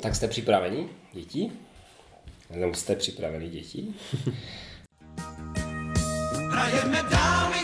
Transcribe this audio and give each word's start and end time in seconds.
Tak 0.00 0.14
jste 0.14 0.28
připraveni, 0.28 0.88
děti? 1.12 1.52
Nebo 2.50 2.74
jste 2.74 2.96
připraveni, 2.96 3.48
děti? 3.48 3.94
Hrajeme 6.50 7.02
dámy, 7.10 7.56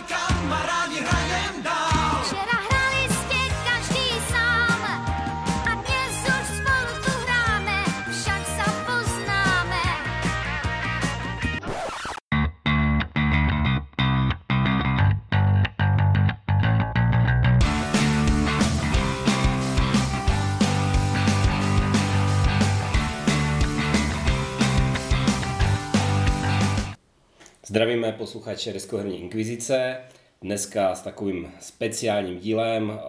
Zdravíme 27.70 28.12
posluchače 28.12 28.72
Deskoherní 28.72 29.20
inkvizice. 29.20 29.96
Dneska 30.42 30.94
s 30.94 31.02
takovým 31.02 31.52
speciálním 31.60 32.38
dílem, 32.38 33.00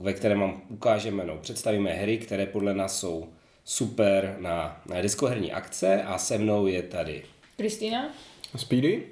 ve 0.00 0.12
kterém 0.12 0.40
vám 0.40 0.62
ukážeme, 0.68 1.24
no, 1.24 1.36
představíme 1.36 1.90
hry, 1.92 2.18
které 2.18 2.46
podle 2.46 2.74
nás 2.74 3.00
jsou 3.00 3.28
super 3.64 4.36
na, 4.38 4.82
na 4.86 5.00
deskoherní 5.00 5.52
akce 5.52 6.02
a 6.02 6.18
se 6.18 6.38
mnou 6.38 6.66
je 6.66 6.82
tady 6.82 7.22
Kristýna. 7.56 8.08
Speedy. 8.56 9.06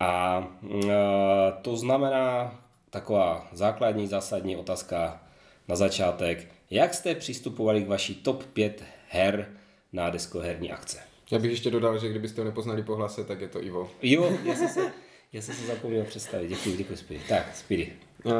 A 0.00 0.42
to 1.62 1.76
znamená 1.76 2.54
taková 2.90 3.48
základní, 3.52 4.06
zásadní 4.06 4.56
otázka 4.56 5.22
na 5.68 5.76
začátek. 5.76 6.48
Jak 6.70 6.94
jste 6.94 7.14
přistupovali 7.14 7.82
k 7.82 7.88
vaší 7.88 8.14
top 8.14 8.44
5 8.44 8.84
her 9.08 9.48
na 9.92 10.10
deskoherní 10.10 10.72
akce? 10.72 11.15
Já 11.30 11.38
bych 11.38 11.50
ještě 11.50 11.70
dodal, 11.70 11.98
že 11.98 12.08
kdybyste 12.08 12.40
ho 12.40 12.44
nepoznali 12.44 12.82
po 12.82 12.94
hlase, 12.94 13.24
tak 13.24 13.40
je 13.40 13.48
to 13.48 13.64
Ivo. 13.64 13.90
Jo, 14.02 14.32
já 14.44 14.54
jsem 14.54 14.68
se, 14.68 14.92
já 15.32 15.42
jsem 15.42 15.54
se 15.54 15.66
zapomněl 15.66 16.04
představit. 16.04 16.48
Děkuji, 16.48 16.76
děkuji 16.76 16.96
Speedy. 16.96 17.24
Tak, 17.28 17.56
Speedy. 17.56 17.92
Uh, 18.24 18.32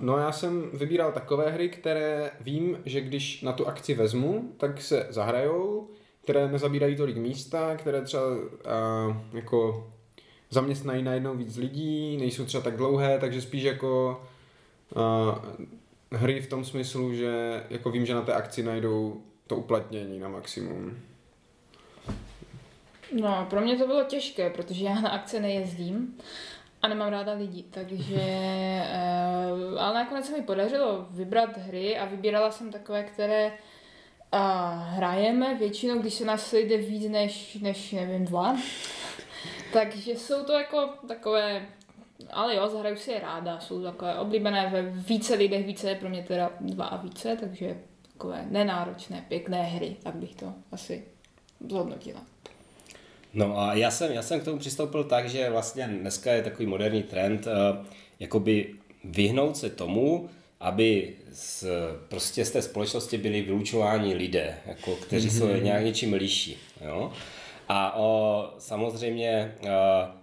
no 0.00 0.18
já 0.18 0.32
jsem 0.32 0.70
vybíral 0.72 1.12
takové 1.12 1.50
hry, 1.50 1.68
které 1.68 2.30
vím, 2.40 2.78
že 2.84 3.00
když 3.00 3.42
na 3.42 3.52
tu 3.52 3.66
akci 3.66 3.94
vezmu, 3.94 4.52
tak 4.56 4.80
se 4.80 5.06
zahrajou, 5.10 5.88
které 6.22 6.48
nezabírají 6.48 6.96
tolik 6.96 7.16
místa, 7.16 7.76
které 7.76 8.02
třeba 8.02 8.22
uh, 8.26 9.16
jako 9.32 9.90
zaměstnají 10.50 11.02
najednou 11.02 11.36
víc 11.36 11.56
lidí, 11.56 12.16
nejsou 12.16 12.44
třeba 12.44 12.62
tak 12.62 12.76
dlouhé, 12.76 13.18
takže 13.18 13.40
spíš 13.40 13.62
jako 13.62 14.22
uh, 14.96 15.38
hry 16.12 16.40
v 16.40 16.46
tom 16.46 16.64
smyslu, 16.64 17.14
že 17.14 17.62
jako 17.70 17.90
vím, 17.90 18.06
že 18.06 18.14
na 18.14 18.22
té 18.22 18.32
akci 18.32 18.62
najdou 18.62 19.20
to 19.46 19.56
uplatnění 19.56 20.18
na 20.18 20.28
maximum. 20.28 20.96
No, 23.12 23.46
pro 23.50 23.60
mě 23.60 23.76
to 23.76 23.86
bylo 23.86 24.04
těžké, 24.04 24.50
protože 24.50 24.84
já 24.84 25.00
na 25.00 25.10
akce 25.10 25.40
nejezdím 25.40 26.18
a 26.82 26.88
nemám 26.88 27.08
ráda 27.08 27.32
lidi, 27.32 27.64
takže... 27.70 28.22
Uh, 29.72 29.80
ale 29.80 29.94
nakonec 29.94 30.26
se 30.26 30.36
mi 30.36 30.42
podařilo 30.42 31.06
vybrat 31.10 31.56
hry 31.56 31.98
a 31.98 32.04
vybírala 32.04 32.50
jsem 32.50 32.72
takové, 32.72 33.02
které 33.02 33.46
uh, 33.46 34.40
hrajeme 34.82 35.54
většinou, 35.54 35.98
když 35.98 36.14
se 36.14 36.24
nás 36.24 36.46
sejde 36.46 36.76
víc 36.76 37.08
než, 37.08 37.54
než 37.54 37.92
nevím, 37.92 38.24
dva. 38.24 38.56
takže 39.72 40.12
jsou 40.12 40.44
to 40.44 40.52
jako 40.52 40.88
takové 41.08 41.66
ale 42.30 42.56
jo, 42.56 42.68
zahraju 42.68 42.96
si 42.96 43.10
je 43.10 43.20
ráda, 43.20 43.60
jsou 43.60 43.82
takové 43.82 44.18
oblíbené 44.18 44.68
ve 44.68 44.82
více 44.82 45.34
lidech, 45.34 45.66
více 45.66 45.88
je 45.88 45.94
pro 45.94 46.08
mě 46.08 46.22
teda 46.22 46.50
dva 46.60 46.84
a 46.84 46.96
více, 46.96 47.36
takže 47.36 47.80
takové 48.12 48.46
nenáročné, 48.50 49.24
pěkné 49.28 49.62
hry, 49.62 49.96
tak 50.02 50.14
bych 50.14 50.34
to 50.34 50.54
asi 50.72 51.04
zhodnotila. 51.68 52.20
No 53.34 53.60
a 53.60 53.74
já 53.74 53.90
jsem, 53.90 54.12
já 54.12 54.22
jsem 54.22 54.40
k 54.40 54.44
tomu 54.44 54.58
přistoupil 54.58 55.04
tak, 55.04 55.28
že 55.28 55.50
vlastně 55.50 55.86
dneska 55.86 56.32
je 56.32 56.42
takový 56.42 56.66
moderní 56.66 57.02
trend, 57.02 57.46
uh, 57.46 57.86
jakoby 58.20 58.74
vyhnout 59.04 59.56
se 59.56 59.70
tomu, 59.70 60.28
aby 60.60 61.14
z, 61.32 61.64
prostě 62.08 62.44
z 62.44 62.50
té 62.50 62.62
společnosti 62.62 63.18
byli 63.18 63.42
vylučováni 63.42 64.14
lidé, 64.14 64.54
jako, 64.66 64.96
kteří 64.96 65.28
mm-hmm. 65.28 65.38
jsou 65.38 65.62
nějak 65.62 65.84
něčím 65.84 66.12
liší. 66.12 66.56
Jo? 66.84 67.12
A 67.68 67.96
o, 67.96 68.50
samozřejmě 68.58 69.54
uh, 69.62 69.68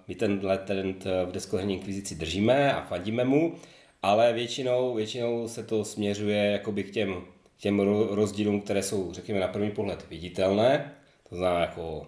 my 0.07 0.15
tenhle 0.15 0.57
trend 0.57 1.05
v 1.25 1.31
deskoherní 1.31 1.73
inkvizici 1.73 2.15
držíme 2.15 2.73
a 2.73 2.81
fandíme 2.81 3.23
mu, 3.23 3.55
ale 4.03 4.33
většinou, 4.33 4.93
většinou 4.93 5.47
se 5.47 5.63
to 5.63 5.85
směřuje 5.85 6.45
jakoby 6.45 6.83
k 6.83 6.91
těm, 6.91 7.21
těm 7.57 7.79
rozdílům, 8.09 8.61
které 8.61 8.83
jsou, 8.83 9.13
řekněme, 9.13 9.39
na 9.39 9.47
první 9.47 9.71
pohled 9.71 10.05
viditelné, 10.09 10.91
to 11.29 11.35
znamená 11.35 11.61
jako 11.61 12.07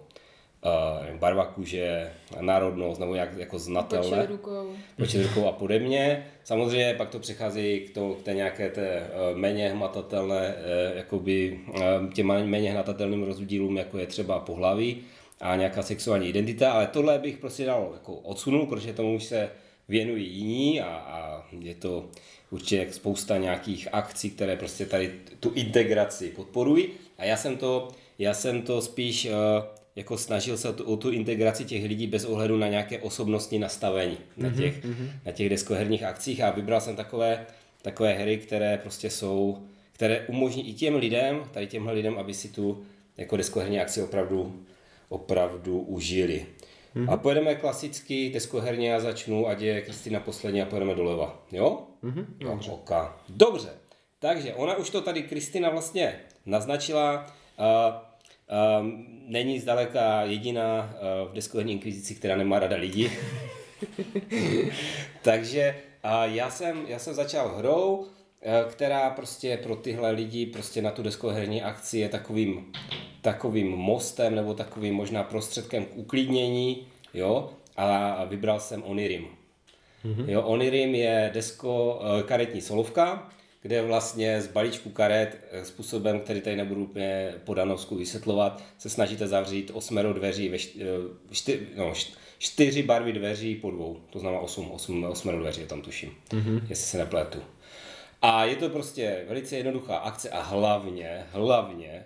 uh, 0.65 1.17
barva 1.17 1.45
kůže, 1.45 2.11
národnost 2.41 2.99
nebo 2.99 3.15
jak 3.15 3.37
jako 3.37 3.59
znatelné. 3.59 4.09
Počet 4.09 4.29
rukou. 4.29 4.69
Počet 4.97 5.23
rukou 5.23 5.47
a 5.47 5.51
podobně. 5.51 6.25
Samozřejmě 6.43 6.93
pak 6.93 7.09
to 7.09 7.19
přechází 7.19 7.79
k, 7.79 7.93
to, 7.93 8.13
k 8.13 8.23
té 8.23 8.33
nějaké 8.33 8.69
té 8.69 9.03
uh, 9.31 9.37
méně 9.37 9.69
hmatatelné, 9.69 10.55
uh, 10.55 10.97
jakoby 10.97 11.59
uh, 11.69 12.13
těm 12.13 12.27
méně 12.27 12.71
hmatatelným 12.71 13.23
rozdílům, 13.23 13.77
jako 13.77 13.97
je 13.97 14.07
třeba 14.07 14.39
pohlaví 14.39 15.01
a 15.41 15.55
nějaká 15.55 15.81
sexuální 15.81 16.29
identita, 16.29 16.71
ale 16.71 16.87
tohle 16.87 17.19
bych 17.19 17.37
prostě 17.37 17.65
dal 17.65 17.89
jako 17.93 18.15
odsunul, 18.15 18.65
protože 18.65 18.93
tomu 18.93 19.15
už 19.15 19.23
se 19.23 19.49
věnují 19.87 20.27
jiní 20.27 20.81
a, 20.81 20.87
a 20.87 21.47
je 21.59 21.75
to 21.75 22.05
určitě 22.51 22.87
spousta 22.91 23.37
nějakých 23.37 23.87
akcí, 23.91 24.31
které 24.31 24.55
prostě 24.55 24.85
tady 24.85 25.11
tu 25.39 25.51
integraci 25.55 26.29
podporují. 26.29 26.87
A 27.17 27.25
já 27.25 27.37
jsem 27.37 27.57
to, 27.57 27.87
já 28.19 28.33
jsem 28.33 28.61
to 28.61 28.81
spíš 28.81 29.25
uh, 29.25 29.31
jako 29.99 30.17
snažil 30.17 30.57
se 30.57 30.69
o 30.69 30.97
tu 30.97 31.09
integraci 31.09 31.65
těch 31.65 31.83
lidí 31.83 32.07
bez 32.07 32.25
ohledu 32.25 32.57
na 32.57 32.67
nějaké 32.67 32.99
osobnostní 32.99 33.59
nastavení 33.59 34.15
mm-hmm, 34.15 34.43
na, 34.43 34.49
mhm, 34.49 34.57
těch, 34.57 34.85
mm-hmm. 34.85 35.09
na 35.25 35.31
těch 35.31 35.49
deskoherních 35.49 36.03
akcích 36.03 36.41
a 36.41 36.51
vybral 36.51 36.81
jsem 36.81 36.95
takové, 36.95 37.45
takové 37.81 38.13
hry, 38.13 38.37
které 38.37 38.77
prostě 38.77 39.09
jsou, 39.09 39.57
které 39.91 40.25
umožní 40.27 40.69
i 40.69 40.73
těm 40.73 40.95
lidem, 40.95 41.43
tady 41.51 41.67
těmhle 41.67 41.93
lidem, 41.93 42.17
aby 42.17 42.33
si 42.33 42.47
tu 42.47 42.83
jako 43.17 43.37
deskoherní 43.37 43.79
akci 43.79 44.01
opravdu, 44.01 44.63
opravdu 45.09 45.79
užili. 45.79 46.45
Mm-hmm. 46.95 47.13
A 47.13 47.17
pojedeme 47.17 47.55
klasicky 47.55 48.29
deskoherně, 48.29 48.89
já 48.89 48.99
začnu, 48.99 49.47
ať 49.47 49.61
je 49.61 49.81
Kristýna 49.81 50.19
poslední 50.19 50.61
a 50.61 50.65
pojedeme 50.65 50.95
doleva. 50.95 51.45
Jo? 51.51 51.81
Mm-hmm, 52.03 52.25
dobře. 52.37 52.71
Oka. 52.71 53.17
Dobře. 53.29 53.69
Takže 54.19 54.53
ona 54.53 54.75
už 54.75 54.89
to 54.89 55.01
tady 55.01 55.23
Kristýna 55.23 55.69
vlastně 55.69 56.19
naznačila. 56.45 57.25
Uh, 57.59 58.08
Um, 58.49 59.05
není 59.27 59.59
zdaleka 59.59 60.23
jediná 60.23 60.93
uh, 61.23 61.31
v 61.31 61.33
deskoherní 61.33 61.73
inkvizici, 61.73 62.15
která 62.15 62.35
nemá 62.35 62.59
rada 62.59 62.75
lidi. 62.75 63.11
Takže 65.21 65.75
uh, 66.05 66.33
já, 66.35 66.49
jsem, 66.49 66.85
já 66.87 66.99
jsem 66.99 67.13
začal 67.13 67.49
hrou, 67.57 67.95
uh, 67.95 68.05
která 68.71 69.09
prostě 69.09 69.57
pro 69.57 69.75
tyhle 69.75 70.11
lidi 70.11 70.45
prostě 70.45 70.81
na 70.81 70.91
tu 70.91 71.03
deskoherní 71.03 71.61
akci 71.61 71.97
je 71.97 72.09
takovým, 72.09 72.71
takovým 73.21 73.67
mostem 73.67 74.35
nebo 74.35 74.53
takovým 74.53 74.93
možná 74.93 75.23
prostředkem 75.23 75.85
k 75.85 75.95
uklidnění, 75.97 76.87
jo, 77.13 77.49
a 77.77 78.25
vybral 78.25 78.59
jsem 78.59 78.83
Onirim. 78.83 79.27
Mm-hmm. 80.05 80.29
Jo, 80.29 80.41
Onirim 80.41 80.95
je 80.95 81.31
desko, 81.33 82.01
uh, 82.01 82.21
karetní 82.21 82.61
solovka, 82.61 83.29
kde 83.61 83.81
vlastně 83.81 84.41
z 84.41 84.47
balíčku 84.47 84.89
karet 84.89 85.47
eh, 85.51 85.65
způsobem, 85.65 86.19
který 86.19 86.41
tady 86.41 86.55
nebudu 86.55 86.83
úplně 86.83 87.33
po 87.43 87.53
Danovsku 87.53 87.95
vysvětlovat, 87.95 88.63
se 88.77 88.89
snažíte 88.89 89.27
zavřít 89.27 89.71
osmero 89.73 90.13
dveří, 90.13 90.49
ve 90.49 90.57
čty, 91.31 91.67
eh, 91.73 91.79
no, 91.79 91.93
čtyři 92.37 92.83
barvy 92.83 93.13
dveří 93.13 93.55
po 93.55 93.71
dvou, 93.71 94.01
to 94.09 94.19
znamená 94.19 94.41
osm, 94.41 94.71
osm, 94.71 95.03
osmero 95.03 95.39
dveří, 95.39 95.65
tam 95.65 95.81
tuším, 95.81 96.11
mm-hmm. 96.29 96.61
jestli 96.69 96.85
se 96.85 96.97
nepletu. 96.97 97.39
A 98.21 98.45
je 98.45 98.55
to 98.55 98.69
prostě 98.69 99.25
velice 99.27 99.57
jednoduchá 99.57 99.97
akce 99.97 100.29
a 100.29 100.41
hlavně, 100.41 101.25
hlavně 101.31 102.03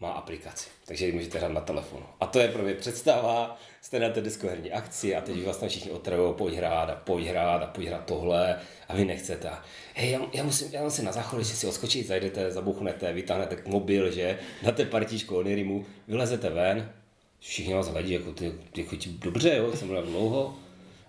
má 0.00 0.10
aplikaci, 0.10 0.68
takže 0.84 1.06
ji 1.06 1.12
můžete 1.12 1.38
hrát 1.38 1.52
na 1.52 1.60
telefonu. 1.60 2.06
A 2.20 2.26
to 2.26 2.40
je 2.40 2.48
pro 2.48 2.62
mě 2.62 2.74
představa, 2.74 3.58
jste 3.80 3.98
na 3.98 4.08
té 4.08 4.20
diskoherní 4.20 4.72
akci 4.72 5.16
a 5.16 5.20
teď 5.20 5.36
tam 5.60 5.68
všichni 5.68 5.90
otravují, 5.90 6.34
pojď 6.34 6.54
hrát 6.54 6.90
a 6.90 6.94
pojď 6.94 7.26
hrát 7.26 7.62
a 7.62 7.66
pojď 7.66 7.88
hrát 7.88 8.04
tohle 8.04 8.60
a 8.88 8.96
vy 8.96 9.04
nechcete. 9.04 9.50
Hej, 9.94 10.10
já, 10.10 10.20
já, 10.32 10.42
musím, 10.42 10.68
já 10.72 10.82
musím 10.82 11.04
na 11.04 11.12
záchod, 11.12 11.38
že 11.38 11.56
si 11.56 11.66
odskočit, 11.66 12.06
zajdete, 12.06 12.50
zabuchnete, 12.50 13.12
vytáhnete 13.12 13.62
mobil, 13.66 14.10
že 14.10 14.38
dáte 14.62 14.84
partičku 14.84 15.36
Onirimu, 15.36 15.86
vylezete 16.08 16.50
ven, 16.50 16.92
všichni 17.40 17.74
vás 17.74 17.88
hledí, 17.88 18.12
jako 18.12 18.32
ty, 18.32 18.52
jako 18.76 18.96
ti, 18.96 19.10
dobře, 19.10 19.56
jo, 19.56 19.76
jsem 19.76 19.88
byl 19.88 20.02
dlouho, 20.02 20.58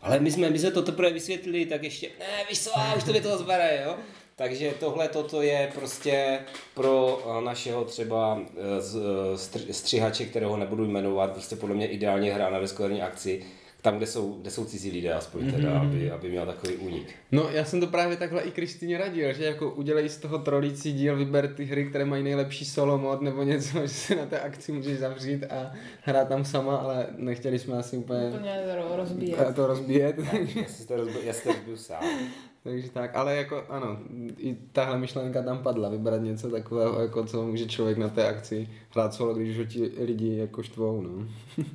ale 0.01 0.19
my 0.19 0.31
jsme, 0.31 0.49
my 0.49 0.59
jsme 0.59 0.71
to 0.71 0.81
teprve 0.81 1.13
vysvětlili, 1.13 1.65
tak 1.65 1.83
ještě, 1.83 2.09
ne, 2.19 2.45
víš 2.49 2.59
co, 2.59 2.71
už 2.97 3.03
to 3.03 3.13
mi 3.13 3.21
to 3.21 3.37
zbere, 3.37 3.83
jo. 3.85 3.97
Takže 4.36 4.72
tohle 4.80 5.07
toto 5.07 5.42
je 5.42 5.69
prostě 5.75 6.39
pro 6.74 7.24
eh, 7.39 7.42
našeho 7.45 7.86
třeba 7.86 8.39
eh, 8.42 9.62
eh, 9.69 9.74
střihače, 9.74 10.25
kterého 10.25 10.57
nebudu 10.57 10.86
jmenovat, 10.88 11.31
prostě 11.31 11.56
podle 11.56 11.75
mě 11.75 11.88
ideálně 11.88 12.33
hra 12.33 12.50
na 12.50 12.60
deskoherní 12.60 13.01
akci, 13.01 13.44
tam, 13.81 13.98
kde 13.98 14.06
jsou, 14.06 14.33
kde 14.42 14.51
jsou 14.51 14.66
cizí 14.66 14.92
lidé, 14.92 15.13
aspoň 15.13 15.51
teda, 15.51 15.69
Mhm. 15.69 15.81
aby, 15.88 16.12
aby 16.12 16.30
měl 16.30 16.45
takový 16.45 16.75
únik. 16.75 17.07
No, 17.31 17.50
já 17.51 17.66
jsem 17.66 17.80
to 17.80 17.88
právě 17.88 18.18
takhle 18.18 18.42
i 18.42 18.51
Kristýně 18.51 18.98
radil, 18.98 19.33
že 19.33 19.45
jako 19.45 19.72
udělej 19.72 20.10
z 20.10 20.18
toho 20.18 20.38
trolící 20.39 20.94
díl, 20.94 21.16
vyber 21.18 21.54
ty 21.54 21.66
hry, 21.66 21.86
které 21.86 22.06
mají 22.06 22.24
nejlepší 22.24 22.66
solo 22.66 22.98
mod 22.98 23.22
nebo 23.22 23.44
něco, 23.44 23.81
že 23.81 23.88
se 23.88 24.16
na 24.16 24.25
té 24.25 24.39
akci 24.39 24.72
můžeš 24.72 24.98
zavřít 25.00 25.44
a 25.44 25.72
hrát 26.01 26.28
tam 26.28 26.45
sama, 26.45 26.75
ale 26.78 27.07
nechtěli 27.18 27.60
jsme 27.60 27.78
asi 27.78 27.98
úplně 27.98 28.28
Úplně 28.28 28.51
ro- 28.75 28.95
rozbíjet. 28.95 29.56
to 29.56 29.68
rozbíjet. 29.68 30.16
Já 30.56 30.66
si 30.68 30.88
to 30.88 30.95
rozbil, 30.95 31.22
já 31.24 31.33
si 31.33 31.44
to 31.44 31.50
rozbil 31.54 31.78
sám. 31.78 32.04
Takže 32.63 32.89
tak, 32.89 33.15
ale 33.15 33.35
jako 33.35 33.65
ano, 33.69 33.99
i 34.37 34.57
tahle 34.71 34.97
myšlenka 34.97 35.41
tam 35.41 35.63
padla, 35.63 35.89
vybrat 35.89 36.21
něco 36.21 36.49
takového, 36.49 37.01
jako 37.01 37.25
co 37.25 37.45
může 37.45 37.65
člověk 37.65 37.97
na 37.97 38.09
té 38.09 38.27
akci 38.27 38.69
hrát 38.89 39.13
solo, 39.13 39.33
když 39.33 39.57
ho 39.57 39.65
ti 39.65 39.91
lidi 39.97 40.37
jako 40.37 40.63
štvou, 40.63 41.01
no. 41.01 41.27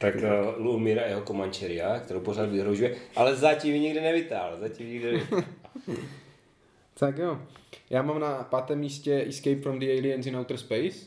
Tak 0.00 0.14
uh, 0.14 0.64
Lumira 0.64 1.02
jeho 1.02 1.22
Comancheria, 1.22 2.00
kterou 2.00 2.20
pořád 2.20 2.48
vyhrožuje, 2.48 2.96
ale 3.16 3.36
zatím 3.36 3.74
ji 3.74 3.80
nikdy 3.80 4.00
nevytáhl, 4.00 4.58
zatím 4.60 4.86
ji 4.86 4.92
nikdy 4.92 5.12
nevytáhl. 5.12 5.42
Tak 6.98 7.18
jo, 7.18 7.40
já 7.90 8.02
mám 8.02 8.20
na 8.20 8.42
pátém 8.44 8.78
místě 8.78 9.24
Escape 9.28 9.56
from 9.56 9.78
the 9.78 9.86
Aliens 9.86 10.26
in 10.26 10.36
Outer 10.36 10.56
Space, 10.56 11.06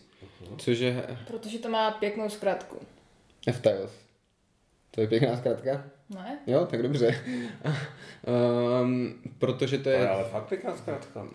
což 0.57 0.79
je 0.79 1.17
Protože 1.27 1.59
to 1.59 1.69
má 1.69 1.91
pěknou 1.91 2.29
zkratku. 2.29 2.77
F-Tiles. 3.47 3.91
To 4.91 5.01
je 5.01 5.07
pěkná 5.07 5.37
zkratka? 5.37 5.83
Ne? 6.15 6.39
Jo, 6.47 6.65
tak 6.65 6.83
dobře. 6.83 7.15
um, 8.83 9.13
protože 9.39 9.77
to 9.77 9.89
je 9.89 10.09
ale 10.09 10.23
fakt 10.23 10.43
pěkná 10.43 10.77
zkrátka. 10.77 11.27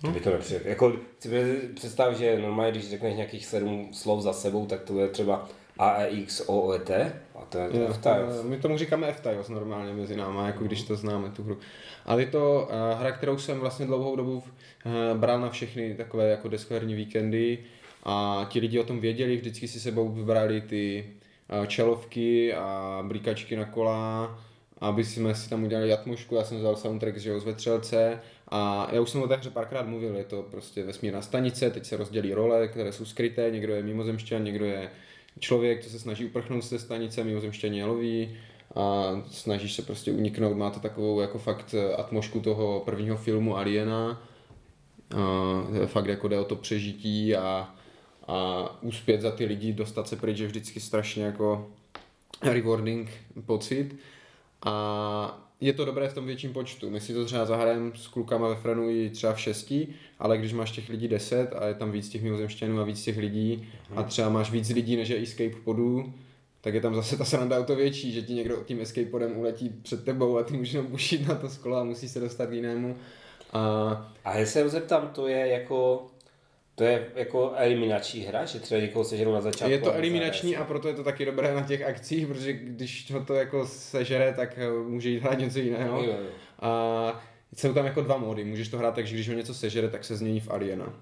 To 0.00 0.10
by 0.10 0.20
to 0.20 0.30
nepřijde. 0.30 0.60
Jako, 0.64 0.92
si 1.20 1.60
představ, 1.74 2.14
že 2.16 2.38
normálně, 2.38 2.70
když 2.72 2.90
řekneš 2.90 3.14
nějakých 3.16 3.46
sedm 3.46 3.88
slov 3.92 4.22
za 4.22 4.32
sebou, 4.32 4.66
tak 4.66 4.80
to 4.82 4.98
je 4.98 5.08
třeba 5.08 5.48
AEX, 5.78 6.42
OET 6.46 6.90
a 7.34 7.44
to 7.48 7.58
je 7.58 7.70
to 7.70 7.76
Jo, 7.76 7.86
F-Tiles. 7.90 8.40
eh, 8.40 8.48
my 8.48 8.56
tomu 8.58 8.78
říkáme 8.78 9.08
F-Tiles 9.08 9.48
normálně 9.48 9.92
mezi 9.92 10.16
náma, 10.16 10.46
jako 10.46 10.64
když 10.64 10.82
to 10.82 10.96
známe 10.96 11.30
tu 11.30 11.42
hru. 11.42 11.58
Ale 12.06 12.22
je 12.22 12.26
to 12.26 12.68
uh, 12.70 13.00
hra, 13.00 13.12
kterou 13.12 13.38
jsem 13.38 13.60
vlastně 13.60 13.86
dlouhou 13.86 14.16
dobu 14.16 14.32
uh, 14.36 15.18
bral 15.18 15.40
na 15.40 15.50
všechny 15.50 15.94
takové 15.94 16.28
jako 16.30 16.48
deskoherní 16.48 16.94
víkendy 16.94 17.58
a 18.02 18.46
ti 18.50 18.60
lidi 18.60 18.80
o 18.80 18.84
tom 18.84 19.00
věděli, 19.00 19.36
vždycky 19.36 19.68
si 19.68 19.80
sebou 19.80 20.08
vybrali 20.08 20.60
ty 20.60 21.10
čelovky 21.66 22.54
a 22.54 22.98
blíkačky 23.06 23.56
na 23.56 23.64
kola, 23.64 24.38
aby 24.78 25.04
jsme 25.04 25.34
si 25.34 25.50
tam 25.50 25.64
udělali 25.64 25.92
atmošku, 25.92 26.34
já 26.34 26.44
jsem 26.44 26.58
vzal 26.58 26.76
soundtrack 26.76 27.24
jo, 27.24 27.40
z 27.40 27.44
Vetřelce. 27.44 28.20
A 28.48 28.88
já 28.92 29.00
už 29.00 29.10
jsem 29.10 29.22
o 29.22 29.28
té 29.28 29.36
hře 29.36 29.50
párkrát 29.50 29.86
mluvil, 29.86 30.16
je 30.16 30.24
to 30.24 30.42
prostě 30.42 30.84
vesmírná 30.84 31.22
stanice, 31.22 31.70
teď 31.70 31.86
se 31.86 31.96
rozdělí 31.96 32.34
role, 32.34 32.68
které 32.68 32.92
jsou 32.92 33.04
skryté, 33.04 33.50
někdo 33.50 33.74
je 33.74 33.82
mimozemšťan, 33.82 34.44
někdo 34.44 34.64
je 34.64 34.90
člověk, 35.38 35.84
co 35.84 35.90
se 35.90 35.98
snaží 35.98 36.24
uprchnout 36.24 36.64
z 36.64 36.70
té 36.70 36.78
stanice, 36.78 37.24
mimozemšťaní 37.24 37.78
je 37.78 37.84
loví. 37.84 38.36
A 38.74 39.12
snažíš 39.30 39.72
se 39.72 39.82
prostě 39.82 40.12
uniknout, 40.12 40.56
má 40.56 40.70
to 40.70 40.80
takovou 40.80 41.20
jako 41.20 41.38
fakt 41.38 41.74
eh, 41.74 41.94
atmošku 41.94 42.40
toho 42.40 42.80
prvního 42.80 43.16
filmu 43.16 43.56
Aliena, 43.56 44.22
a 45.16 45.86
fakt 45.86 46.06
jako 46.06 46.28
jde 46.28 46.38
o 46.38 46.44
to 46.44 46.56
přežití 46.56 47.36
a, 47.36 47.74
a 48.32 48.82
úspět 48.82 49.20
za 49.20 49.30
ty 49.30 49.44
lidi, 49.44 49.72
dostat 49.72 50.08
se 50.08 50.16
pryč 50.16 50.38
je 50.38 50.46
vždycky 50.46 50.80
strašně 50.80 51.24
jako 51.24 51.70
rewarding 52.42 53.10
pocit 53.46 53.96
a 54.62 55.48
je 55.60 55.72
to 55.72 55.84
dobré 55.84 56.08
v 56.08 56.14
tom 56.14 56.26
větším 56.26 56.52
počtu. 56.52 56.90
My 56.90 57.00
si 57.00 57.14
to 57.14 57.24
třeba 57.24 57.44
zahrajeme 57.44 57.92
s 57.94 58.06
klukama 58.06 58.48
ve 58.48 58.56
Frenu 58.56 58.90
i 58.90 59.10
třeba 59.10 59.32
v 59.32 59.40
šesti, 59.40 59.88
ale 60.18 60.38
když 60.38 60.52
máš 60.52 60.70
těch 60.70 60.88
lidí 60.88 61.08
deset 61.08 61.52
a 61.52 61.66
je 61.66 61.74
tam 61.74 61.92
víc 61.92 62.08
těch 62.08 62.22
mimozemšťanů 62.22 62.80
a 62.80 62.84
víc 62.84 63.02
těch 63.02 63.18
lidí 63.18 63.68
a 63.96 64.02
třeba 64.02 64.28
máš 64.28 64.50
víc 64.50 64.68
lidí 64.68 64.96
než 64.96 65.08
je 65.08 65.22
escape 65.22 65.56
podů, 65.64 66.12
tak 66.60 66.74
je 66.74 66.80
tam 66.80 66.94
zase 66.94 67.16
ta 67.16 67.24
sranda 67.24 67.60
o 67.60 67.64
to 67.64 67.76
větší, 67.76 68.12
že 68.12 68.22
ti 68.22 68.34
někdo 68.34 68.56
tím 68.64 68.80
escape 68.80 69.06
podem 69.06 69.36
uletí 69.36 69.68
před 69.82 70.04
tebou 70.04 70.38
a 70.38 70.42
ty 70.42 70.56
můžeš 70.56 70.74
jenom 70.74 70.90
bušit 70.90 71.28
na 71.28 71.34
to 71.34 71.48
sklo 71.48 71.76
a 71.76 71.84
musí 71.84 72.08
se 72.08 72.20
dostat 72.20 72.46
k 72.46 72.52
jinému. 72.52 72.96
A 73.52 74.12
A 74.24 74.36
já 74.38 74.46
se 74.46 74.68
zeptám, 74.68 75.08
to 75.14 75.26
je 75.26 75.48
jako, 75.48 76.06
to 76.74 76.84
je 76.84 77.06
jako 77.14 77.52
eliminační 77.56 78.20
hra, 78.20 78.44
že 78.44 78.60
třeba 78.60 78.80
někoho 78.80 79.04
sežerou 79.04 79.32
na 79.32 79.40
začátku. 79.40 79.72
je 79.72 79.78
to 79.78 79.92
eliminační 79.92 80.56
a 80.56 80.64
proto 80.64 80.88
je 80.88 80.94
to 80.94 81.04
taky 81.04 81.24
dobré 81.24 81.54
na 81.54 81.62
těch 81.62 81.82
akcích, 81.82 82.26
protože 82.26 82.52
když 82.52 83.10
ho 83.10 83.24
to 83.24 83.34
jako 83.34 83.66
sežere, 83.66 84.32
tak 84.32 84.58
eh, 84.58 84.70
může 84.88 85.10
jít 85.10 85.22
hrát 85.22 85.38
něco 85.38 85.58
jiného. 85.58 86.02
Jo, 86.02 86.10
jo. 86.10 86.26
A 86.60 87.22
jsou 87.56 87.74
tam 87.74 87.86
jako 87.86 88.02
dva 88.02 88.16
módy. 88.16 88.44
Můžeš 88.44 88.68
to 88.68 88.78
hrát 88.78 88.94
tak, 88.94 89.06
že 89.06 89.14
když 89.14 89.28
ho 89.28 89.34
něco 89.34 89.54
sežere, 89.54 89.88
tak 89.88 90.04
se 90.04 90.16
změní 90.16 90.40
v 90.40 90.50
Aliena. 90.50 90.92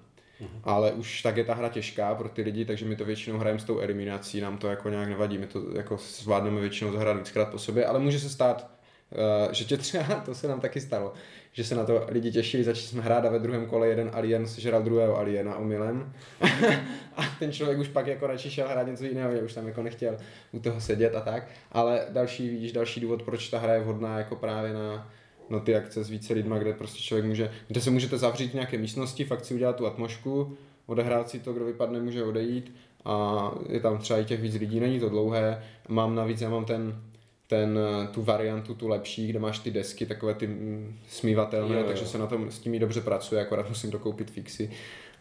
Ale 0.63 0.91
už 0.91 1.21
tak 1.21 1.37
je 1.37 1.43
ta 1.43 1.53
hra 1.53 1.69
těžká 1.69 2.15
pro 2.15 2.29
ty 2.29 2.41
lidi, 2.41 2.65
takže 2.65 2.85
my 2.85 2.95
to 2.95 3.05
většinou 3.05 3.37
hrajeme 3.37 3.59
s 3.59 3.63
tou 3.63 3.79
eliminací, 3.79 4.41
nám 4.41 4.57
to 4.57 4.67
jako 4.67 4.89
nějak 4.89 5.09
nevadí, 5.09 5.37
my 5.37 5.47
to 5.47 5.61
jako 5.75 5.97
zvládneme 5.97 6.61
většinou 6.61 6.91
zahrát 6.91 7.17
víckrát 7.17 7.49
po 7.49 7.59
sobě, 7.59 7.85
ale 7.85 7.99
může 7.99 8.19
se 8.19 8.29
stát, 8.29 8.71
uh, 9.11 9.51
že 9.51 9.65
tě 9.65 9.77
třeba, 9.77 10.03
to 10.25 10.35
se 10.35 10.47
nám 10.47 10.59
taky 10.59 10.81
stalo, 10.81 11.13
že 11.51 11.63
se 11.63 11.75
na 11.75 11.85
to 11.85 12.05
lidi 12.07 12.31
těšili, 12.31 12.63
začali 12.63 12.87
jsme 12.87 13.01
hrát 13.01 13.25
a 13.25 13.29
ve 13.29 13.39
druhém 13.39 13.65
kole 13.65 13.87
jeden 13.87 14.11
alien 14.13 14.47
sežral 14.47 14.83
druhého 14.83 15.17
aliena 15.17 15.55
omylem. 15.55 16.13
A 17.15 17.21
ten 17.39 17.51
člověk 17.51 17.79
už 17.79 17.87
pak 17.87 18.07
jako 18.07 18.27
radši 18.27 18.51
šel 18.51 18.67
hrát 18.67 18.87
něco 18.87 19.03
jiného, 19.05 19.31
že 19.31 19.41
už 19.41 19.53
tam 19.53 19.67
jako 19.67 19.83
nechtěl 19.83 20.17
u 20.51 20.59
toho 20.59 20.81
sedět 20.81 21.15
a 21.15 21.21
tak, 21.21 21.47
ale 21.71 22.05
další, 22.09 22.49
vidíš, 22.49 22.71
další 22.71 22.99
důvod, 22.99 23.23
proč 23.23 23.49
ta 23.49 23.59
hra 23.59 23.73
je 23.73 23.79
vhodná 23.79 24.17
jako 24.17 24.35
právě 24.35 24.73
na, 24.73 25.11
na 25.49 25.59
ty 25.59 25.75
akce 25.75 26.03
s 26.03 26.09
více 26.09 26.33
lidma, 26.33 26.57
kde 26.57 26.73
prostě 26.73 26.99
člověk 26.99 27.25
může, 27.25 27.51
kde 27.67 27.81
se 27.81 27.89
můžete 27.89 28.17
zavřít 28.17 28.51
v 28.51 28.53
nějaké 28.53 28.77
místnosti, 28.77 29.23
fakt 29.23 29.45
si 29.45 29.53
udělat 29.53 29.75
tu 29.75 29.87
atmošku, 29.87 30.57
odehrát 30.85 31.29
si 31.29 31.39
to, 31.39 31.53
kdo 31.53 31.65
vypadne, 31.65 31.99
může 31.99 32.23
odejít. 32.23 32.75
A 33.05 33.51
je 33.69 33.79
tam 33.79 33.97
třeba 33.97 34.19
i 34.19 34.25
těch 34.25 34.41
víc 34.41 34.55
lidí, 34.55 34.79
není 34.79 34.99
to 34.99 35.09
dlouhé, 35.09 35.63
mám 35.87 36.15
navíc, 36.15 36.41
já 36.41 36.49
mám 36.49 36.65
ten, 36.65 37.01
ten, 37.51 37.79
tu 38.11 38.21
variantu, 38.21 38.73
tu 38.73 38.87
lepší, 38.87 39.27
kde 39.27 39.39
máš 39.39 39.59
ty 39.59 39.71
desky, 39.71 40.05
takové 40.05 40.33
ty 40.33 40.47
mm, 40.47 40.95
smívatelné, 41.07 41.75
Jo, 41.75 41.81
jo. 41.81 41.87
takže 41.87 42.05
se 42.05 42.17
na 42.17 42.27
tom 42.27 42.51
s 42.51 42.59
tím 42.59 42.73
i 42.73 42.79
dobře 42.79 43.01
pracuje, 43.01 43.41
akorát 43.41 43.69
musím 43.69 43.91
dokoupit 43.91 44.31
fixy. 44.31 44.71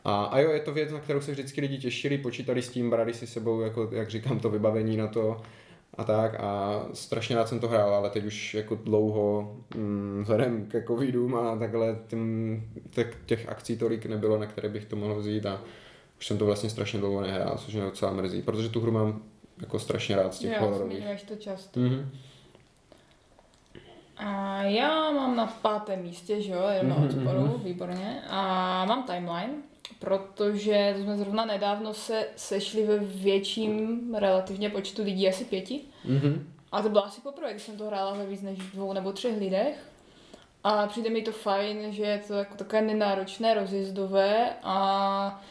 A, 0.05 0.25
a 0.25 0.39
jo, 0.39 0.51
je 0.51 0.61
to 0.61 0.73
věc, 0.73 0.93
na 0.93 1.01
kterou 1.01 1.21
se 1.21 1.33
vždycky 1.33 1.61
lidi 1.61 1.79
těšili, 1.79 2.19
počítali 2.19 2.63
s 2.63 2.69
tím, 2.69 2.91
brali 2.91 3.15
si 3.15 3.27
sebou, 3.27 3.61
jako, 3.61 3.89
jak 3.93 4.11
říkám, 4.11 4.39
to 4.39 4.51
vybavení 4.51 4.97
na 4.97 5.07
to 5.07 5.41
a 5.95 6.05
tak 6.05 6.35
a 6.41 6.83
strašně 6.93 7.37
rád 7.37 7.49
jsem 7.49 7.61
to 7.61 7.69
hrál, 7.69 7.95
ale 7.95 8.11
teď 8.11 8.25
už 8.25 8.55
jako 8.55 8.75
dlouho 8.75 9.57
mm, 9.77 10.21
vzhledem 10.23 10.67
ke 10.67 10.83
covidům 10.83 11.35
a 11.35 11.57
takhle 11.57 11.99
tím, 12.07 12.63
těch, 12.91 13.17
těch 13.27 13.49
akcí 13.49 13.77
tolik 13.77 14.07
nebylo, 14.07 14.39
na 14.39 14.47
které 14.47 14.69
bych 14.69 14.85
to 14.85 14.97
mohl 14.97 15.15
vzít 15.15 15.47
a 15.47 15.63
už 16.19 16.27
jsem 16.27 16.39
to 16.39 16.47
vlastně 16.47 16.71
strašně 16.71 16.99
dlouho 16.99 17.21
nehrál, 17.21 17.59
což 17.59 17.75
mě 17.75 17.83
docela 17.83 18.13
mrzí, 18.13 18.43
protože 18.43 18.69
tu 18.69 18.81
hru 18.81 18.93
mám 18.93 19.23
jako 19.61 19.79
strašně 19.79 20.17
rád 20.17 20.35
z 20.35 20.39
těch 20.39 20.53
Jo, 20.53 20.57
hororových. 20.61 20.97
zmiňuješ 20.97 21.23
to 21.23 21.37
často. 21.37 21.81
Mhm. 21.81 22.11
A 24.17 24.63
já 24.63 25.11
mám 25.11 25.37
na 25.37 25.47
pátém 25.47 26.03
místě, 26.03 26.43
že 26.43 26.53
jo, 26.53 26.63
jenom 26.77 26.93
Mhm, 26.99 27.05
od 27.05 27.11
sporu, 27.13 27.61
výborně. 27.65 28.23
A 28.29 28.45
mám 28.85 29.03
timeline, 29.03 29.53
protože 29.99 30.95
jsme 31.03 31.17
zrovna 31.17 31.45
nedávno 31.45 31.95
se 31.95 32.27
sešli 32.37 32.87
ve 32.87 32.99
větším 32.99 34.01
relativně 34.15 34.71
počtu 34.71 35.03
lidí, 35.03 35.29
asi 35.29 35.45
pěti. 35.45 35.81
Mhm. 36.05 36.53
A 36.73 36.83
to 36.83 36.89
bylo 36.89 37.05
asi 37.07 37.21
poprvé, 37.21 37.51
když 37.51 37.63
jsem 37.63 37.77
to 37.77 37.85
hrála 37.87 38.15
ve 38.15 38.27
víc 38.27 38.43
než 38.43 38.59
dvou 38.59 38.93
nebo 38.93 39.13
třech 39.13 39.39
lidech. 39.39 39.87
A 40.65 40.87
přijde 40.87 41.11
mi 41.11 41.23
to 41.23 41.33
fajn, 41.33 41.93
že 41.93 42.03
je 42.03 42.19
to 42.19 42.35
jako 42.35 42.57
takové 42.57 42.83
nenáročné, 42.83 43.55
rozjezdové 43.55 44.51
a, 44.63 45.43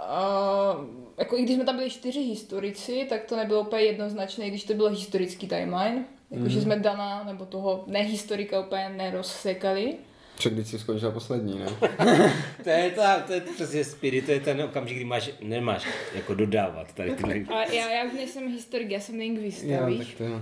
a 0.00 0.76
jako 1.18 1.36
i 1.36 1.42
když 1.42 1.54
jsme 1.56 1.64
tam 1.64 1.76
byli 1.76 1.90
čtyři 1.90 2.20
historici, 2.20 3.06
tak 3.08 3.24
to 3.24 3.36
nebylo 3.36 3.60
úplně 3.60 3.82
jednoznačné, 3.82 4.48
když 4.50 4.64
to 4.64 4.74
bylo 4.74 4.88
historický 4.88 5.48
timeline. 5.48 6.04
Jakože 6.30 6.54
Mhm. 6.56 6.62
jsme 6.64 6.76
Dana 6.78 7.24
nebo 7.26 7.44
toho 7.46 7.84
nehistorika 7.86 8.60
úplně 8.60 8.88
nerozsekali. 8.88 9.94
Však 10.36 10.52
když 10.52 10.68
jsi 10.68 10.78
skončil 10.78 11.12
poslední, 11.12 11.58
ne? 11.58 11.66
To 12.64 12.70
je, 12.70 12.90
ta, 12.90 13.20
to 13.20 13.32
je 13.32 13.40
přesně 13.40 13.84
spirit, 13.84 14.26
to 14.26 14.32
je 14.32 14.40
ten 14.40 14.62
okamžik, 14.62 14.96
kdy 14.96 15.04
máš, 15.04 15.30
nemáš 15.42 15.86
jako 16.14 16.34
dodávat 16.34 16.92
tady 16.92 17.10
tyhle. 17.10 17.34
A 17.34 17.62
já, 17.72 17.90
já 17.90 18.04
už 18.04 18.12
nejsem 18.12 18.48
historik, 18.52 18.90
já 18.90 19.00
jsem 19.00 19.18
lingvista, 19.18 19.66
Jo, 19.66 19.86
víš. 19.86 19.98
tak 20.08 20.18
to 20.18 20.24
jo. 20.24 20.40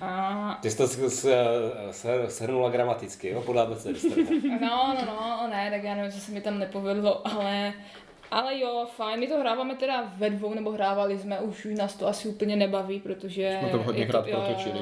A, 0.00 0.58
Ty 0.62 0.70
jsi 0.70 0.76
to 0.76 0.86
s- 0.88 0.98
s- 1.08 1.26
s- 1.90 2.28
shrnula 2.28 2.70
gramaticky, 2.70 3.28
jo, 3.28 3.40
podle 3.46 3.62
abecedy. 3.62 3.98
no, 4.60 4.94
no, 5.06 5.06
no, 5.06 5.48
ne, 5.50 5.70
tak 5.70 5.82
já 5.84 5.94
nevím, 5.94 6.12
co 6.12 6.20
se 6.20 6.32
mi 6.32 6.40
tam 6.40 6.58
nepovedlo, 6.58 7.28
ale 7.28 7.72
ale 8.32 8.58
jo, 8.58 8.86
fajn, 8.96 9.20
my 9.20 9.26
to 9.26 9.38
hráváme 9.40 9.74
teda 9.74 10.12
ve 10.16 10.30
dvou, 10.30 10.54
nebo 10.54 10.70
hrávali 10.70 11.18
jsme, 11.18 11.40
už, 11.40 11.64
už 11.64 11.74
nás 11.78 11.94
to 11.96 12.06
asi 12.06 12.28
úplně 12.28 12.56
nebaví, 12.56 13.00
protože... 13.00 13.56
Jsme 13.60 13.68
to 13.70 13.78
hodně 13.82 14.02
je 14.02 14.06
krát 14.06 14.26
jo, 14.26 14.42
protočili. 14.46 14.78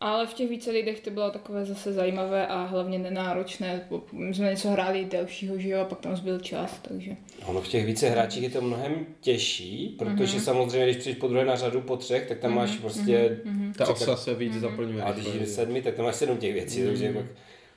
Ale 0.00 0.26
v 0.26 0.34
těch 0.34 0.48
více 0.50 0.70
lidech 0.70 1.00
to 1.00 1.10
bylo 1.10 1.30
takové 1.30 1.64
zase 1.64 1.92
zajímavé 1.92 2.46
a 2.46 2.64
hlavně 2.64 2.98
nenáročné. 2.98 3.80
My 4.12 4.34
jsme 4.34 4.50
něco 4.50 4.68
hráli 4.70 5.04
delšího, 5.04 5.58
že 5.58 5.68
jo, 5.68 5.80
a 5.80 5.84
pak 5.84 6.00
tam 6.00 6.16
zbyl 6.16 6.38
čas, 6.38 6.78
takže... 6.88 7.16
Ono 7.46 7.60
v 7.60 7.68
těch 7.68 7.86
více 7.86 8.08
hráčích 8.08 8.42
je 8.42 8.50
to 8.50 8.60
mnohem 8.60 9.06
těžší, 9.20 9.96
protože 9.98 10.32
Mhm. 10.36 10.44
samozřejmě, 10.44 10.84
když 10.86 10.96
přijdeš 10.96 11.20
po 11.20 11.28
druhé 11.28 11.44
na 11.44 11.56
řadu 11.56 11.80
po 11.80 11.96
třech, 11.96 12.26
tak 12.28 12.38
tam 12.38 12.54
máš 12.54 12.70
prostě, 12.76 13.40
Ta 13.78 13.84
Čekat- 13.84 13.92
osa 14.02 14.16
se 14.16 14.34
víc 14.34 14.52
Mhm. 14.52 14.60
zaplňuje. 14.60 15.02
a 15.02 15.12
když 15.12 15.26
jdeš 15.26 15.48
sedmi, 15.48 15.82
tak 15.82 15.94
tam 15.94 16.04
máš 16.04 16.14
sedm 16.16 16.36
těch 16.36 16.52
věcí, 16.54 16.84
takže 16.86 17.12
pak... 17.12 17.24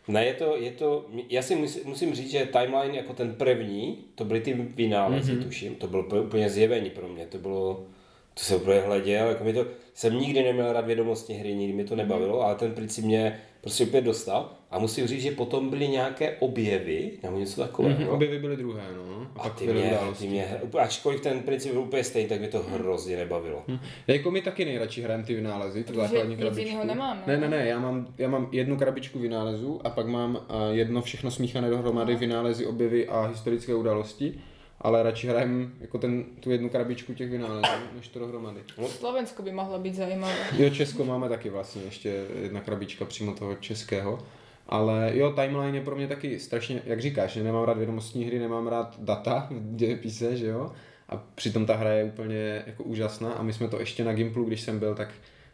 Ne, 0.08 0.26
je 0.26 0.34
to, 0.34 0.56
je 0.58 0.72
to, 0.72 1.06
já 1.30 1.42
si 1.42 1.56
musím, 1.56 1.82
musím 1.86 2.16
říct, 2.16 2.32
že 2.32 2.46
timeline 2.46 2.96
jako 2.96 3.14
ten 3.14 3.36
první, 3.36 3.98
to 4.16 4.26
byly 4.26 4.42
ty 4.42 4.54
vynálezy, 4.54 5.36
tuším, 5.36 5.76
to 5.76 5.88
bylo 5.88 6.24
úplně 6.24 6.50
zjevení 6.50 6.90
pro 6.90 7.08
mě, 7.08 7.26
to 7.26 7.38
bylo, 7.38 7.86
to 8.34 8.44
se 8.44 8.56
úplně 8.56 8.80
hleděl, 8.80 9.28
jako 9.28 9.44
mi 9.44 9.54
to, 9.54 9.66
jsem 9.94 10.20
nikdy 10.20 10.44
neměl 10.44 10.74
rád 10.74 10.86
vědomostní 10.86 11.36
hry, 11.36 11.56
nikdy 11.56 11.74
mi 11.74 11.84
to 11.84 11.96
nebavilo, 11.96 12.42
ale 12.42 12.56
ten 12.56 12.74
princip 12.74 13.06
mě 13.06 13.40
prostě 13.62 13.84
opět 13.84 14.02
dostal. 14.02 14.50
A 14.72 14.80
musím 14.80 15.08
říct, 15.08 15.22
že 15.22 15.32
potom 15.32 15.70
byly 15.70 15.88
nějaké 15.88 16.36
objevy, 16.40 17.12
nebo 17.24 17.40
něco 17.40 17.62
takového. 17.62 18.00
Mm-hmm, 18.00 18.14
objevy 18.14 18.40
byly 18.40 18.58
druhé, 18.58 18.84
no. 18.96 19.28
A, 19.36 19.42
a 19.42 19.50
ty, 19.50 19.68
mě, 19.68 19.98
ty 20.20 20.28
mě, 20.28 20.62
ačkoliv 20.80 21.22
ten 21.22 21.40
princip 21.40 21.72
byl 21.72 21.82
úplně 21.82 22.04
stejný, 22.04 22.30
tak 22.30 22.40
mě 22.40 22.48
to 22.48 22.60
hrozně 22.60 23.18
nebavilo. 23.18 23.64
Hmm. 23.68 23.80
Jako 24.08 24.32
my 24.32 24.42
taky 24.42 24.66
nejradši 24.66 25.02
hrajeme 25.02 25.24
ty 25.24 25.36
vynálezy, 25.36 25.84
tu 25.84 25.96
základní 25.96 26.38
krabičku. 26.38 26.84
nemám, 26.84 27.24
ne, 27.28 27.38
ne, 27.38 27.50
ne, 27.50 27.68
já 27.68 27.80
mám, 27.80 28.08
já 28.18 28.30
mám 28.30 28.50
jednu 28.52 28.78
krabičku 28.78 29.20
vynálezů 29.20 29.82
a 29.84 29.90
pak 29.90 30.08
mám 30.08 30.36
uh, 30.36 30.42
jedno 30.72 31.02
všechno 31.02 31.32
smíchané 31.32 31.70
dohromady, 31.70 32.14
no. 32.14 32.20
vynálezy, 32.20 32.66
objevy 32.66 33.08
a 33.08 33.26
historické 33.26 33.76
události 33.76 34.40
ale 34.82 35.04
radši 35.04 35.28
hrajeme 35.28 35.68
jako 35.82 35.98
ten, 35.98 36.24
tu 36.40 36.52
jednu 36.52 36.70
krabičku 36.70 37.14
těch 37.14 37.30
vynálezů, 37.30 37.62
než 37.96 38.08
to 38.08 38.20
dohromady. 38.20 38.60
No. 38.78 38.88
Slovensko 38.88 39.44
by 39.44 39.52
mohlo 39.52 39.80
být 39.80 39.96
zajímavé. 39.96 40.36
Jo, 40.58 40.70
Česko 40.70 41.06
máme 41.06 41.30
taky 41.30 41.50
vlastně, 41.50 41.82
ještě 41.82 42.26
jedna 42.42 42.62
krabička 42.62 43.06
přímo 43.06 43.34
toho 43.34 43.56
českého. 43.56 44.20
Ale 44.68 45.12
jo, 45.14 45.32
timeline 45.32 45.78
je 45.78 45.84
pro 45.84 45.96
mě 45.96 46.08
taky 46.08 46.40
strašně, 46.40 46.82
jak 46.86 47.02
říkáš, 47.02 47.32
že 47.32 47.44
nemám 47.44 47.64
rád 47.64 47.78
vědomostní 47.78 48.26
hry, 48.26 48.40
nemám 48.40 48.68
rád 48.68 48.96
data 49.00 49.48
v 49.52 49.76
dějepise, 49.76 50.38
že 50.38 50.48
jo? 50.48 50.72
A 51.10 51.18
přitom 51.36 51.66
ta 51.66 51.76
hra 51.76 51.92
je 51.92 52.04
úplně 52.04 52.64
jako 52.68 52.84
úžasná 52.84 53.34
a 53.34 53.44
my 53.44 53.54
jsme 53.54 53.68
to 53.68 53.80
ještě 53.80 54.04
na 54.04 54.14
Gimplu, 54.14 54.44
když 54.44 54.62
jsem 54.62 54.80
byl, 54.80 54.96
tak 54.96 55.10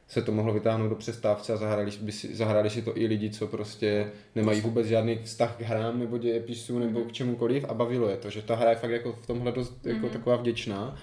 se 0.08 0.22
to 0.22 0.32
mohlo 0.32 0.54
vytáhnout 0.54 0.90
do 0.90 0.96
přestávce 0.96 1.54
a 1.54 1.58
zahrali, 1.58 1.92
by 2.02 2.12
si, 2.12 2.36
zahrali 2.36 2.70
si 2.70 2.82
to 2.82 2.98
i 2.98 3.06
lidi, 3.06 3.30
co 3.30 3.48
prostě 3.48 4.12
nemají 4.36 4.62
vůbec 4.62 4.88
žádný 4.88 5.20
vztah 5.24 5.58
k 5.58 5.62
hrám 5.62 6.00
nebo 6.00 6.18
dějepisu 6.18 6.80
nebo 6.80 7.00
k 7.00 7.12
čemukoliv 7.12 7.66
a 7.70 7.74
bavilo 7.74 8.10
je 8.10 8.18
to, 8.18 8.30
že 8.30 8.42
ta 8.42 8.56
hra 8.56 8.70
je 8.70 8.76
fakt 8.76 8.92
jako 8.92 9.14
v 9.14 9.28
tomhle 9.28 9.52
dost 9.52 9.86
jako 9.86 10.08
mm-hmm. 10.08 10.10
taková 10.10 10.36
vděčná. 10.36 11.00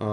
A, 0.00 0.06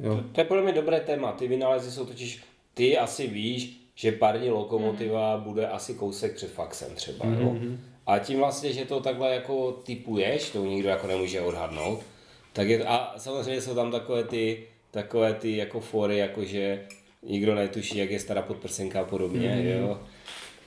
jo. 0.00 0.16
To, 0.16 0.22
to 0.32 0.40
je 0.40 0.44
podle 0.44 0.62
mě 0.62 0.72
dobré 0.72 1.00
téma, 1.00 1.32
ty 1.32 1.48
vynálezy 1.48 1.90
jsou 1.90 2.06
totiž, 2.06 2.42
ty 2.74 2.98
asi 2.98 3.26
víš, 3.26 3.80
že 3.94 4.12
parní 4.12 4.50
lokomotiva 4.50 5.38
mm-hmm. 5.38 5.42
bude 5.42 5.66
asi 5.66 5.94
kousek 5.94 6.34
před 6.34 6.52
faxem 6.52 6.94
třeba, 6.94 7.24
mm-hmm. 7.24 7.40
jo? 7.40 7.50
Mhm. 7.50 7.80
A 8.06 8.18
tím 8.18 8.38
vlastně, 8.38 8.72
že 8.72 8.84
to 8.84 9.00
takhle 9.00 9.34
jako 9.34 9.72
typuješ, 9.72 10.50
to 10.50 10.64
nikdo 10.64 10.88
jako 10.88 11.06
nemůže 11.06 11.40
odhadnout, 11.40 12.00
tak 12.52 12.68
je, 12.68 12.84
a 12.84 13.14
samozřejmě 13.16 13.60
jsou 13.60 13.74
tam 13.74 13.90
takové 13.90 14.24
ty, 14.24 14.66
takové 14.90 15.34
ty 15.34 15.56
jako 15.56 15.80
fory, 15.80 16.18
jakože 16.18 16.86
nikdo 17.22 17.54
netuší, 17.54 17.98
jak 17.98 18.10
je 18.10 18.20
stará 18.20 18.42
podprsenka 18.42 19.00
a 19.00 19.04
podobně, 19.04 19.48
mm-hmm. 19.48 19.80
jo. 19.80 20.00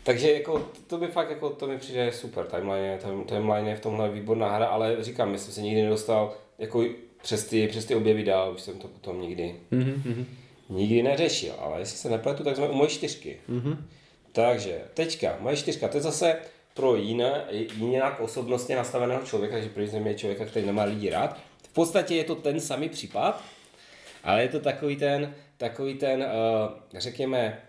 Takže 0.03 0.31
jako, 0.31 0.69
to 0.87 0.97
by 0.97 1.07
fakt 1.07 1.29
jako, 1.29 1.49
to 1.49 1.67
mi 1.67 1.77
přijde 1.77 2.11
super, 2.11 2.45
timeline, 2.45 2.99
timeline 3.25 3.69
je 3.69 3.75
v 3.75 3.79
tomhle 3.79 4.09
výborná 4.09 4.55
hra, 4.55 4.65
ale 4.65 5.03
říkám, 5.03 5.31
myslím 5.31 5.53
se 5.53 5.61
nikdy 5.61 5.81
nedostal 5.81 6.33
jako 6.59 6.85
přes 7.21 7.45
ty, 7.45 7.67
přes 7.67 7.85
ty 7.85 7.95
objevy 7.95 8.23
dál, 8.23 8.53
už 8.53 8.61
jsem 8.61 8.79
to 8.79 8.87
potom 8.87 9.21
nikdy, 9.21 9.55
mm-hmm. 9.71 10.25
nikdy 10.69 11.03
neřešil, 11.03 11.53
ale 11.59 11.79
jestli 11.79 11.97
se 11.97 12.09
nepletu, 12.09 12.43
tak 12.43 12.55
jsme 12.55 12.67
u 12.67 12.73
mojí 12.73 12.89
čtyřky. 12.89 13.37
Mm-hmm. 13.49 13.77
Takže 14.31 14.81
teďka, 14.93 15.37
moje 15.39 15.57
čtyřka, 15.57 15.87
to 15.87 15.97
je 15.97 16.01
zase 16.01 16.37
pro 16.73 16.95
jiné, 16.95 17.43
jinak 17.77 18.19
osobnostně 18.19 18.75
nastaveného 18.75 19.21
člověka, 19.21 19.59
že 19.59 19.69
pro 19.69 19.83
je 19.83 20.15
člověka, 20.15 20.45
který 20.45 20.65
nemá 20.65 20.83
lidi 20.83 21.09
rád. 21.09 21.39
V 21.63 21.73
podstatě 21.73 22.15
je 22.15 22.23
to 22.23 22.35
ten 22.35 22.59
samý 22.59 22.89
případ, 22.89 23.43
ale 24.23 24.41
je 24.41 24.47
to 24.47 24.59
takový 24.59 24.95
ten, 24.95 25.35
takový 25.57 25.93
ten, 25.93 26.21
uh, 26.21 26.99
řekněme, 26.99 27.61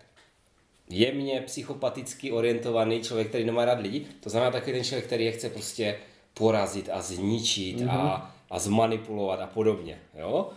jemně 0.90 1.40
psychopaticky 1.40 2.32
orientovaný 2.32 3.00
člověk, 3.00 3.28
který 3.28 3.44
nemá 3.44 3.64
rád 3.64 3.80
lidi. 3.80 4.06
To 4.20 4.30
znamená 4.30 4.50
takový 4.50 4.72
ten 4.72 4.84
člověk, 4.84 5.06
který 5.06 5.24
je 5.24 5.32
chce 5.32 5.50
prostě 5.50 5.98
porazit 6.34 6.88
a 6.92 7.02
zničit 7.02 7.76
mm-hmm. 7.76 7.90
a, 7.90 8.16
mhm. 8.16 8.22
a 8.50 8.58
zmanipulovat 8.58 9.40
a 9.40 9.46
podobně. 9.46 9.98
Jo? 10.18 10.50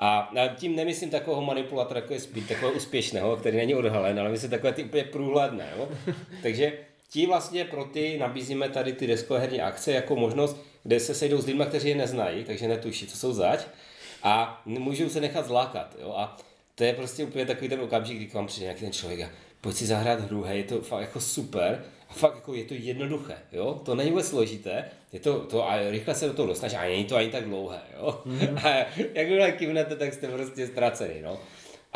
A 0.00 0.32
tím 0.56 0.76
nemyslím 0.76 1.10
takového 1.10 1.42
manipulátora, 1.42 2.00
jako 2.00 2.12
je 2.12 2.20
spíš 2.20 2.48
takového 2.48 2.76
úspěšného, 2.76 3.36
který 3.36 3.56
není 3.56 3.74
odhalen, 3.74 4.20
ale 4.20 4.28
myslím 4.28 4.50
takové 4.50 4.72
ty 4.72 4.84
úplně 4.84 5.04
průhledné. 5.04 5.72
Jo? 5.78 5.88
Takže 6.42 6.72
ti 7.10 7.26
vlastně 7.26 7.64
pro 7.64 7.84
ty 7.84 8.18
nabízíme 8.18 8.68
tady 8.68 8.92
ty 8.92 9.06
deskoherní 9.06 9.60
akce 9.60 9.92
jako 9.92 10.16
možnost, 10.16 10.56
kde 10.82 11.00
se 11.00 11.14
sejdou 11.14 11.38
s 11.38 11.46
lidmi, 11.46 11.64
kteří 11.68 11.88
je 11.88 11.94
neznají, 11.94 12.44
takže 12.44 12.68
netuší, 12.68 13.06
co 13.06 13.16
jsou 13.16 13.32
zač 13.32 13.60
a 14.22 14.62
můžou 14.64 15.08
se 15.08 15.20
nechat 15.20 15.46
zlákat. 15.46 15.96
Jo? 16.00 16.14
A 16.16 16.36
to 16.78 16.84
je 16.84 16.92
prostě 16.92 17.24
úplně 17.24 17.46
takový 17.46 17.68
ten 17.68 17.80
okamžik, 17.80 18.16
kdy 18.16 18.26
k 18.26 18.34
vám 18.34 18.46
přijde 18.46 18.64
nějaký 18.64 18.80
ten 18.80 18.92
člověk 18.92 19.20
a 19.20 19.30
pojď 19.60 19.76
si 19.76 19.86
zahrát 19.86 20.20
hru, 20.20 20.42
hej, 20.42 20.58
je 20.58 20.64
to 20.64 20.80
fakt 20.80 21.00
jako 21.00 21.20
super 21.20 21.84
a 22.08 22.12
fakt 22.12 22.34
jako 22.34 22.54
je 22.54 22.64
to 22.64 22.74
jednoduché, 22.74 23.34
jo, 23.52 23.80
to 23.84 23.94
není 23.94 24.10
vůbec 24.10 24.28
složité, 24.28 24.84
je 25.12 25.20
to, 25.20 25.40
to 25.40 25.70
a 25.70 25.90
rychle 25.90 26.14
se 26.14 26.26
do 26.26 26.34
toho 26.34 26.48
dostaneš 26.48 26.74
a 26.74 26.82
není 26.82 27.04
to 27.04 27.16
ani 27.16 27.30
tak 27.30 27.44
dlouhé, 27.44 27.80
jo, 27.98 28.22
mm-hmm. 28.26 28.66
a 28.66 28.86
jakmile 29.14 29.52
kivnete, 29.52 29.96
tak 29.96 30.14
jste 30.14 30.28
prostě 30.28 30.66
ztracený, 30.66 31.14
no. 31.22 31.38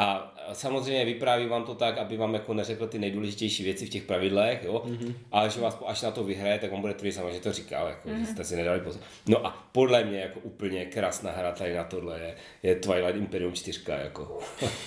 A 0.00 0.34
samozřejmě 0.52 1.04
vypráví 1.04 1.46
vám 1.46 1.64
to 1.64 1.74
tak, 1.74 1.98
aby 1.98 2.16
vám 2.16 2.34
jako 2.34 2.54
neřekl 2.54 2.86
ty 2.86 2.98
nejdůležitější 2.98 3.64
věci 3.64 3.86
v 3.86 3.88
těch 3.88 4.02
pravidlech, 4.02 4.64
jo? 4.64 4.82
Mm-hmm. 4.86 5.14
ale 5.32 5.50
že 5.50 5.60
vás 5.60 5.78
až 5.86 6.02
na 6.02 6.10
to 6.10 6.24
vyhraje, 6.24 6.58
tak 6.58 6.72
on 6.72 6.80
bude 6.80 6.94
tvrdit 6.94 7.12
sama, 7.12 7.30
že 7.30 7.40
to 7.40 7.52
říkal, 7.52 7.88
jako, 7.88 8.08
mm-hmm. 8.08 8.20
že 8.20 8.26
jste 8.26 8.44
si 8.44 8.56
nedali 8.56 8.80
pozor. 8.80 9.02
No 9.26 9.46
a 9.46 9.68
podle 9.72 10.04
mě 10.04 10.20
jako 10.20 10.40
úplně 10.40 10.84
krásná 10.84 11.30
hra 11.30 11.52
tady 11.52 11.74
na 11.74 11.84
tohle 11.84 12.20
je, 12.20 12.34
je 12.62 12.74
Twilight 12.74 13.16
Imperium 13.16 13.52
4, 13.52 13.80
jako. 13.88 14.38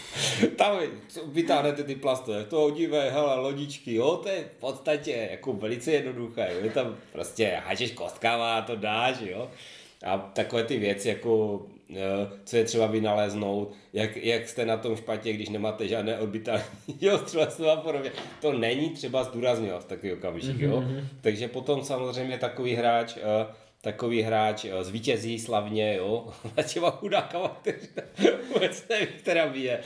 Tam 0.56 0.80
vytáhnete 1.26 1.84
ty 1.84 1.96
plastové, 1.96 2.44
to 2.44 2.60
hodivé, 2.60 3.10
hele, 3.10 3.36
lodičky, 3.40 3.94
jo, 3.94 4.20
to 4.24 4.30
je 4.30 4.44
v 4.58 4.60
podstatě 4.60 5.28
jako 5.32 5.54
velice 5.54 5.92
jednoduché, 5.92 6.50
jo? 6.54 6.60
je 6.64 6.70
tam 6.70 6.96
prostě 7.12 7.62
háčeš 7.66 7.92
kostkama 7.92 8.58
a 8.58 8.62
to 8.62 8.76
dáš, 8.76 9.18
jo. 9.22 9.50
A 10.06 10.18
takové 10.18 10.64
ty 10.64 10.78
věci, 10.78 11.10
jako 11.10 11.62
co 12.46 12.58
je 12.58 12.64
třeba 12.64 12.88
vynaléznout, 12.88 13.74
jak, 13.94 14.18
jak 14.18 14.48
jste 14.48 14.66
na 14.66 14.78
tom 14.78 14.96
špatně, 14.96 15.34
když 15.34 15.50
nemáte 15.50 15.88
žádné 15.88 16.20
orbitální 16.20 16.64
ostrovstvo 17.14 17.70
a 17.70 17.76
podobně. 17.76 18.12
To 18.42 18.54
není 18.54 18.90
třeba 18.90 19.24
zdůrazňovat 19.24 19.84
v 19.84 19.88
takový 19.88 20.14
okamžik, 20.14 20.60
jo. 20.60 20.82
Mm-hmm. 20.82 21.04
Takže 21.22 21.48
potom 21.48 21.84
samozřejmě 21.84 22.38
takový 22.38 22.76
hráč, 22.76 23.18
eh, 23.18 23.54
takový 23.82 24.22
hráč 24.22 24.66
eh, 24.66 24.84
zvítězí 24.84 25.40
slavně, 25.40 25.96
jo, 25.96 26.28
na 26.58 26.64
těma 26.64 26.92
chudákama, 26.92 27.48
kteří 27.62 27.88
vůbec 28.54 28.88
neví, 28.90 29.08
která 29.08 29.48
bije. 29.48 29.80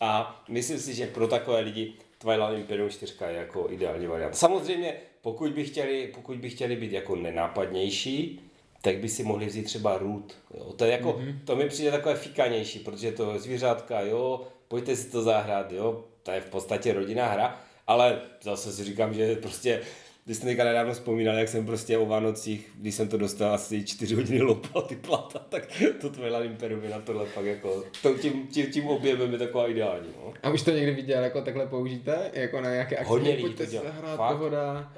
A 0.00 0.42
myslím 0.48 0.78
si, 0.78 0.94
že 0.94 1.06
pro 1.06 1.28
takové 1.28 1.60
lidi 1.60 1.92
Twilight 2.18 2.58
Imperium 2.58 2.90
4 2.90 3.14
je 3.28 3.36
jako 3.36 3.66
ideální 3.70 4.06
varianta. 4.06 4.36
Samozřejmě, 4.36 4.94
pokud 5.22 5.52
by 5.52 5.64
chtěli, 5.64 6.10
pokud 6.14 6.36
by 6.36 6.50
chtěli 6.50 6.76
být 6.76 6.92
jako 6.92 7.16
nenápadnější, 7.16 8.40
tak 8.82 8.96
by 8.98 9.08
si 9.08 9.22
mohli 9.22 9.46
vzít 9.46 9.62
třeba 9.62 9.98
root. 9.98 10.36
Jo. 10.54 10.72
To, 10.72 10.84
je 10.84 10.90
jako, 10.90 11.12
mm-hmm. 11.12 11.34
to 11.44 11.56
mi 11.56 11.68
přijde 11.68 11.90
takové 11.90 12.14
fikanější, 12.14 12.78
protože 12.78 13.12
to 13.12 13.32
je 13.32 13.40
zvířátka, 13.40 14.00
jo, 14.00 14.46
pojďte 14.68 14.96
si 14.96 15.10
to 15.10 15.22
zahrát, 15.22 15.72
jo, 15.72 16.04
to 16.22 16.30
je 16.30 16.40
v 16.40 16.50
podstatě 16.50 16.92
rodinná 16.92 17.26
hra, 17.26 17.60
ale 17.86 18.20
zase 18.42 18.72
si 18.72 18.84
říkám, 18.84 19.14
že 19.14 19.36
prostě 19.36 19.80
když 20.24 20.36
jsem 20.36 20.48
teďka 20.48 20.64
nedávno 20.64 20.92
vzpomínal, 20.92 21.36
jak 21.36 21.48
jsem 21.48 21.66
prostě 21.66 21.98
o 21.98 22.06
Vánocích, 22.06 22.70
když 22.78 22.94
jsem 22.94 23.08
to 23.08 23.18
dostal 23.18 23.54
asi 23.54 23.84
čtyři 23.84 24.14
hodiny 24.14 24.42
lopal 24.42 24.82
ty 24.82 24.96
plata, 24.96 25.38
tak 25.48 25.62
to 26.00 26.10
Twilight 26.10 26.44
Imperium 26.44 26.90
na 26.90 27.00
tohle 27.00 27.26
fakt 27.26 27.44
jako, 27.44 27.84
to 28.02 28.14
tím, 28.14 28.46
tím, 28.46 28.66
tím 28.66 28.88
objemem 28.88 29.32
je 29.32 29.38
taková 29.38 29.68
ideální. 29.68 30.08
No. 30.16 30.32
A 30.42 30.50
už 30.50 30.62
to 30.62 30.70
někdy 30.70 30.94
viděl, 30.94 31.22
jako 31.22 31.42
takhle 31.42 31.66
použijte? 31.66 32.30
Jako 32.32 32.60
na 32.60 32.70
nějaké 32.70 32.96
akci? 32.96 33.08
Hodně 33.08 33.34
lidí 33.34 33.54
to 33.54 33.66
dělá. 33.66 33.84
Fakt? 34.16 34.38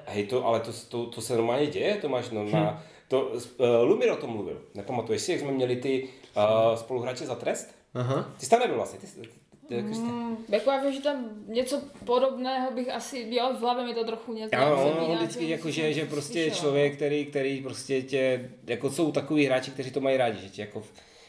Hej, 0.06 0.26
to, 0.26 0.46
ale 0.46 0.60
to, 0.60 0.72
to, 0.88 1.06
to, 1.06 1.20
se 1.20 1.36
normálně 1.36 1.66
děje, 1.66 1.96
to 1.96 2.08
máš 2.08 2.30
no, 2.30 2.44
na, 2.44 2.70
hm 2.70 2.93
to, 3.14 3.30
uh, 3.58 3.88
Lumir 3.88 4.10
o 4.10 4.16
tom 4.16 4.30
mluvil. 4.30 4.62
Nepamatuješ 4.74 5.22
si, 5.22 5.32
jak 5.32 5.40
jsme 5.40 5.52
měli 5.52 5.76
ty 5.76 6.08
uh, 6.36 6.76
spoluhráče 6.76 7.26
za 7.26 7.34
trest? 7.34 7.74
Aha. 7.94 8.34
Ty 8.38 8.44
jsi 8.44 8.50
tam 8.50 8.60
nebyl 8.60 8.76
vlastně, 8.76 8.98
ty, 8.98 9.06
ty, 9.06 9.28
ty, 9.68 9.82
mm, 9.82 10.36
jako 10.48 10.70
já 10.70 10.82
vím, 10.82 10.92
že 10.92 11.00
tam 11.00 11.28
něco 11.46 11.82
podobného 12.04 12.70
bych 12.70 12.90
asi, 12.90 13.26
jo, 13.30 13.52
v 13.58 13.60
hlavě 13.60 13.84
mi 13.84 13.94
to 13.94 14.04
trochu 14.04 14.32
něco. 14.32 14.56
Jo, 14.56 14.94
no, 15.00 15.14
vždycky 15.14 15.48
jako, 15.48 15.70
že, 15.70 15.92
že 15.92 16.04
prostě 16.04 16.42
slyšela. 16.42 16.60
člověk, 16.60 16.96
který, 16.96 17.26
který 17.26 17.62
prostě 17.62 18.02
tě, 18.02 18.50
jako 18.66 18.90
jsou 18.90 19.12
takový 19.12 19.46
hráči, 19.46 19.70
kteří 19.70 19.90
to 19.90 20.00
mají 20.00 20.16
rádi, 20.16 20.40
že 20.40 20.48
tě 20.48 20.62
jako 20.62 20.82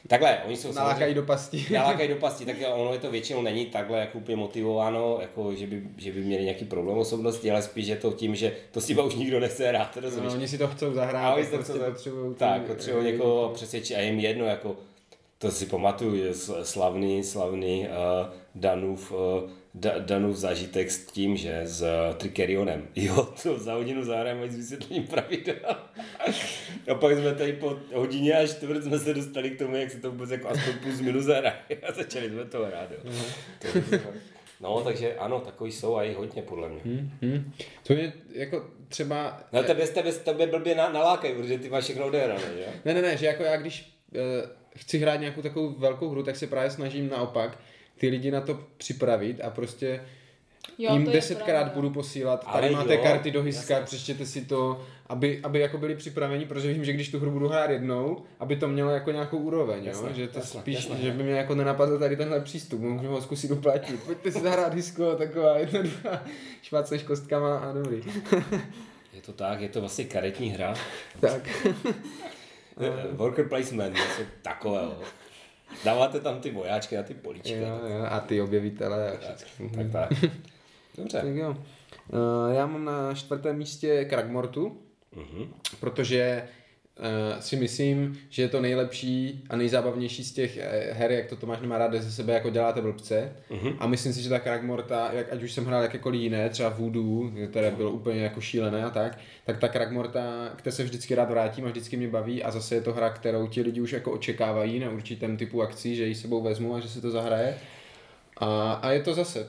Takhle, 0.08 0.42
oni 0.48 0.58
jsou 0.58 0.74
nalákají 0.74 1.14
do 1.14 1.24
pasti. 1.24 1.66
nalákají 1.74 2.10
do 2.10 2.16
pasti, 2.16 2.46
tak 2.46 2.56
ono 2.74 2.94
je 2.94 3.00
to 3.00 3.12
většinou 3.12 3.42
není 3.42 3.66
takhle 3.66 4.00
jako 4.00 4.18
úplně 4.18 4.38
motivováno, 4.38 5.18
jako 5.22 5.56
že 5.56 5.68
by, 5.68 5.84
že 5.98 6.12
by 6.12 6.22
měli 6.22 6.44
nějaký 6.44 6.66
problém 6.66 6.98
osobnosti, 6.98 7.52
ale 7.52 7.62
spíš 7.62 7.88
je 7.88 7.96
to 7.96 8.12
tím, 8.12 8.36
že 8.36 8.56
to 8.72 8.82
s 8.82 8.86
tím 8.86 9.00
už 9.00 9.16
nikdo 9.16 9.40
nechce 9.40 9.68
hrát, 9.68 9.98
rozumíš? 9.98 10.32
No, 10.32 10.38
oni 10.38 10.48
si 10.48 10.58
to 10.58 10.68
chcou 10.68 10.94
zahrát, 10.94 11.26
a 11.26 11.36
oni 11.36 11.46
to 11.46 11.56
prostě 11.56 11.74
chcou, 11.74 11.92
potřebují 11.92 12.36
tak, 12.36 12.62
potřebují 12.62 13.06
někoho 13.06 13.50
přesvědčit 13.50 13.96
a 13.96 14.00
jim 14.00 14.20
jedno, 14.20 14.46
jako 14.46 14.76
to 15.38 15.52
si 15.52 15.66
pamatuju, 15.66 16.34
slavný, 16.64 17.24
slavný 17.24 17.88
uh, 17.88 18.34
Danův, 18.56 19.12
uh, 19.12 19.50
Danův 20.00 20.38
zážitek 20.38 20.92
s 20.92 21.06
tím, 21.06 21.38
že 21.38 21.62
s 21.64 21.86
Trikerionem. 22.18 22.88
Jo, 22.96 23.34
to 23.44 23.60
za 23.60 23.74
hodinu 23.74 24.04
zahrajeme 24.04 24.50
s 24.50 24.56
vysvětlením 24.56 25.08
pravidel. 25.08 25.56
a 26.92 26.96
pak 26.96 27.18
jsme 27.18 27.36
tady 27.36 27.54
po 27.54 27.80
hodině 27.94 28.34
až 28.34 28.50
čtvrt 28.50 28.84
jsme 28.84 29.00
se 29.00 29.14
dostali 29.14 29.50
k 29.50 29.60
tomu, 29.60 29.76
jak 29.76 29.92
se 29.92 30.00
to 30.00 30.12
vůbec 30.12 30.30
jako 30.32 30.50
aspoň 30.50 30.74
plus 30.84 31.02
minus 31.02 31.26
hraje. 31.26 31.54
a 31.90 31.92
začali 31.92 32.30
jsme 32.30 32.46
to 32.46 32.66
hrát. 32.66 32.92
Jo. 32.92 32.98
Mm-hmm. 33.04 34.00
No, 34.62 34.82
takže 34.82 35.16
ano, 35.16 35.40
takový 35.40 35.72
jsou 35.72 35.96
a 35.96 36.04
i 36.04 36.14
hodně, 36.14 36.42
podle 36.42 36.70
mě. 36.70 36.82
Hmm, 36.86 37.12
hmm. 37.22 37.52
To 37.84 37.94
je 37.94 38.14
jako 38.34 38.66
třeba... 38.88 39.44
No 39.54 39.64
tebe, 39.64 39.88
tebe, 39.88 40.12
tebe 40.12 40.48
blbě 40.48 40.76
na, 40.76 40.90
nalákají, 40.92 41.36
protože 41.36 41.58
ty 41.58 41.70
máš 41.70 41.84
všechno 41.84 42.06
odehrané, 42.06 42.42
že? 42.42 42.66
Ne, 42.86 42.94
ne, 42.94 43.02
ne, 43.02 43.18
že 43.18 43.26
jako 43.26 43.44
já 43.44 43.58
když 43.58 43.98
chci 44.76 44.98
hrát 44.98 45.16
nějakou 45.16 45.42
takovou 45.42 45.74
velkou 45.74 46.10
hru, 46.10 46.24
tak 46.24 46.36
se 46.36 46.48
právě 46.48 46.72
snažím 46.72 47.10
naopak 47.10 47.58
ty 47.98 48.10
lidi 48.10 48.32
na 48.32 48.42
to 48.42 48.60
připravit 48.78 49.42
a 49.42 49.50
prostě 49.50 50.02
jo, 50.78 50.94
jim 50.94 51.06
desetkrát 51.06 51.74
budu 51.74 51.90
posílat, 51.90 52.46
tady 52.54 52.68
Ale 52.68 52.72
máte 52.72 52.96
jo, 52.96 53.04
karty 53.04 53.32
do 53.32 53.44
hyska, 53.44 53.80
přečtěte 53.80 54.26
si 54.26 54.46
to, 54.46 54.86
aby, 55.08 55.40
aby 55.44 55.60
jako 55.60 55.78
byli 55.78 55.96
připraveni, 55.96 56.46
protože 56.46 56.74
vím, 56.74 56.86
že 56.86 56.94
když 56.94 57.10
tu 57.10 57.20
hru 57.20 57.32
budu 57.32 57.48
hrát 57.48 57.70
jednou, 57.70 58.24
aby 58.40 58.56
to 58.56 58.68
mělo 58.68 58.92
jako 58.92 59.12
nějakou 59.12 59.38
úroveň, 59.38 59.84
jasne, 59.84 60.10
jo? 60.10 60.16
že 60.16 60.28
to 60.28 60.40
jasne, 60.40 60.62
spíš, 60.62 60.76
jasne, 60.76 60.98
že 60.98 61.12
by 61.12 61.24
mě 61.24 61.34
jako 61.34 61.56
nenapadl 61.56 62.00
tady 62.00 62.18
tenhle 62.18 62.42
přístup, 62.42 62.82
můžu 62.82 63.08
ho 63.08 63.22
zkusit 63.22 63.52
uplatit, 63.52 64.04
pojďte 64.04 64.32
si 64.32 64.40
zahrát 64.40 64.74
hysko, 64.74 65.16
taková 65.16 65.58
jednoduchá, 65.58 66.24
šváceš 66.62 67.04
kostkama 67.04 67.58
a 67.58 67.74
dobrý. 67.74 68.02
je 69.14 69.22
to 69.22 69.34
tak, 69.34 69.62
je 69.62 69.70
to 69.70 69.80
vlastně 69.80 70.06
karetní 70.06 70.50
hra. 70.50 70.76
tak. 71.20 71.50
Worker 73.12 73.50
placement, 73.50 73.96
něco 73.96 74.22
takového. 74.42 74.98
Dáváte 75.86 76.20
tam 76.20 76.42
ty 76.42 76.52
vojáčky 76.52 76.98
a 76.98 77.04
ty 77.04 77.14
políčky. 77.14 77.54
Jo, 77.54 77.80
jo, 77.88 78.06
a 78.10 78.20
ty 78.20 78.42
objevitele. 78.42 79.12
A 79.12 79.18
tak, 79.18 79.38
tak, 79.76 79.92
tak. 79.92 80.10
Dobře. 80.98 81.22
Tak 81.22 81.36
jo. 81.36 81.50
Uh, 82.08 82.56
já 82.56 82.66
mám 82.66 82.86
na 82.86 83.14
čtvrtém 83.14 83.58
místě 83.58 84.06
Kragmortu, 84.06 84.78
uh-huh. 85.16 85.48
protože 85.80 86.48
uh, 87.00 87.40
si 87.40 87.56
myslím, 87.56 88.20
že 88.30 88.42
je 88.42 88.48
to 88.48 88.62
nejlepší 88.62 89.44
a 89.50 89.56
nejzábavnější 89.56 90.24
z 90.24 90.32
těch 90.32 90.58
eh, 90.58 90.94
her, 90.94 91.12
jak 91.12 91.26
to 91.26 91.36
Tomáš 91.36 91.62
nemá 91.62 91.78
rád, 91.78 91.94
ze 91.94 92.12
sebe 92.12 92.34
jako 92.34 92.50
děláte 92.50 92.82
blbce. 92.82 93.34
Uh-huh. 93.52 93.76
A 93.80 93.88
myslím 93.88 94.14
si, 94.14 94.22
že 94.22 94.30
ta 94.30 94.40
Kragmorta, 94.40 95.10
jak, 95.14 95.34
ať 95.34 95.44
už 95.44 95.52
jsem 95.52 95.66
hrál 95.66 95.82
jakékoliv 95.82 96.22
jiné, 96.22 96.50
třeba 96.50 96.70
Voodoo, 96.70 97.32
které 97.50 97.72
bylo 97.72 97.92
úplně 97.92 98.22
jako 98.22 98.42
šílené 98.42 98.84
a 98.84 98.90
tak, 98.90 99.18
tak 99.46 99.58
ta 99.58 99.68
Kragmorta, 99.68 100.52
které 100.56 100.72
se 100.72 100.84
vždycky 100.84 101.16
rád 101.16 101.30
vrátím 101.30 101.66
a 101.66 101.70
vždycky 101.70 101.98
mě 101.98 102.08
baví 102.08 102.44
a 102.44 102.52
zase 102.52 102.76
je 102.76 102.82
to 102.82 102.94
hra, 102.94 103.10
kterou 103.10 103.48
ti 103.48 103.62
lidi 103.62 103.82
už 103.82 103.94
jako 103.94 104.12
očekávají 104.12 104.80
na 104.80 104.90
určitém 104.90 105.38
typu 105.38 105.62
akcí, 105.62 105.96
že 105.96 106.06
ji 106.06 106.16
sebou 106.16 106.42
vezmu 106.42 106.76
a 106.76 106.80
že 106.80 106.90
se 106.90 107.02
to 107.02 107.12
zahraje. 107.12 107.58
A, 108.38 108.74
a 108.74 108.92
je 108.92 109.02
to 109.02 109.14
zase 109.14 109.48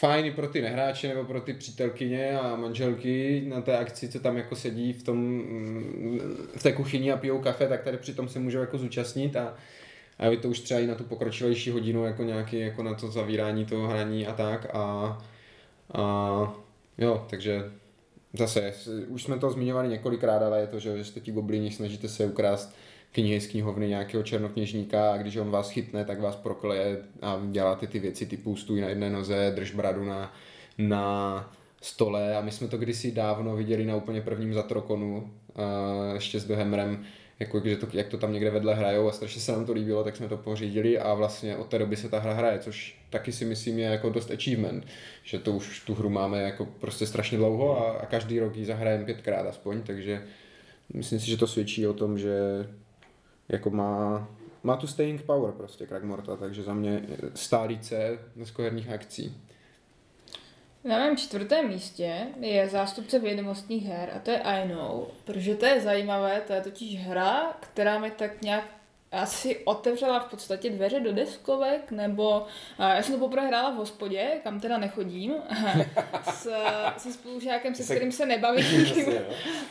fajn 0.00 0.26
i 0.26 0.30
pro 0.30 0.48
ty 0.48 0.62
nehráče 0.62 1.08
nebo 1.08 1.24
pro 1.24 1.40
ty 1.40 1.54
přítelkyně 1.54 2.38
a 2.38 2.56
manželky 2.56 3.44
na 3.46 3.60
té 3.60 3.78
akci, 3.78 4.08
co 4.08 4.20
tam 4.20 4.36
jako 4.36 4.56
sedí 4.56 4.92
v, 4.92 5.02
tom, 5.02 5.18
mm, 5.18 6.20
v 6.56 6.62
té 6.62 6.72
kuchyni 6.72 7.12
a 7.12 7.16
pijou 7.16 7.38
kafe, 7.38 7.68
tak 7.68 7.82
tady 7.82 7.96
přitom 7.96 8.28
se 8.28 8.38
můžou 8.38 8.58
jako 8.58 8.78
zúčastnit 8.78 9.36
a, 9.36 9.54
a 10.18 10.26
je 10.26 10.36
to 10.36 10.48
už 10.48 10.60
třeba 10.60 10.80
i 10.80 10.86
na 10.86 10.94
tu 10.94 11.04
pokročilejší 11.04 11.70
hodinu 11.70 12.04
jako 12.04 12.22
nějaký 12.22 12.58
jako 12.58 12.82
na 12.82 12.94
to 12.94 13.10
zavírání 13.10 13.64
toho 13.64 13.88
hraní 13.88 14.26
a 14.26 14.32
tak 14.32 14.66
a, 14.74 15.18
a 15.92 16.54
jo, 16.98 17.26
takže 17.30 17.70
zase, 18.32 18.72
už 19.08 19.22
jsme 19.22 19.38
to 19.38 19.50
zmiňovali 19.50 19.88
několikrát, 19.88 20.42
ale 20.42 20.60
je 20.60 20.66
to, 20.66 20.78
že 20.78 21.04
jste 21.04 21.20
ti 21.20 21.32
goblini, 21.32 21.70
snažíte 21.70 22.08
se 22.08 22.26
ukrást 22.26 22.74
knihy 23.12 23.40
z 23.40 23.46
knihovny 23.46 23.88
nějakého 23.88 24.22
černokněžníka 24.22 25.12
a 25.12 25.16
když 25.16 25.36
on 25.36 25.50
vás 25.50 25.70
chytne, 25.70 26.04
tak 26.04 26.20
vás 26.20 26.36
prokleje 26.36 26.98
a 27.22 27.40
děláte 27.50 27.86
ty 27.86 27.98
věci 27.98 28.26
typu 28.26 28.56
stůj 28.56 28.80
na 28.80 28.88
jedné 28.88 29.10
noze, 29.10 29.52
drž 29.54 29.74
bradu 29.74 30.04
na, 30.04 30.34
na 30.78 31.52
stole. 31.82 32.36
A 32.36 32.40
my 32.40 32.50
jsme 32.50 32.68
to 32.68 32.78
kdysi 32.78 33.12
dávno 33.12 33.56
viděli 33.56 33.84
na 33.84 33.96
úplně 33.96 34.20
prvním 34.20 34.54
zatrokonu, 34.54 35.16
uh, 35.18 36.14
ještě 36.14 36.40
s 36.40 36.44
Dohemrem, 36.44 37.04
jako, 37.40 37.62
že 37.64 37.76
to, 37.76 37.86
jak 37.92 38.08
to 38.08 38.18
tam 38.18 38.32
někde 38.32 38.50
vedle 38.50 38.74
hrajou 38.74 39.08
a 39.08 39.12
strašně 39.12 39.40
se 39.40 39.52
nám 39.52 39.66
to 39.66 39.72
líbilo, 39.72 40.04
tak 40.04 40.16
jsme 40.16 40.28
to 40.28 40.36
pořídili 40.36 40.98
a 40.98 41.14
vlastně 41.14 41.56
od 41.56 41.66
té 41.66 41.78
doby 41.78 41.96
se 41.96 42.08
ta 42.08 42.18
hra 42.18 42.32
hraje, 42.32 42.58
což 42.58 43.00
taky 43.10 43.32
si 43.32 43.44
myslím 43.44 43.78
je 43.78 43.86
jako 43.86 44.10
dost 44.10 44.30
achievement, 44.30 44.86
že 45.24 45.38
to 45.38 45.52
už 45.52 45.80
tu 45.80 45.94
hru 45.94 46.10
máme 46.10 46.42
jako 46.42 46.66
prostě 46.66 47.06
strašně 47.06 47.38
dlouho 47.38 47.86
a, 47.86 47.90
a 47.90 48.06
každý 48.06 48.40
rok 48.40 48.56
ji 48.56 48.64
zahrajeme 48.64 49.04
pětkrát 49.04 49.46
aspoň, 49.46 49.82
takže 49.82 50.22
myslím 50.94 51.20
si, 51.20 51.26
že 51.26 51.36
to 51.36 51.46
svědčí 51.46 51.86
o 51.86 51.92
tom, 51.92 52.18
že 52.18 52.66
jako 53.50 53.70
má, 53.70 54.28
má 54.62 54.76
tu 54.76 54.86
staying 54.86 55.22
power 55.22 55.52
prostě 55.52 55.86
Kragmorta, 55.86 56.36
takže 56.36 56.62
za 56.62 56.74
mě 56.74 57.02
stálice 57.34 58.18
dneskoherních 58.36 58.90
akcí. 58.90 59.36
Na 60.84 60.98
mém 60.98 61.16
čtvrtém 61.16 61.68
místě 61.68 62.26
je 62.40 62.68
zástupce 62.68 63.18
vědomostních 63.18 63.86
her 63.86 64.10
a 64.16 64.18
to 64.18 64.30
je 64.30 64.40
I 64.40 64.68
know, 64.68 65.06
protože 65.24 65.54
to 65.54 65.66
je 65.66 65.80
zajímavé, 65.80 66.40
to 66.40 66.52
je 66.52 66.60
totiž 66.60 67.00
hra, 67.00 67.52
která 67.60 67.98
mi 67.98 68.10
tak 68.10 68.42
nějak 68.42 68.64
asi 69.12 69.56
otevřela 69.64 70.20
v 70.20 70.30
podstatě 70.30 70.70
dveře 70.70 71.00
do 71.00 71.12
deskovek, 71.12 71.90
nebo 71.90 72.46
já 72.78 73.02
jsem 73.02 73.14
to 73.14 73.20
poprvé 73.20 73.46
hrála 73.46 73.70
v 73.70 73.74
hospodě, 73.74 74.30
kam 74.44 74.60
teda 74.60 74.78
nechodím, 74.78 75.34
s, 76.32 76.48
se 76.96 77.12
spolužákem, 77.12 77.74
se 77.74 77.84
kterým 77.84 78.12
se 78.12 78.26
nebavím. 78.26 78.86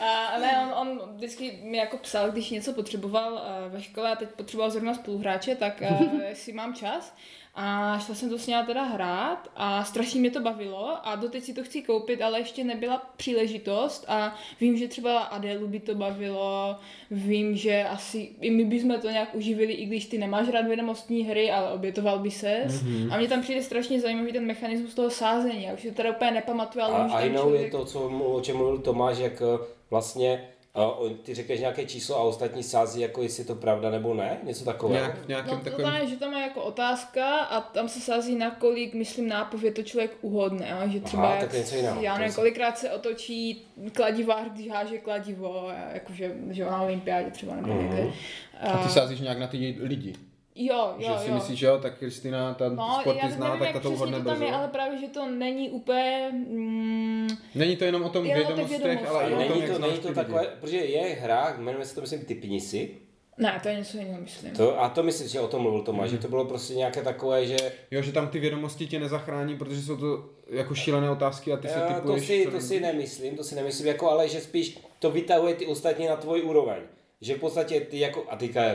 a 0.00 0.38
ne, 0.38 0.74
on, 0.76 0.88
on 0.88 1.14
vždycky 1.16 1.58
mi 1.62 1.78
jako 1.78 1.96
psal, 1.96 2.30
když 2.30 2.50
něco 2.50 2.72
potřeboval 2.72 3.42
ve 3.68 3.82
škole 3.82 4.12
a 4.12 4.16
teď 4.16 4.28
potřeboval 4.28 4.70
zrovna 4.70 4.94
spoluhráče, 4.94 5.56
tak 5.56 5.82
jestli 6.28 6.52
mám 6.52 6.74
čas. 6.74 7.14
A 7.54 7.98
šla 7.98 8.14
jsem 8.14 8.30
to 8.30 8.38
s 8.38 8.46
ním 8.46 8.56
teda 8.66 8.82
hrát 8.82 9.50
a 9.56 9.84
strašně 9.84 10.20
mě 10.20 10.30
to 10.30 10.40
bavilo 10.40 11.08
a 11.08 11.16
doteď 11.16 11.44
si 11.44 11.54
to 11.54 11.62
chci 11.62 11.82
koupit, 11.82 12.22
ale 12.22 12.38
ještě 12.38 12.64
nebyla 12.64 13.02
příležitost 13.16 14.04
a 14.08 14.34
vím, 14.60 14.76
že 14.76 14.88
třeba 14.88 15.18
Adelu 15.18 15.68
by 15.68 15.80
to 15.80 15.94
bavilo, 15.94 16.76
vím, 17.10 17.56
že 17.56 17.84
asi 17.84 18.28
i 18.40 18.50
my 18.50 18.64
bychom 18.64 19.00
to 19.00 19.10
nějak 19.10 19.34
uživili, 19.34 19.72
i 19.72 19.86
když 19.86 20.06
ty 20.06 20.18
nemáš 20.18 20.48
rád 20.48 20.66
vědomostní 20.66 21.24
hry, 21.24 21.50
ale 21.50 21.72
obětoval 21.72 22.18
by 22.18 22.30
ses. 22.30 22.82
Mm-hmm. 22.82 23.12
A 23.12 23.18
mě 23.18 23.28
tam 23.28 23.42
přijde 23.42 23.62
strašně 23.62 24.00
zajímavý 24.00 24.32
ten 24.32 24.46
mechanismus 24.46 24.94
toho 24.94 25.10
sázení, 25.10 25.64
já 25.64 25.74
už 25.74 25.82
to 25.82 25.90
teda 25.90 26.10
úplně 26.10 26.30
nepamatuju, 26.30 26.84
ale 26.84 26.94
a, 26.94 27.16
a 27.16 27.28
člověk... 27.28 27.62
je 27.62 27.70
to, 27.70 27.84
co, 27.84 28.00
o 28.08 28.40
čem 28.40 28.56
mluvil 28.56 28.78
Tomáš, 28.78 29.18
jak 29.18 29.42
eh, 29.42 29.64
vlastně 29.90 30.48
a 30.74 30.98
ty 31.22 31.34
řekneš 31.34 31.60
nějaké 31.60 31.86
číslo 31.86 32.16
a 32.16 32.22
ostatní 32.22 32.62
sází, 32.62 33.00
jako 33.00 33.22
jestli 33.22 33.40
je 33.40 33.46
to 33.46 33.54
pravda 33.54 33.90
nebo 33.90 34.14
ne? 34.14 34.38
Něco 34.42 34.64
takového? 34.64 35.04
Nějak, 35.04 35.24
v 35.24 35.28
nějakém 35.28 35.58
no, 35.58 35.64
takovém... 35.64 36.00
to 36.00 36.06
že 36.06 36.16
tam 36.16 36.34
je 36.34 36.42
jako 36.42 36.62
otázka 36.62 37.38
a 37.38 37.60
tam 37.60 37.88
se 37.88 38.00
sází 38.00 38.36
na 38.36 38.50
kolik, 38.50 38.94
myslím, 38.94 39.28
nápově 39.28 39.72
to 39.72 39.82
člověk 39.82 40.16
uhodne. 40.20 40.72
A 40.72 40.88
že 40.88 41.00
třeba, 41.00 41.28
Aha, 41.28 41.40
tak 41.40 41.52
něco 41.52 41.76
jiného. 41.76 42.02
já 42.02 42.18
nevím, 42.18 42.34
kolikrát 42.34 42.78
se 42.78 42.90
otočí 42.90 43.66
kladivář, 43.92 44.48
když 44.52 44.68
háže 44.68 44.98
kladivo, 44.98 45.70
jakože 45.92 46.36
že 46.50 46.64
na 46.64 46.82
olympiádě 46.82 47.30
třeba 47.30 47.56
nebo 47.56 47.68
mm-hmm. 47.68 47.82
někde. 47.82 48.12
A 48.60 48.78
ty 48.78 48.88
sázíš 48.88 49.20
nějak 49.20 49.38
na 49.38 49.46
ty 49.46 49.76
lidi? 49.80 50.14
Jo, 50.54 50.94
jo, 50.98 51.12
že 51.12 51.24
si 51.24 51.28
jo. 51.28 51.34
myslíš, 51.34 51.58
že 51.58 51.66
jo, 51.66 51.78
tak 51.78 51.98
Kristina, 51.98 52.54
ta 52.54 52.68
no, 52.68 52.98
sporty 53.00 53.32
zná, 53.32 53.46
nevím, 53.46 53.60
tak 53.60 53.72
ta 53.72 53.80
to 53.80 53.90
uhodne 53.90 54.18
to 54.18 54.24
tam 54.24 54.42
je, 54.42 54.52
ale 54.52 54.68
právě, 54.68 55.00
že 55.00 55.08
to 55.08 55.26
není 55.26 55.70
úplně... 55.70 56.30
Mm, 56.32 57.28
není 57.54 57.76
to 57.76 57.84
jenom 57.84 58.02
o 58.02 58.08
tom 58.08 58.24
vědomostech, 58.24 59.08
ale 59.08 59.30
i 59.30 59.34
o 59.34 59.38
tom, 59.38 59.58
není 59.60 59.72
to, 59.72 59.78
není 59.78 59.98
to 59.98 60.14
takové, 60.14 60.46
protože 60.60 60.76
je 60.76 61.14
hra, 61.14 61.54
jmenuje 61.58 61.84
se 61.84 61.94
to 61.94 62.00
myslím 62.00 62.24
Typni 62.24 62.60
si, 62.60 62.90
ne, 63.38 63.60
to 63.62 63.68
je 63.68 63.76
něco 63.76 63.98
jiného, 63.98 64.20
myslím. 64.20 64.52
To, 64.52 64.80
a 64.82 64.88
to 64.88 65.02
myslím, 65.02 65.28
že 65.28 65.40
o 65.40 65.48
tom 65.48 65.62
mluvil 65.62 65.82
Tomáš, 65.82 66.10
mm. 66.10 66.16
že 66.16 66.22
to 66.22 66.28
bylo 66.28 66.44
prostě 66.44 66.74
nějaké 66.74 67.02
takové, 67.02 67.46
že... 67.46 67.56
Jo, 67.90 68.02
že 68.02 68.12
tam 68.12 68.28
ty 68.28 68.38
vědomosti 68.38 68.86
tě 68.86 69.00
nezachrání, 69.00 69.56
protože 69.56 69.82
jsou 69.82 69.96
to 69.96 70.30
jako 70.50 70.74
šílené 70.74 71.10
otázky 71.10 71.52
a 71.52 71.56
ty 71.56 71.68
si 71.68 71.74
typuješ... 71.94 72.22
To 72.22 72.26
si, 72.26 72.46
to 72.46 72.60
si 72.60 72.80
nemyslím, 72.80 73.36
to 73.36 73.44
si 73.44 73.54
nemyslím, 73.54 73.86
jako 73.86 74.10
ale 74.10 74.28
že 74.28 74.40
spíš 74.40 74.78
to 74.98 75.10
vytahuje 75.10 75.54
ty 75.54 75.66
ostatní 75.66 76.06
na 76.06 76.16
tvůj 76.16 76.42
úroveň 76.42 76.80
že 77.20 77.34
v 77.34 77.38
podstatě 77.38 77.80
ty 77.80 77.98
jako, 77.98 78.26
a 78.28 78.36
teďka 78.36 78.74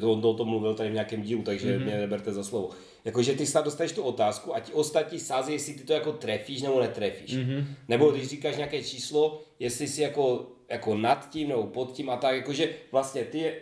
to, 0.00 0.12
on 0.12 0.20
to 0.20 0.30
o 0.30 0.34
tom 0.34 0.48
mluvil 0.48 0.74
tady 0.74 0.90
v 0.90 0.92
nějakém 0.92 1.22
dílu, 1.22 1.42
takže 1.42 1.78
mm-hmm. 1.78 1.84
mě 1.84 1.96
neberte 1.96 2.32
za 2.32 2.44
slovo. 2.44 2.70
Jako, 3.04 3.22
že 3.22 3.32
ty 3.32 3.46
snad 3.46 3.64
dostaneš 3.64 3.92
tu 3.92 4.02
otázku 4.02 4.54
a 4.54 4.60
ti 4.60 4.72
ostatní 4.72 5.18
sází, 5.18 5.52
jestli 5.52 5.74
ty 5.74 5.84
to 5.84 5.92
jako 5.92 6.12
trefíš 6.12 6.62
nebo 6.62 6.80
netrefíš. 6.80 7.36
Mm-hmm. 7.36 7.64
Nebo 7.88 8.10
když 8.10 8.28
říkáš 8.28 8.56
nějaké 8.56 8.82
číslo, 8.82 9.42
jestli 9.58 9.88
si 9.88 10.02
jako, 10.02 10.46
jako 10.68 10.96
nad 10.96 11.30
tím 11.30 11.48
nebo 11.48 11.66
pod 11.66 11.92
tím 11.92 12.10
a 12.10 12.16
tak, 12.16 12.36
jakože 12.36 12.74
vlastně 12.92 13.24
ty 13.24 13.52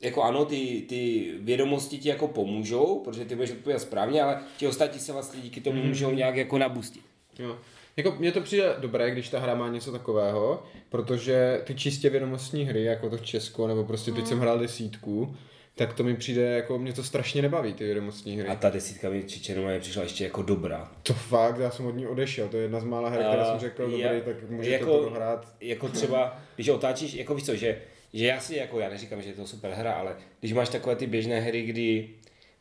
jako 0.00 0.22
ano, 0.22 0.44
ty, 0.44 0.84
ty 0.88 1.32
vědomosti 1.38 1.98
ti 1.98 2.08
jako 2.08 2.28
pomůžou, 2.28 3.00
protože 3.04 3.24
ty 3.24 3.34
budeš 3.34 3.50
odpovědět 3.50 3.80
správně, 3.80 4.22
ale 4.22 4.42
ti 4.56 4.66
ostatní 4.66 5.00
se 5.00 5.12
vlastně 5.12 5.40
díky 5.40 5.60
tomu 5.60 5.82
mm-hmm. 5.82 5.88
můžou 5.88 6.10
nějak 6.10 6.36
jako 6.36 6.58
nabustit. 6.58 7.02
Jo. 7.38 7.58
Jako 7.96 8.16
mně 8.18 8.32
to 8.32 8.40
přijde 8.40 8.74
dobré, 8.78 9.10
když 9.10 9.28
ta 9.28 9.40
hra 9.40 9.54
má 9.54 9.68
něco 9.68 9.92
takového, 9.92 10.62
protože 10.88 11.60
ty 11.64 11.74
čistě 11.74 12.10
vědomostní 12.10 12.64
hry, 12.64 12.84
jako 12.84 13.10
to 13.10 13.18
Česko, 13.18 13.66
nebo 13.66 13.84
prostě 13.84 14.12
teď 14.12 14.20
mm. 14.20 14.26
jsem 14.26 14.40
hrál 14.40 14.58
desítku, 14.58 15.36
tak 15.74 15.92
to 15.92 16.04
mi 16.04 16.16
přijde, 16.16 16.42
jako 16.42 16.78
mě 16.78 16.92
to 16.92 17.04
strašně 17.04 17.42
nebaví, 17.42 17.74
ty 17.74 17.84
vědomostní 17.84 18.36
hry. 18.36 18.48
A 18.48 18.54
ta 18.54 18.70
desítka 18.70 19.10
mi 19.10 19.24
Čičenová 19.24 19.78
přišla 19.78 20.02
ještě 20.02 20.24
jako 20.24 20.42
dobrá. 20.42 20.92
To 21.02 21.14
fakt, 21.14 21.58
já 21.58 21.70
jsem 21.70 21.86
od 21.86 21.96
ní 21.96 22.06
odešel, 22.06 22.48
to 22.48 22.56
je 22.56 22.62
jedna 22.62 22.80
z 22.80 22.84
mála 22.84 23.08
her, 23.08 23.20
která 23.20 23.50
jsem 23.50 23.60
řekl, 23.60 23.82
dobrý, 23.82 23.98
je, 23.98 24.22
tak 24.24 24.50
můžete 24.50 24.74
jako, 24.74 24.98
to 24.98 25.10
hrát. 25.10 25.48
Jako 25.60 25.88
třeba, 25.88 26.42
když 26.54 26.68
otáčíš, 26.68 27.14
jako 27.14 27.34
víš 27.34 27.44
co, 27.44 27.54
že, 27.54 27.78
že 28.12 28.26
já 28.26 28.40
si, 28.40 28.56
jako 28.56 28.80
já 28.80 28.88
neříkám, 28.88 29.22
že 29.22 29.28
je 29.28 29.34
to 29.34 29.46
super 29.46 29.70
hra, 29.70 29.92
ale 29.92 30.16
když 30.40 30.52
máš 30.52 30.68
takové 30.68 30.96
ty 30.96 31.06
běžné 31.06 31.40
hry, 31.40 31.62
kdy 31.62 32.08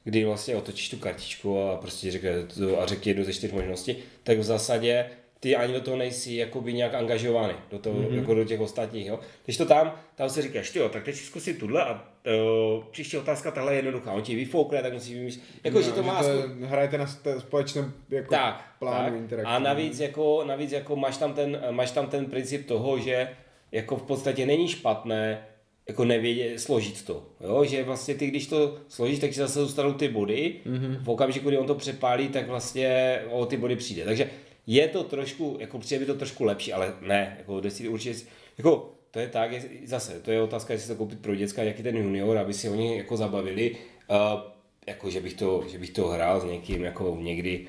kdy 0.03 0.25
vlastně 0.25 0.55
otočíš 0.55 0.89
tu 0.89 0.97
kartičku 0.97 1.59
a 1.59 1.77
prostě 1.77 2.11
řekne 2.11 2.31
a 2.79 2.85
řekni 2.85 3.09
jednu 3.09 3.23
ze 3.23 3.33
čtyř 3.33 3.51
možností, 3.51 3.95
tak 4.23 4.37
v 4.37 4.43
zásadě 4.43 5.05
ty 5.41 5.55
ani 5.55 5.73
do 5.73 5.81
toho 5.81 5.97
nejsi 5.97 6.35
jakoby 6.35 6.73
nějak 6.73 6.93
angažovaný, 6.93 7.53
do, 7.71 7.79
toho, 7.79 7.99
mm-hmm. 7.99 8.15
jako 8.15 8.33
do 8.33 8.45
těch 8.45 8.59
ostatních. 8.59 9.07
Jo? 9.07 9.19
Když 9.45 9.57
to 9.57 9.65
tam, 9.65 9.95
tam 10.15 10.29
se 10.29 10.41
říkáš, 10.41 10.75
jo, 10.75 10.89
tak 10.89 11.03
teď 11.03 11.15
si 11.15 11.23
zkusím 11.23 11.55
tuhle 11.55 11.83
a 11.83 11.91
uh, 11.93 12.83
příští 12.91 13.17
otázka 13.17 13.51
tahle 13.51 13.73
je 13.73 13.77
jednoduchá, 13.77 14.11
on 14.11 14.21
ti 14.21 14.35
vyfoukne, 14.35 14.81
tak 14.81 14.93
musí 14.93 15.13
vymyslet. 15.13 15.43
Jako, 15.63 15.77
no, 15.77 15.83
že 15.83 15.91
to 15.91 16.03
má... 16.03 16.23
Že 16.23 16.29
to 16.29 16.65
hrajete 16.65 16.97
na 16.97 17.07
společném 17.39 17.93
jako 18.09 18.31
tak, 18.31 18.75
plánu 18.79 19.09
tak. 19.09 19.21
interakce. 19.21 19.51
A 19.51 19.59
navíc, 19.59 19.99
jako, 19.99 20.43
navíc 20.45 20.71
jako 20.71 20.95
máš, 20.95 21.17
tam 21.17 21.33
ten, 21.33 21.61
máš 21.71 21.91
tam 21.91 22.07
ten 22.07 22.25
princip 22.25 22.67
toho, 22.67 22.99
že 22.99 23.29
jako 23.71 23.95
v 23.95 24.03
podstatě 24.03 24.45
není 24.45 24.67
špatné 24.67 25.47
jako 25.87 26.05
nevědět, 26.05 26.59
složit 26.59 27.05
to. 27.05 27.23
Jo? 27.41 27.65
Že 27.65 27.83
vlastně 27.83 28.15
ty, 28.15 28.27
když 28.27 28.47
to 28.47 28.77
složíš, 28.87 29.19
tak 29.19 29.33
zase 29.33 29.59
zůstanou 29.59 29.93
ty 29.93 30.07
body. 30.07 30.55
Mm-hmm. 30.65 30.97
V 31.03 31.09
okamžiku, 31.09 31.47
kdy 31.47 31.57
on 31.57 31.67
to 31.67 31.75
přepálí, 31.75 32.27
tak 32.29 32.47
vlastně 32.47 33.19
o 33.29 33.45
ty 33.45 33.57
body 33.57 33.75
přijde. 33.75 34.05
Takže 34.05 34.29
je 34.67 34.87
to 34.87 35.03
trošku, 35.03 35.57
jako 35.59 35.79
přijde 35.79 35.99
by 35.99 36.05
to 36.05 36.15
trošku 36.17 36.43
lepší, 36.43 36.73
ale 36.73 36.93
ne, 37.01 37.35
jako 37.37 37.59
desít 37.59 37.87
určitě, 37.87 38.19
jako 38.57 38.93
to 39.11 39.19
je 39.19 39.27
tak, 39.27 39.51
je, 39.51 39.61
zase, 39.85 40.19
to 40.19 40.31
je 40.31 40.41
otázka, 40.41 40.73
jestli 40.73 40.87
to 40.87 40.95
koupit 40.95 41.19
pro 41.19 41.35
děcka, 41.35 41.63
jaký 41.63 41.83
ten 41.83 41.97
junior, 41.97 42.37
aby 42.37 42.53
si 42.53 42.69
oni 42.69 42.97
jako 42.97 43.17
zabavili, 43.17 43.75
uh, 44.07 44.41
jako 44.87 45.09
že 45.09 45.21
bych, 45.21 45.33
to, 45.33 45.63
že 45.71 45.77
bych 45.77 45.89
to 45.89 46.07
hrál 46.07 46.41
s 46.41 46.43
někým 46.43 46.83
jako 46.83 47.17
někdy, 47.19 47.67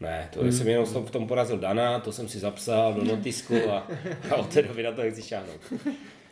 ne, 0.00 0.28
to 0.32 0.42
mm. 0.42 0.52
jsem 0.52 0.68
jenom 0.68 0.86
v 0.86 1.10
tom 1.10 1.26
porazil 1.26 1.58
Dana, 1.58 2.00
to 2.00 2.12
jsem 2.12 2.28
si 2.28 2.38
zapsal 2.38 2.94
do 2.94 3.04
notisku 3.04 3.54
a, 3.70 3.88
a 4.30 4.34
od 4.34 4.48
té 4.54 4.62
doby 4.62 4.82
na 4.82 4.92
to 4.92 5.02
nechci 5.02 5.22
šáhnout. 5.22 5.60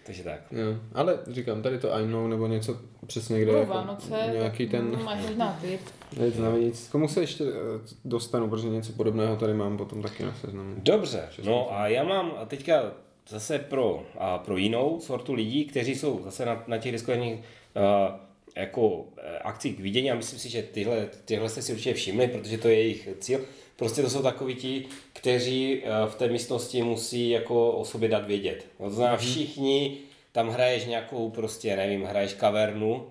Takže 0.07 0.25
tak. 0.25 0.41
Jo. 0.51 0.81
Ale 0.95 1.19
říkám, 1.31 1.62
tady 1.62 1.79
to 1.79 1.93
I 1.93 2.07
know, 2.07 2.29
nebo 2.29 2.47
něco 2.47 2.81
přesně 3.07 3.41
kde. 3.41 3.53
Jako 3.53 3.73
Vánoce, 3.73 4.31
nějaký 4.33 4.67
ten... 4.67 5.05
Máš 5.05 5.27
možná 5.27 5.59
typ. 5.62 5.81
Nic 6.21 6.35
nic. 6.59 6.88
Komu 6.88 7.09
se 7.09 7.21
ještě 7.21 7.45
eh, 7.45 7.81
dostanu, 8.05 8.51
protože 8.51 8.69
něco 8.69 8.93
podobného 8.93 9.37
tady 9.37 9.55
mám 9.55 9.77
potom 9.77 10.03
taky 10.03 10.23
na 10.23 10.35
seznamu. 10.35 10.75
Dobře, 10.77 11.29
no 11.45 11.73
a 11.73 11.88
já 11.88 12.05
mám 12.05 12.33
teďka 12.47 12.93
zase 13.29 13.59
pro, 13.59 14.03
a 14.19 14.38
pro 14.38 14.57
jinou 14.57 15.01
sortu 15.01 15.35
lidí, 15.35 15.65
kteří 15.65 15.95
jsou 15.95 16.21
zase 16.25 16.47
na, 16.47 16.65
na 16.67 16.79
těch 16.79 16.93
diskovních 16.93 17.35
uh, 17.35 18.17
jako 18.57 19.05
eh, 19.19 19.38
akcí 19.38 19.73
k 19.73 19.81
vidění 19.81 20.11
a 20.11 20.15
myslím 20.15 20.38
si, 20.38 20.49
že 20.49 20.62
tyhle, 20.62 21.09
tyhle 21.25 21.49
jste 21.49 21.62
si 21.62 21.73
určitě 21.73 21.95
všimli, 21.95 22.29
protože 22.29 22.59
to 22.59 22.69
je 22.69 22.75
jejich 22.75 23.09
cíl. 23.19 23.41
Prostě 23.83 24.03
to 24.03 24.11
jsou 24.11 24.23
takoví 24.23 24.55
ti, 24.55 24.85
kteří 25.12 25.83
uh, 25.83 26.11
v 26.11 26.14
té 26.14 26.29
místnosti 26.29 26.83
musí 26.83 27.31
jako 27.31 27.73
o 27.73 27.85
sobě 27.85 28.09
dát 28.09 28.27
vědět. 28.27 28.66
No, 28.81 28.88
to 28.88 28.95
znamená 28.95 29.16
mhm. 29.16 29.25
všichni, 29.25 29.99
tam 30.33 30.49
hraješ 30.49 30.85
nějakou 30.85 31.31
prostě, 31.31 31.77
nevím, 31.77 32.05
hraješ 32.05 32.35
kavernu, 32.35 33.07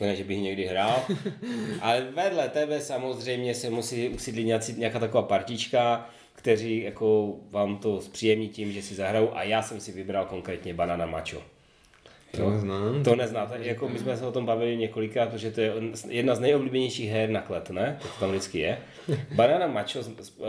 ne, 0.00 0.16
že 0.16 0.24
bych 0.24 0.38
někdy 0.38 0.66
hrál, 0.66 1.02
ale 1.80 2.00
vedle 2.14 2.48
tebe 2.48 2.80
samozřejmě 2.80 3.54
se 3.54 3.70
musí 3.70 4.08
usídlit 4.08 4.76
nějaká 4.76 4.98
taková 4.98 5.22
partička, 5.22 6.10
kteří 6.32 6.82
jako 6.82 7.34
vám 7.50 7.76
to 7.76 8.00
zpříjemní 8.00 8.48
tím, 8.48 8.72
že 8.72 8.82
si 8.82 8.94
zahrajou 8.94 9.30
a 9.34 9.42
já 9.42 9.62
jsem 9.62 9.80
si 9.80 9.92
vybral 9.92 10.26
konkrétně 10.26 10.74
Banana 10.74 11.06
Macho. 11.06 11.42
To 12.36 12.50
neznám. 12.50 13.02
To 13.02 13.16
neznáte, 13.16 13.58
jako 13.60 13.88
my 13.88 13.98
jsme 13.98 14.16
se 14.16 14.26
o 14.26 14.32
tom 14.32 14.46
bavili 14.46 14.76
několikrát, 14.76 15.28
protože 15.28 15.50
to 15.50 15.60
je 15.60 15.72
jedna 16.08 16.34
z 16.34 16.40
nejoblíbenějších 16.40 17.10
her 17.10 17.30
na 17.30 17.40
klet, 17.40 17.70
ne? 17.70 17.98
To 18.02 18.08
tam 18.20 18.30
vždycky 18.30 18.58
je. 18.58 18.78
Banana 19.34 19.66
Macho 19.66 20.00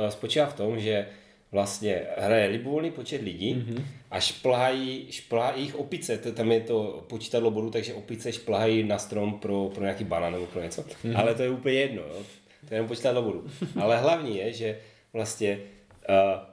spočívá 0.10 0.46
v 0.46 0.54
tom, 0.54 0.80
že 0.80 1.08
vlastně 1.52 2.02
hraje 2.18 2.48
libovolný 2.48 2.92
počet 2.92 3.22
lidí 3.22 3.56
mm-hmm. 3.56 3.84
a 4.12 4.20
šplhají, 4.20 5.08
šplhají 5.12 5.64
jich 5.64 5.76
opice, 5.76 6.18
to, 6.18 6.32
tam 6.32 6.52
je 6.52 6.62
to 6.62 7.06
počítadlo 7.10 7.52
bodů, 7.52 7.70
takže 7.70 7.94
opice 7.94 8.32
šplhají 8.32 8.84
na 8.84 8.98
strom 8.98 9.40
pro, 9.40 9.72
pro 9.74 9.84
nějaký 9.84 10.04
banán 10.04 10.34
nebo 10.34 10.46
pro 10.46 10.62
něco, 10.62 10.82
mm-hmm. 10.82 11.20
ale 11.20 11.36
to 11.36 11.42
je 11.42 11.50
úplně 11.50 11.76
jedno, 11.76 12.02
jo? 12.02 12.24
to 12.68 12.74
je 12.74 12.78
jenom 12.78 12.88
počítadlo 12.88 13.22
bodů. 13.22 13.48
Ale 13.82 13.98
hlavní 13.98 14.38
je, 14.38 14.54
že 14.54 14.78
vlastně 15.14 15.60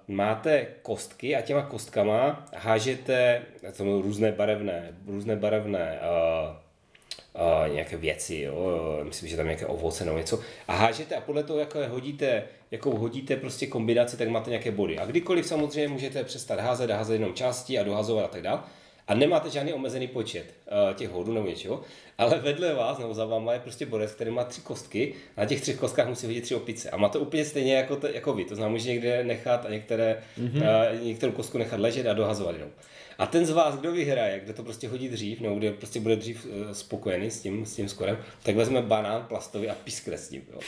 máte 0.09 0.67
kostky 0.83 1.37
a 1.37 1.41
těma 1.41 1.63
kostkama 1.63 2.47
hážete 2.55 3.43
to 3.77 4.03
různé 4.03 4.33
barevné, 4.33 4.93
různé 5.07 5.37
barevné 5.37 6.01
uh, 6.01 7.75
nějaké 7.75 7.97
věci, 7.97 8.37
jo, 8.37 9.01
myslím, 9.03 9.29
že 9.29 9.37
tam 9.37 9.47
nějaké 9.47 9.67
ovoce 9.67 10.05
nebo 10.05 10.19
něco 10.19 10.41
a 10.69 10.77
hážete 10.77 11.15
a 11.17 11.21
podle 11.21 11.43
toho, 11.43 11.59
jako 11.59 11.79
hodíte, 11.89 12.43
jakou 12.71 12.97
hodíte 12.97 13.37
prostě 13.37 13.67
kombinaci, 13.67 14.17
tak 14.17 14.29
máte 14.29 14.51
nějaké 14.51 14.71
body. 14.71 14.99
A 14.99 15.07
kdykoliv 15.07 15.47
samozřejmě 15.47 15.89
můžete 15.89 16.25
přestat 16.25 16.61
házet 16.61 16.91
házet 16.91 17.13
jenom 17.13 17.35
části 17.35 17.79
a 17.79 17.83
dohazovat 17.83 18.25
a 18.25 18.29
tak 18.29 18.43
dále 18.43 18.61
a 19.09 19.15
nemáte 19.15 19.51
žádný 19.51 19.73
omezený 19.73 20.09
počet 20.09 20.45
uh, 20.45 20.95
těch 20.95 21.11
hodů 21.11 21.33
nebo 21.33 21.49
něčeho, 21.49 21.83
ale 22.19 22.39
vedle 22.39 22.75
vás 22.75 22.99
nebo 22.99 23.15
za 23.15 23.25
váma 23.25 23.53
je 23.53 23.61
prostě 23.61 23.87
borec, 23.87 24.13
který 24.13 24.31
má 24.31 24.45
tři 24.45 24.61
kostky 24.61 25.15
a 25.37 25.41
na 25.41 25.47
těch 25.47 25.61
třech 25.61 25.77
kostkách 25.77 26.09
musí 26.09 26.27
hodit 26.27 26.41
tři 26.41 26.55
opice. 26.55 26.91
A 26.91 26.97
má 26.97 27.09
to 27.09 27.21
úplně 27.21 27.45
stejně 27.45 27.75
jako, 27.75 27.97
to, 27.97 28.07
jako 28.07 28.33
vy, 28.33 28.45
to 28.45 28.55
znamená, 28.55 28.73
může 28.73 28.89
někde 28.89 29.25
nechat 29.25 29.67
a 29.67 29.71
některé, 29.71 30.23
mm-hmm. 30.41 30.97
uh, 30.97 31.07
některou 31.07 31.33
kostku 31.33 31.59
nechat 31.59 31.81
ležet 31.81 32.07
a 32.07 32.15
dohazovat 32.15 32.55
jenom. 32.55 32.71
A 33.19 33.27
ten 33.27 33.47
z 33.47 33.51
vás, 33.51 33.77
kdo 33.77 33.93
vyhraje, 33.93 34.41
kdo 34.41 34.53
to 34.53 34.63
prostě 34.63 34.89
hodí 34.89 35.09
dřív, 35.09 35.41
nebo 35.41 35.55
kdo 35.55 35.73
prostě 35.73 36.01
bude 36.01 36.17
dřív 36.17 36.47
uh, 36.47 36.73
spokojený 36.73 37.31
s 37.31 37.41
tím, 37.41 37.67
s 37.67 37.77
tím 37.77 37.89
skorem, 37.89 38.19
tak 38.43 38.57
vezme 38.57 38.83
banán 38.83 39.25
plastový 39.29 39.69
a 39.69 39.75
piskne 39.75 40.19
s 40.19 40.31
ním. 40.31 40.43
Jo. 40.53 40.59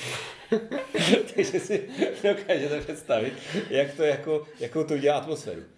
Takže 1.35 1.61
si 1.61 1.89
dokážete 2.23 2.81
představit, 2.81 3.33
jak 3.71 3.95
to 3.95 4.03
jako, 4.03 4.47
jakou 4.61 4.85
to 4.85 4.95
udělá 4.95 5.17
atmosféru. 5.17 5.78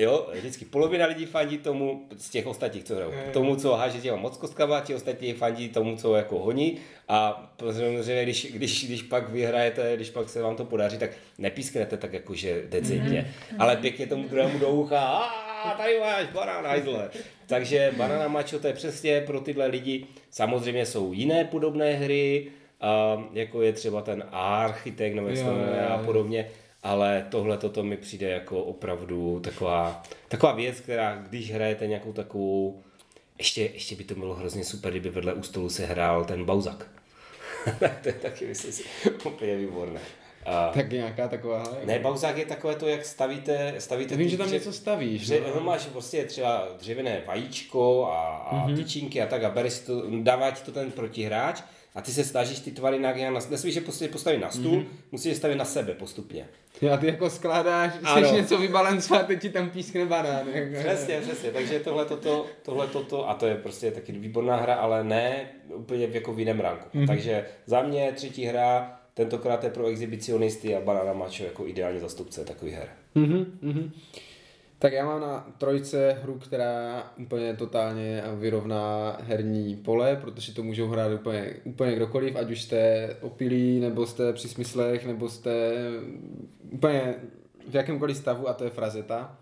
Jo, 0.00 0.26
vždycky 0.32 0.64
polovina 0.64 1.06
lidí 1.06 1.26
fandí 1.26 1.58
tomu, 1.58 2.06
z 2.16 2.30
těch 2.30 2.46
ostatních, 2.46 2.84
co 2.84 2.94
hrajou, 2.94 3.12
tomu, 3.32 3.56
co 3.56 3.76
háže 3.76 4.00
těma 4.00 4.16
moc 4.16 4.36
kostkama, 4.36 4.80
ti 4.80 4.94
ostatní 4.94 5.32
fandí 5.32 5.68
tomu, 5.68 5.96
co 5.96 6.16
jako 6.16 6.38
honí. 6.38 6.78
A 7.08 7.50
samozřejmě, 7.72 8.22
když, 8.22 8.52
když, 8.52 8.86
když 8.86 9.02
pak 9.02 9.28
vyhrajete, 9.28 9.96
když 9.96 10.10
pak 10.10 10.28
se 10.28 10.42
vám 10.42 10.56
to 10.56 10.64
podaří, 10.64 10.98
tak 10.98 11.10
nepísknete 11.38 11.96
tak 11.96 12.12
jakože 12.12 12.62
decentně, 12.68 13.30
mm-hmm. 13.30 13.56
ale 13.58 13.76
pěkně 13.76 14.06
tomu 14.06 14.28
druhému 14.28 14.58
do 14.58 14.68
ucha, 14.68 15.00
a 15.64 15.74
tady 15.74 16.00
máš 16.00 16.26
banán, 16.26 16.64
hajzle. 16.64 17.10
Takže 17.46 17.92
Banana 17.96 18.28
Macho 18.28 18.58
to 18.58 18.66
je 18.66 18.72
přesně 18.72 19.20
pro 19.20 19.40
tyhle 19.40 19.66
lidi, 19.66 20.06
samozřejmě 20.30 20.86
jsou 20.86 21.12
jiné 21.12 21.44
podobné 21.44 21.92
hry, 21.92 22.46
jako 23.32 23.62
je 23.62 23.72
třeba 23.72 24.02
ten 24.02 24.24
Architekt 24.32 25.14
nebo 25.14 25.28
jak 25.28 25.46
a 25.90 25.98
podobně, 25.98 26.48
ale 26.82 27.26
tohle 27.30 27.58
toto 27.58 27.82
mi 27.82 27.96
přijde 27.96 28.28
jako 28.28 28.62
opravdu 28.62 29.40
taková, 29.40 30.02
taková 30.28 30.52
věc, 30.52 30.80
která 30.80 31.14
když 31.14 31.52
hrajete 31.52 31.86
nějakou 31.86 32.12
takovou, 32.12 32.82
ještě, 33.38 33.62
ještě 33.62 33.96
by 33.96 34.04
to 34.04 34.14
bylo 34.14 34.34
hrozně 34.34 34.64
super, 34.64 34.90
kdyby 34.90 35.10
vedle 35.10 35.34
u 35.34 35.42
stolu 35.42 35.68
se 35.68 35.86
hrál 35.86 36.24
ten 36.24 36.44
Bauzak. 36.44 36.90
to 38.02 38.08
je 38.08 38.12
taky, 38.12 38.46
myslím 38.46 38.72
si, 38.72 38.84
úplně 39.24 39.56
výborné. 39.56 40.00
A... 40.46 40.70
Tak 40.74 40.92
nějaká 40.92 41.28
taková... 41.28 41.58
Jako... 41.58 41.86
Ne, 41.86 41.98
bauzák 41.98 42.36
je 42.36 42.46
takové 42.46 42.74
to, 42.74 42.88
jak 42.88 43.04
stavíte... 43.04 43.74
stavíte 43.78 44.16
Vím, 44.16 44.28
že 44.28 44.36
tam 44.36 44.52
něco 44.52 44.72
stavíš. 44.72 45.26
Že, 45.26 45.42
no. 45.54 45.60
máš 45.60 45.86
prostě 45.86 46.24
třeba 46.24 46.68
dřevěné 46.78 47.22
vajíčko 47.26 48.06
a, 48.12 48.36
a 48.36 48.54
mm-hmm. 48.54 48.76
tyčinky 48.76 49.22
a 49.22 49.26
tak 49.26 49.44
a 49.44 49.50
bereš 49.50 49.78
to, 49.78 50.02
dává 50.22 50.50
ti 50.50 50.62
to 50.64 50.72
ten 50.72 50.90
protihráč 50.90 51.62
a 51.94 52.00
ty 52.00 52.12
se 52.12 52.24
snažíš 52.24 52.58
ty 52.58 52.70
tvary 52.70 52.98
nějak, 52.98 53.16
nesmíš 53.50 53.74
je 53.74 53.80
prostě 53.80 54.08
postavit 54.08 54.38
na 54.38 54.50
stůl, 54.50 54.76
mm-hmm. 54.76 54.86
musíš 55.12 55.30
je 55.30 55.36
stavit 55.36 55.56
na 55.56 55.64
sebe 55.64 55.94
postupně. 55.94 56.48
Já 56.80 56.96
ty 56.96 57.06
jako 57.06 57.30
skládáš, 57.30 57.92
chceš 57.92 58.30
něco 58.30 58.58
vybalancovat, 58.58 59.26
teď 59.26 59.40
ti 59.40 59.50
tam 59.50 59.70
pískne 59.70 60.04
banán. 60.04 60.48
Jako. 60.52 60.78
Přesně, 60.78 61.20
přesně, 61.20 61.50
takže 61.50 61.80
tohle 61.80 62.04
toto, 62.04 62.46
tohle 62.62 62.86
toto, 62.86 63.28
a 63.28 63.34
to 63.34 63.46
je 63.46 63.54
prostě 63.54 63.90
taky 63.90 64.12
výborná 64.12 64.56
hra, 64.56 64.74
ale 64.74 65.04
ne 65.04 65.50
úplně 65.74 66.08
jako 66.12 66.32
v 66.32 66.38
jiném 66.38 66.60
ranku. 66.60 66.98
Mm-hmm. 66.98 67.06
Takže 67.06 67.46
za 67.66 67.82
mě 67.82 68.12
třetí 68.12 68.44
hra, 68.44 69.00
tentokrát 69.14 69.64
je 69.64 69.70
pro 69.70 69.86
exhibicionisty 69.86 70.76
a 70.76 70.80
Banana 70.80 71.12
Macho 71.12 71.44
jako 71.44 71.66
ideální 71.66 72.00
zastupce 72.00 72.44
takových 72.44 72.74
her. 72.74 72.88
Mm-hmm. 73.16 73.90
Tak 74.78 74.92
já 74.92 75.06
mám 75.06 75.20
na 75.20 75.46
trojce 75.58 76.18
hru, 76.22 76.38
která 76.38 77.02
úplně 77.16 77.54
totálně 77.54 78.22
vyrovná 78.34 79.16
herní 79.20 79.76
pole, 79.76 80.16
protože 80.16 80.54
to 80.54 80.62
můžou 80.62 80.88
hrát 80.88 81.12
úplně, 81.12 81.54
úplně 81.64 81.96
kdokoliv, 81.96 82.36
ať 82.36 82.50
už 82.50 82.62
jste 82.62 83.08
opilí, 83.20 83.80
nebo 83.80 84.06
jste 84.06 84.32
při 84.32 84.48
smyslech, 84.48 85.06
nebo 85.06 85.28
jste 85.28 85.72
úplně 86.70 87.14
v 87.68 87.74
jakémkoliv 87.74 88.16
stavu 88.16 88.48
a 88.48 88.52
to 88.52 88.64
je 88.64 88.70
frazeta. 88.70 89.36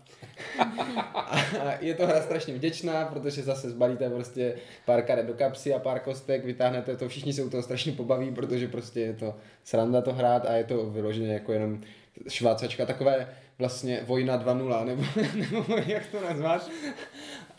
je 1.79 1.93
to 1.93 2.07
hra 2.07 2.21
strašně 2.21 2.53
vděčná, 2.53 3.05
protože 3.05 3.43
zase 3.43 3.69
zbalíte 3.69 4.09
prostě 4.09 4.55
pár 4.85 5.01
karet 5.01 5.25
do 5.25 5.33
kapsy 5.33 5.73
a 5.73 5.79
pár 5.79 5.99
kostek, 5.99 6.45
vytáhnete 6.45 6.97
to, 6.97 7.09
všichni 7.09 7.33
se 7.33 7.43
u 7.43 7.49
toho 7.49 7.63
strašně 7.63 7.91
pobaví, 7.91 8.31
protože 8.31 8.67
prostě 8.67 8.99
je 8.99 9.13
to 9.13 9.35
sranda 9.63 10.01
to 10.01 10.13
hrát 10.13 10.45
a 10.45 10.53
je 10.53 10.63
to 10.63 10.85
vyloženě 10.85 11.33
jako 11.33 11.53
jenom 11.53 11.81
švácačka, 12.29 12.85
takové 12.85 13.27
vlastně 13.59 14.03
Vojna 14.05 14.45
2.0, 14.45 14.85
nebo, 14.85 15.03
nebo 15.51 15.77
jak 15.87 16.05
to 16.07 16.21
nazvat. 16.21 16.69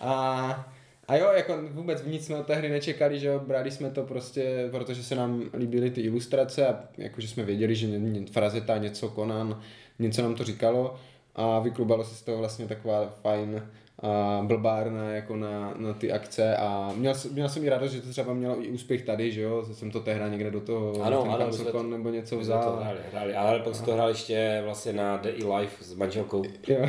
A, 0.01 0.75
a 1.09 1.17
jo, 1.17 1.33
jako 1.37 1.59
vůbec 1.71 2.05
nic 2.05 2.27
jsme 2.27 2.37
od 2.37 2.47
té 2.47 2.55
hry 2.55 2.69
nečekali, 2.69 3.19
že 3.19 3.27
jo, 3.27 3.41
brali 3.47 3.71
jsme 3.71 3.91
to 3.91 4.03
prostě, 4.03 4.69
protože 4.71 5.03
se 5.03 5.15
nám 5.15 5.43
líbily 5.55 5.91
ty 5.91 6.01
ilustrace 6.01 6.67
a 6.67 6.81
jakože 6.99 7.29
jsme 7.29 7.45
věděli, 7.45 7.75
že 7.75 8.01
Frazeta 8.33 8.79
něco 8.79 9.09
Conan, 9.11 9.63
něco 9.99 10.23
nám 10.23 10.35
to 10.35 10.45
říkalo 10.45 10.97
a 11.35 11.59
vyklubalo 11.59 12.05
se 12.05 12.15
z 12.15 12.23
toho 12.23 12.39
vlastně 12.39 12.67
taková 12.67 13.09
fajn 13.23 13.63
a 14.03 14.41
blbárna 14.47 15.11
jako 15.11 15.37
na, 15.37 15.75
na 15.77 15.93
ty 15.93 16.13
akce 16.13 16.57
a 16.57 16.93
měl, 16.97 17.15
měl 17.33 17.49
jsem 17.49 17.65
i 17.65 17.69
radost, 17.69 17.93
že 17.93 18.01
to 18.01 18.11
třeba 18.11 18.35
mělo 18.35 18.65
i 18.65 18.69
úspěch 18.69 19.03
tady, 19.03 19.33
že 19.33 19.43
jo, 19.43 19.65
že 19.69 19.75
jsem 19.75 19.91
to 19.91 20.01
tehra 20.01 20.29
někde 20.29 20.51
do 20.51 20.61
toho 20.61 21.03
ano, 21.03 21.23
ten 21.23 21.33
ano, 21.33 21.51
to, 21.73 21.83
nebo 21.83 22.11
něco 22.11 22.39
vzal. 22.39 22.63
To 22.63 22.77
hráli, 22.77 22.99
hráli, 23.13 23.35
ale 23.35 23.61
pak 23.61 23.75
se 23.75 23.83
to 23.83 23.95
hrál 23.95 24.09
ještě 24.09 24.61
vlastně 24.65 24.93
na 24.93 25.17
The 25.17 25.29
Live 25.29 25.73
s 25.81 25.95
manželkou. 25.95 26.43
Jo. 26.69 26.87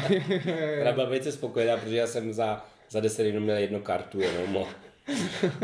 Která 0.75 0.91
byla 0.91 1.05
velice 1.05 1.31
spokojená, 1.31 1.77
protože 1.77 1.95
já 1.95 2.07
jsem 2.07 2.33
za, 2.33 2.65
za 2.89 2.99
10 2.99 3.23
jenom 3.23 3.43
měl 3.43 3.57
jednu 3.57 3.79
kartu 3.79 4.19
jenom. 4.19 4.65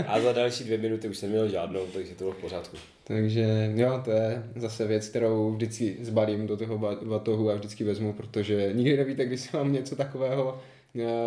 A 0.08 0.20
za 0.20 0.34
další 0.34 0.64
dvě 0.64 0.78
minuty 0.78 1.08
už 1.08 1.18
jsem 1.18 1.30
měl 1.30 1.50
žádnou, 1.50 1.86
takže 1.94 2.12
to 2.12 2.24
bylo 2.24 2.32
v 2.32 2.42
pořádku. 2.42 2.78
Takže 3.04 3.74
jo, 3.76 4.02
to 4.06 4.12
je 4.12 4.44
zase 4.56 4.88
věc, 4.88 5.08
kterou 5.08 5.52
vždycky 5.52 5.98
zbalím 6.02 6.48
do 6.48 6.58
toho 6.58 6.78
batohu 7.04 7.50
a 7.50 7.56
vždycky 7.56 7.84
vezmu, 7.84 8.14
protože 8.14 8.70
nikdy 8.74 8.98
nevíte, 8.98 9.26
když 9.26 9.40
se 9.40 9.58
vám 9.58 9.74
něco 9.74 9.96
takového 9.96 10.60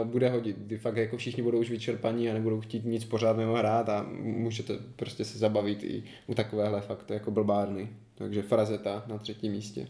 bude 0.04 0.30
hodit, 0.30 0.56
kdy 0.58 0.78
fakt 0.78 0.96
jako 0.96 1.16
všichni 1.16 1.42
budou 1.42 1.58
už 1.58 1.70
vyčerpaní 1.70 2.30
a 2.30 2.34
nebudou 2.34 2.60
chtít 2.60 2.84
nic 2.84 3.04
pořádného 3.04 3.54
hrát 3.54 3.88
a 3.88 4.06
můžete 4.20 4.74
prostě 4.96 5.24
se 5.24 5.38
zabavit 5.38 5.82
i 5.82 6.02
u 6.26 6.34
takovéhle 6.34 6.80
fakt 6.80 7.10
jako 7.10 7.30
blbárny. 7.30 7.88
Takže 8.14 8.42
Frazeta 8.42 9.04
na 9.06 9.18
třetím 9.18 9.52
místě. 9.52 9.88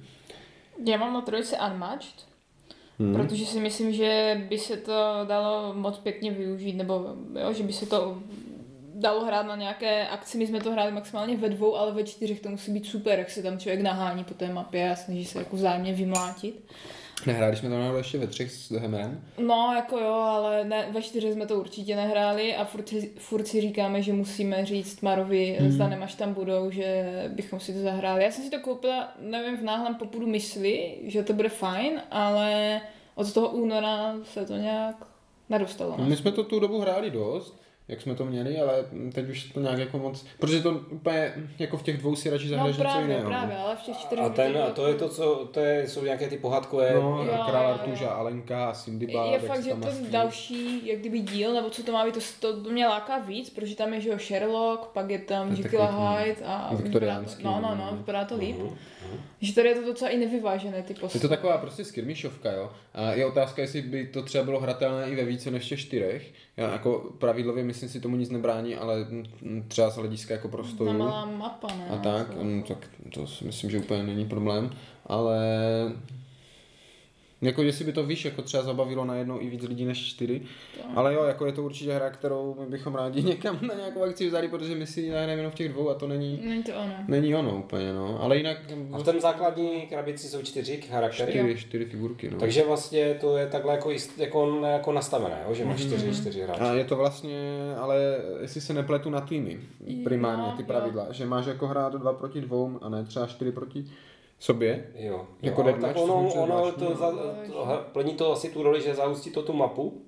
Já 0.86 0.96
mám 0.98 1.14
na 1.14 1.20
trojce 1.20 1.56
Unmatched, 1.72 2.26
hmm. 2.98 3.14
protože 3.14 3.46
si 3.46 3.60
myslím, 3.60 3.92
že 3.92 4.40
by 4.48 4.58
se 4.58 4.76
to 4.76 4.92
dalo 5.24 5.74
moc 5.74 5.98
pěkně 5.98 6.30
využít, 6.30 6.72
nebo 6.72 7.16
jo, 7.40 7.52
že 7.52 7.62
by 7.62 7.72
se 7.72 7.86
to 7.86 8.18
dalo 8.94 9.24
hrát 9.24 9.46
na 9.46 9.56
nějaké 9.56 10.08
akci, 10.08 10.38
my 10.38 10.46
jsme 10.46 10.60
to 10.60 10.72
hráli 10.72 10.92
maximálně 10.92 11.36
ve 11.36 11.48
dvou, 11.48 11.76
ale 11.76 11.92
ve 11.92 12.04
čtyřech 12.04 12.40
to 12.40 12.48
musí 12.48 12.72
být 12.72 12.86
super, 12.86 13.18
jak 13.18 13.30
se 13.30 13.42
tam 13.42 13.58
člověk 13.58 13.80
nahání 13.80 14.24
po 14.24 14.34
té 14.34 14.52
mapě 14.52 14.90
a 14.90 14.96
snaží 14.96 15.24
se 15.24 15.38
jako 15.38 15.56
zájemně 15.56 15.92
vymlátit. 15.92 16.72
Nehráli 17.26 17.56
jsme 17.56 17.68
to 17.68 17.96
ještě 17.96 18.18
ve 18.18 18.26
třech 18.26 18.52
s 18.52 18.70
Hemerem? 18.70 19.20
No, 19.38 19.72
jako 19.76 19.98
jo, 19.98 20.12
ale 20.12 20.64
ne, 20.64 20.88
ve 20.92 21.02
čtyřech 21.02 21.32
jsme 21.32 21.46
to 21.46 21.60
určitě 21.60 21.96
nehráli 21.96 22.56
a 22.56 22.64
furt, 22.64 22.90
furt 23.18 23.46
si 23.46 23.60
říkáme, 23.60 24.02
že 24.02 24.12
musíme 24.12 24.66
říct 24.66 25.00
Marovi 25.00 25.56
hmm. 25.60 25.70
s 25.70 25.76
Danem, 25.76 26.02
až 26.02 26.14
tam 26.14 26.34
budou, 26.34 26.70
že 26.70 27.12
bychom 27.28 27.60
si 27.60 27.72
to 27.72 27.80
zahráli. 27.80 28.24
Já 28.24 28.30
jsem 28.30 28.44
si 28.44 28.50
to 28.50 28.60
koupila, 28.60 29.12
nevím, 29.20 29.56
v 29.56 29.62
náhlém 29.62 29.94
popudu 29.94 30.26
mysli, 30.26 30.94
že 31.02 31.22
to 31.22 31.32
bude 31.32 31.48
fajn, 31.48 32.02
ale 32.10 32.80
od 33.14 33.32
toho 33.32 33.48
února 33.48 34.14
se 34.24 34.46
to 34.46 34.56
nějak 34.56 34.96
nedostalo. 35.48 35.96
My 35.98 36.16
jsme 36.16 36.32
to 36.32 36.44
tu 36.44 36.60
dobu 36.60 36.80
hráli 36.80 37.10
dost, 37.10 37.60
jak 37.88 38.00
jsme 38.00 38.14
to 38.14 38.24
měli, 38.24 38.60
ale 38.60 38.84
teď 39.12 39.28
už 39.28 39.44
to 39.44 39.60
nějak 39.60 39.78
jako 39.78 39.98
moc, 39.98 40.26
protože 40.38 40.62
to 40.62 40.70
úplně 40.90 41.32
jako 41.58 41.76
v 41.76 41.82
těch 41.82 41.98
dvou 41.98 42.16
si 42.16 42.30
radši 42.30 42.48
zahraješ 42.48 42.76
no, 42.76 42.84
právě, 42.84 43.00
něco 43.00 43.12
jiného. 43.12 43.30
právě, 43.30 43.56
ale 43.56 43.76
v 43.76 43.82
těch 43.82 43.96
čtyřech... 43.96 44.24
A, 44.24 44.28
ten, 44.28 44.58
a 44.58 44.70
to 44.70 44.86
je 44.86 44.94
to, 44.94 45.08
co, 45.08 45.48
to 45.52 45.60
je, 45.60 45.88
jsou 45.88 46.04
nějaké 46.04 46.28
ty 46.28 46.36
pohádkové... 46.36 46.94
No, 46.94 47.24
jo, 47.24 47.44
Král 47.46 47.72
Artuža, 47.72 48.08
Alenka, 48.08 48.72
Cindy 48.72 49.06
Bar, 49.06 49.32
Je 49.32 49.38
fakt, 49.38 49.64
že 49.64 49.74
ten 49.74 50.10
další, 50.10 50.86
jak 50.86 50.98
kdyby 50.98 51.20
díl, 51.20 51.54
nebo 51.54 51.70
co 51.70 51.82
to 51.82 51.92
má 51.92 52.04
být, 52.04 52.14
to, 52.14 52.20
to, 52.40 52.62
to 52.62 52.70
mě 52.70 52.86
láká 52.86 53.18
víc, 53.18 53.50
protože 53.50 53.76
tam 53.76 53.94
je, 53.94 54.00
že 54.00 54.08
jo, 54.08 54.18
Sherlock, 54.18 54.86
pak 54.86 55.10
je 55.10 55.18
tam 55.18 55.54
Jekyll 55.54 55.86
Hyde 55.86 56.44
a... 56.44 56.74
Viktoriánský. 56.74 57.44
No, 57.44 57.60
no, 57.62 57.74
no, 57.74 57.96
vypadá 57.96 58.24
to 58.24 58.36
líp. 58.36 58.56
Uh-huh. 58.56 58.76
Že 59.40 59.54
tady 59.54 59.68
je 59.68 59.74
to 59.74 59.86
docela 59.86 60.10
i 60.10 60.16
nevyvážené 60.16 60.82
ty 60.82 60.94
postavy. 60.94 61.16
Je 61.16 61.20
to 61.20 61.28
taková 61.28 61.58
prostě 61.58 61.84
skirmishovka, 61.84 62.52
jo. 62.52 62.70
A 62.94 63.12
je 63.12 63.26
otázka, 63.26 63.62
jestli 63.62 63.82
by 63.82 64.06
to 64.06 64.22
třeba 64.22 64.44
bylo 64.44 64.60
hratelné 64.60 65.10
i 65.10 65.16
ve 65.16 65.24
více 65.24 65.50
než 65.50 65.68
těch 65.68 65.80
čtyřech. 65.80 66.32
Já 66.56 66.72
jako 66.72 67.12
pravidlově 67.18 67.64
myslím 67.64 67.88
si 67.88 68.00
tomu 68.00 68.16
nic 68.16 68.30
nebrání, 68.30 68.76
ale 68.76 69.06
třeba 69.68 69.90
z 69.90 69.96
hlediska 69.96 70.34
jako 70.34 70.48
prostoru. 70.48 70.90
Ta 70.90 70.96
malá 70.96 71.24
mapa, 71.26 71.68
ne? 71.74 71.88
A 71.90 71.96
tak, 71.96 72.26
no, 72.42 72.62
tak 72.62 72.78
to 73.14 73.26
si 73.26 73.44
myslím, 73.44 73.70
že 73.70 73.78
úplně 73.78 74.02
není 74.02 74.24
problém. 74.24 74.70
Ale 75.06 75.38
jako 77.42 77.62
jestli 77.62 77.84
by 77.84 77.92
to 77.92 78.06
víš, 78.06 78.24
jako 78.24 78.42
třeba 78.42 78.62
zabavilo 78.62 79.04
najednou 79.04 79.40
i 79.40 79.50
víc 79.50 79.62
lidí 79.62 79.84
než 79.84 80.06
čtyři. 80.06 80.40
To. 80.76 80.82
Ale 80.94 81.14
jo, 81.14 81.24
jako 81.24 81.46
je 81.46 81.52
to 81.52 81.62
určitě 81.62 81.92
hra, 81.92 82.10
kterou 82.10 82.56
my 82.60 82.66
bychom 82.66 82.94
rádi 82.94 83.22
někam 83.28 83.58
na 83.62 83.74
nějakou 83.74 84.02
akci 84.02 84.26
vzali, 84.26 84.48
protože 84.48 84.74
my 84.74 84.86
si 84.86 85.00
ji 85.00 85.10
nahrajeme 85.10 85.40
jenom 85.40 85.52
v 85.52 85.54
těch 85.54 85.68
dvou 85.68 85.90
a 85.90 85.94
to 85.94 86.08
není, 86.08 86.40
není 86.44 86.62
to 86.62 86.72
ono. 86.72 86.94
Není 87.08 87.34
ono 87.34 87.58
úplně, 87.58 87.92
no. 87.92 88.22
Ale 88.22 88.36
jinak... 88.36 88.58
A 88.92 88.98
v 88.98 89.02
tom 89.02 89.20
základní 89.20 89.86
krabici 89.86 90.28
jsou 90.28 90.42
čtyři 90.42 90.80
charaktery? 90.80 91.32
Čtyři, 91.32 91.56
čtyři 91.56 91.84
figurky, 91.84 92.30
no. 92.30 92.38
Takže 92.38 92.64
vlastně 92.64 93.14
to 93.14 93.36
je 93.36 93.46
takhle 93.46 93.74
jako, 93.74 93.90
jako, 94.16 94.60
jako 94.66 94.92
nastavené, 94.92 95.42
jo? 95.48 95.54
že 95.54 95.64
máš 95.64 95.80
mm-hmm. 95.80 95.86
čtyři, 95.86 96.20
čtyři 96.20 96.42
hráče. 96.42 96.60
A 96.60 96.74
je 96.74 96.84
to 96.84 96.96
vlastně, 96.96 97.38
ale 97.78 98.18
jestli 98.40 98.60
se 98.60 98.74
nepletu 98.74 99.10
na 99.10 99.20
týmy, 99.20 99.60
primárně 100.04 100.52
ty 100.56 100.62
pravidla, 100.62 101.04
jo. 101.06 101.12
že 101.12 101.26
máš 101.26 101.46
jako 101.46 101.66
hrát 101.66 101.94
dva 101.94 102.12
proti 102.12 102.40
dvou 102.40 102.78
a 102.82 102.88
ne 102.88 103.04
třeba 103.04 103.26
čtyři 103.26 103.52
proti 103.52 103.84
sobě. 104.38 104.86
Jo. 104.94 105.26
Jako 105.42 105.62
jo, 105.62 105.76
tak 105.80 105.96
ono, 105.96 106.32
ono 106.32 106.72
to, 106.72 106.94
za, 106.94 107.10
to, 107.46 107.84
plní 107.92 108.14
to 108.14 108.32
asi 108.32 108.48
tu 108.48 108.62
roli, 108.62 108.82
že 108.82 108.94
zahustí 108.94 109.30
to 109.30 109.42
tu 109.42 109.52
mapu, 109.52 110.02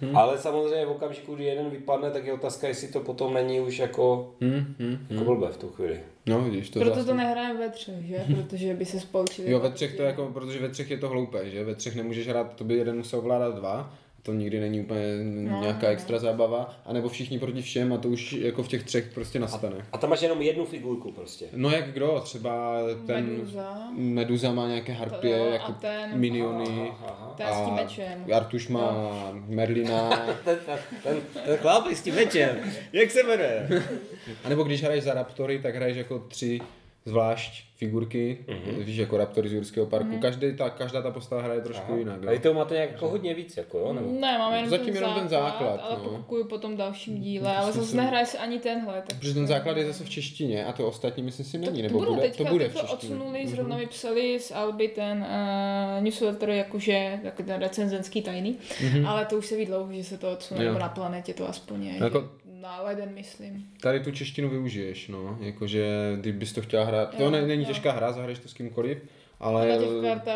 Hmm. 0.00 0.16
Ale 0.16 0.38
samozřejmě 0.38 0.86
v 0.86 0.90
okamžiku, 0.90 1.34
kdy 1.34 1.44
jeden 1.44 1.70
vypadne, 1.70 2.10
tak 2.10 2.26
je 2.26 2.32
otázka, 2.32 2.68
jestli 2.68 2.88
to 2.88 3.00
potom 3.00 3.34
není 3.34 3.60
už 3.60 3.78
jako, 3.78 4.34
hmm, 4.40 4.74
hmm, 4.78 5.06
jako 5.10 5.24
blbé 5.24 5.48
v 5.48 5.56
tu 5.56 5.68
chvíli. 5.68 6.00
No 6.26 6.40
vidíš, 6.40 6.70
to 6.70 6.78
Proto 6.78 6.94
vlastně. 6.94 7.12
to 7.12 7.16
nehrajeme 7.16 7.60
ve 7.60 7.68
třech, 7.68 8.04
že? 8.04 8.24
Protože 8.34 8.74
by 8.74 8.84
se 8.84 9.00
spolčili. 9.00 9.50
Jo, 9.50 9.60
ve 9.60 9.70
třech 9.70 9.96
to 9.96 10.02
jako, 10.02 10.26
protože 10.26 10.58
ve 10.58 10.68
třech 10.68 10.90
je 10.90 10.98
to 10.98 11.08
hloupé, 11.08 11.50
že? 11.50 11.64
Ve 11.64 11.74
třech 11.74 11.94
nemůžeš 11.96 12.28
hrát, 12.28 12.54
to 12.54 12.64
by 12.64 12.74
jeden 12.74 12.96
musel 12.96 13.18
ovládat 13.18 13.54
dva 13.54 13.94
to 14.26 14.32
nikdy 14.32 14.60
není 14.60 14.80
úplně 14.80 15.00
no, 15.24 15.60
nějaká 15.60 15.86
no. 15.86 15.92
extra 15.92 16.18
zábava, 16.18 16.74
anebo 16.86 17.08
všichni 17.08 17.38
proti 17.38 17.62
všem 17.62 17.92
a 17.92 17.96
to 17.96 18.08
už 18.08 18.32
jako 18.32 18.62
v 18.62 18.68
těch 18.68 18.82
třech 18.82 19.10
prostě 19.14 19.38
nastane. 19.38 19.76
A, 19.76 19.86
a 19.92 19.98
tam 19.98 20.10
máš 20.10 20.22
jenom 20.22 20.42
jednu 20.42 20.64
figurku 20.64 21.12
prostě. 21.12 21.46
No 21.52 21.70
jak 21.70 21.92
kdo, 21.92 22.20
třeba 22.24 22.78
ten 23.06 23.26
Meduza, 23.26 23.88
Meduza 23.96 24.52
má 24.52 24.68
nějaké 24.68 24.92
harpie, 24.92 25.38
to, 25.38 25.46
jako 25.46 25.72
ten, 25.72 26.18
miniony. 26.18 26.90
Aha, 26.90 27.34
aha. 27.38 27.50
A 27.50 27.62
s 27.62 27.66
tím 27.66 27.74
mečem. 27.74 28.24
Artuš 28.34 28.68
má 28.68 28.80
no. 28.80 29.42
Merlina. 29.46 30.10
ten, 30.44 30.58
ten, 31.02 31.16
ten 31.44 31.56
chlap 31.56 31.86
s 31.86 32.02
tím 32.02 32.14
mečem, 32.14 32.56
jak 32.92 33.10
se 33.10 33.22
jmenuje? 33.22 33.68
a 34.44 34.48
nebo 34.48 34.62
když 34.62 34.82
hraješ 34.82 35.04
za 35.04 35.14
Raptory, 35.14 35.58
tak 35.58 35.74
hraješ 35.74 35.96
jako 35.96 36.18
tři 36.18 36.60
zvlášť 37.06 37.66
figurky, 37.76 38.38
mm-hmm. 38.48 38.84
víš, 38.84 38.96
jako 38.96 39.16
Raptory 39.16 39.48
z 39.48 39.52
Jurského 39.52 39.86
parku. 39.86 40.10
Mm-hmm. 40.10 40.20
Každý 40.20 40.56
ta, 40.56 40.70
každá 40.70 41.02
ta 41.02 41.10
postava 41.10 41.42
hraje 41.42 41.60
trošku 41.60 41.92
Aha. 41.92 41.98
jinak. 41.98 42.22
Jo? 42.22 42.30
A 42.30 42.40
to 42.40 42.54
máte 42.54 42.74
nějak 42.74 42.90
jako 42.90 43.08
hodně 43.08 43.34
víc, 43.34 43.56
jako 43.56 43.78
jo? 43.78 43.92
Nebo? 43.92 44.12
Ne, 44.20 44.38
máme 44.38 44.56
jenom 44.56 44.70
Zatím 44.70 44.86
ten 44.86 44.94
jenom 44.94 45.14
ten 45.14 45.28
základ. 45.28 45.80
Ale 45.82 45.96
no. 45.96 46.04
pokukuju 46.04 46.44
potom 46.44 46.76
dalším 46.76 47.20
díle, 47.20 47.56
ale 47.56 47.72
zase 47.72 47.96
nehraje 47.96 48.26
se 48.26 48.38
ani 48.38 48.58
tenhle. 48.58 49.02
Tak 49.06 49.18
Protože 49.18 49.34
ten 49.34 49.46
základ 49.46 49.76
je 49.76 49.86
zase 49.86 50.04
v 50.04 50.08
češtině 50.08 50.64
a 50.64 50.72
to 50.72 50.88
ostatní 50.88 51.22
myslím 51.22 51.46
si 51.46 51.58
není, 51.58 51.82
to, 51.82 51.88
nebo 51.88 52.04
to 52.04 52.12
bude, 52.12 52.22
teďka, 52.22 52.44
to 52.44 52.50
bude 52.50 52.68
v 52.68 52.72
češtině. 52.72 52.92
odsunuli, 52.92 53.38
mm-hmm. 53.38 53.50
zrovna 53.50 53.76
mi 53.76 53.86
psali 53.86 54.40
z 54.40 54.50
Alby 54.50 54.88
ten 54.88 55.18
uh, 55.18 56.04
newsletter, 56.04 56.50
jakože 56.50 57.20
takový 57.22 57.46
ten 57.46 57.60
recenzenský 57.60 58.22
tajný, 58.22 58.58
mm-hmm. 58.58 59.08
ale 59.08 59.26
to 59.26 59.38
už 59.38 59.46
se 59.46 59.56
ví 59.56 59.66
dlouho, 59.66 59.92
že 59.92 60.04
se 60.04 60.18
to 60.18 60.32
odsunuli, 60.32 60.78
na 60.78 60.88
planetě 60.88 61.34
to 61.34 61.48
aspoň 61.48 61.84
je. 61.84 62.04
Jako, 62.04 62.28
na 62.66 62.82
leden, 62.82 63.14
myslím. 63.14 63.66
Tady 63.80 64.00
tu 64.00 64.10
češtinu 64.10 64.48
využiješ, 64.48 65.08
no, 65.08 65.38
jakože 65.40 66.16
kdybys 66.20 66.52
to 66.52 66.62
chtěla 66.62 66.84
hrát, 66.84 67.14
jo, 67.14 67.18
to 67.18 67.30
ne, 67.30 67.42
není 67.42 67.62
jo. 67.62 67.68
těžká 67.68 67.92
hra, 67.92 68.12
zahraješ 68.12 68.38
to 68.38 68.48
s 68.48 68.54
kýmkoliv, 68.54 68.98
ale 69.40 69.78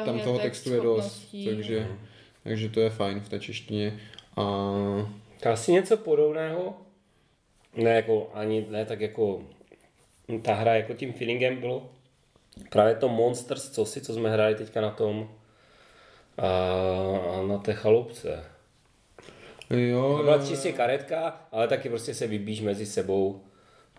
tam 0.04 0.20
toho 0.20 0.38
textu 0.38 0.74
je 0.74 0.80
dost, 0.80 1.34
takže, 1.44 1.88
takže 2.42 2.68
to 2.68 2.80
je 2.80 2.90
fajn 2.90 3.20
v 3.20 3.28
té 3.28 3.40
češtině. 3.40 4.00
A... 4.36 4.42
Asi 5.52 5.72
něco 5.72 5.96
podobného, 5.96 6.74
ne 7.76 7.90
jako, 7.90 8.30
ani 8.34 8.66
ne 8.70 8.84
tak 8.84 9.00
jako 9.00 9.42
ta 10.42 10.54
hra 10.54 10.74
jako 10.74 10.94
tím 10.94 11.12
feelingem 11.12 11.56
bylo 11.56 11.90
právě 12.68 12.94
to 12.94 13.08
Monsters, 13.08 13.70
co 13.70 13.84
si, 13.84 14.00
co 14.00 14.14
jsme 14.14 14.30
hráli 14.30 14.54
teďka 14.54 14.80
na 14.80 14.90
tom 14.90 15.30
a 16.38 17.42
na 17.46 17.58
té 17.58 17.74
chalupce. 17.74 18.44
Jo, 19.70 20.14
to 20.16 20.24
byla 20.24 20.46
čistě 20.46 20.72
karetka, 20.72 21.40
ale 21.52 21.68
taky 21.68 21.88
prostě 21.88 22.14
se 22.14 22.26
vybíš 22.26 22.60
mezi 22.60 22.86
sebou 22.86 23.40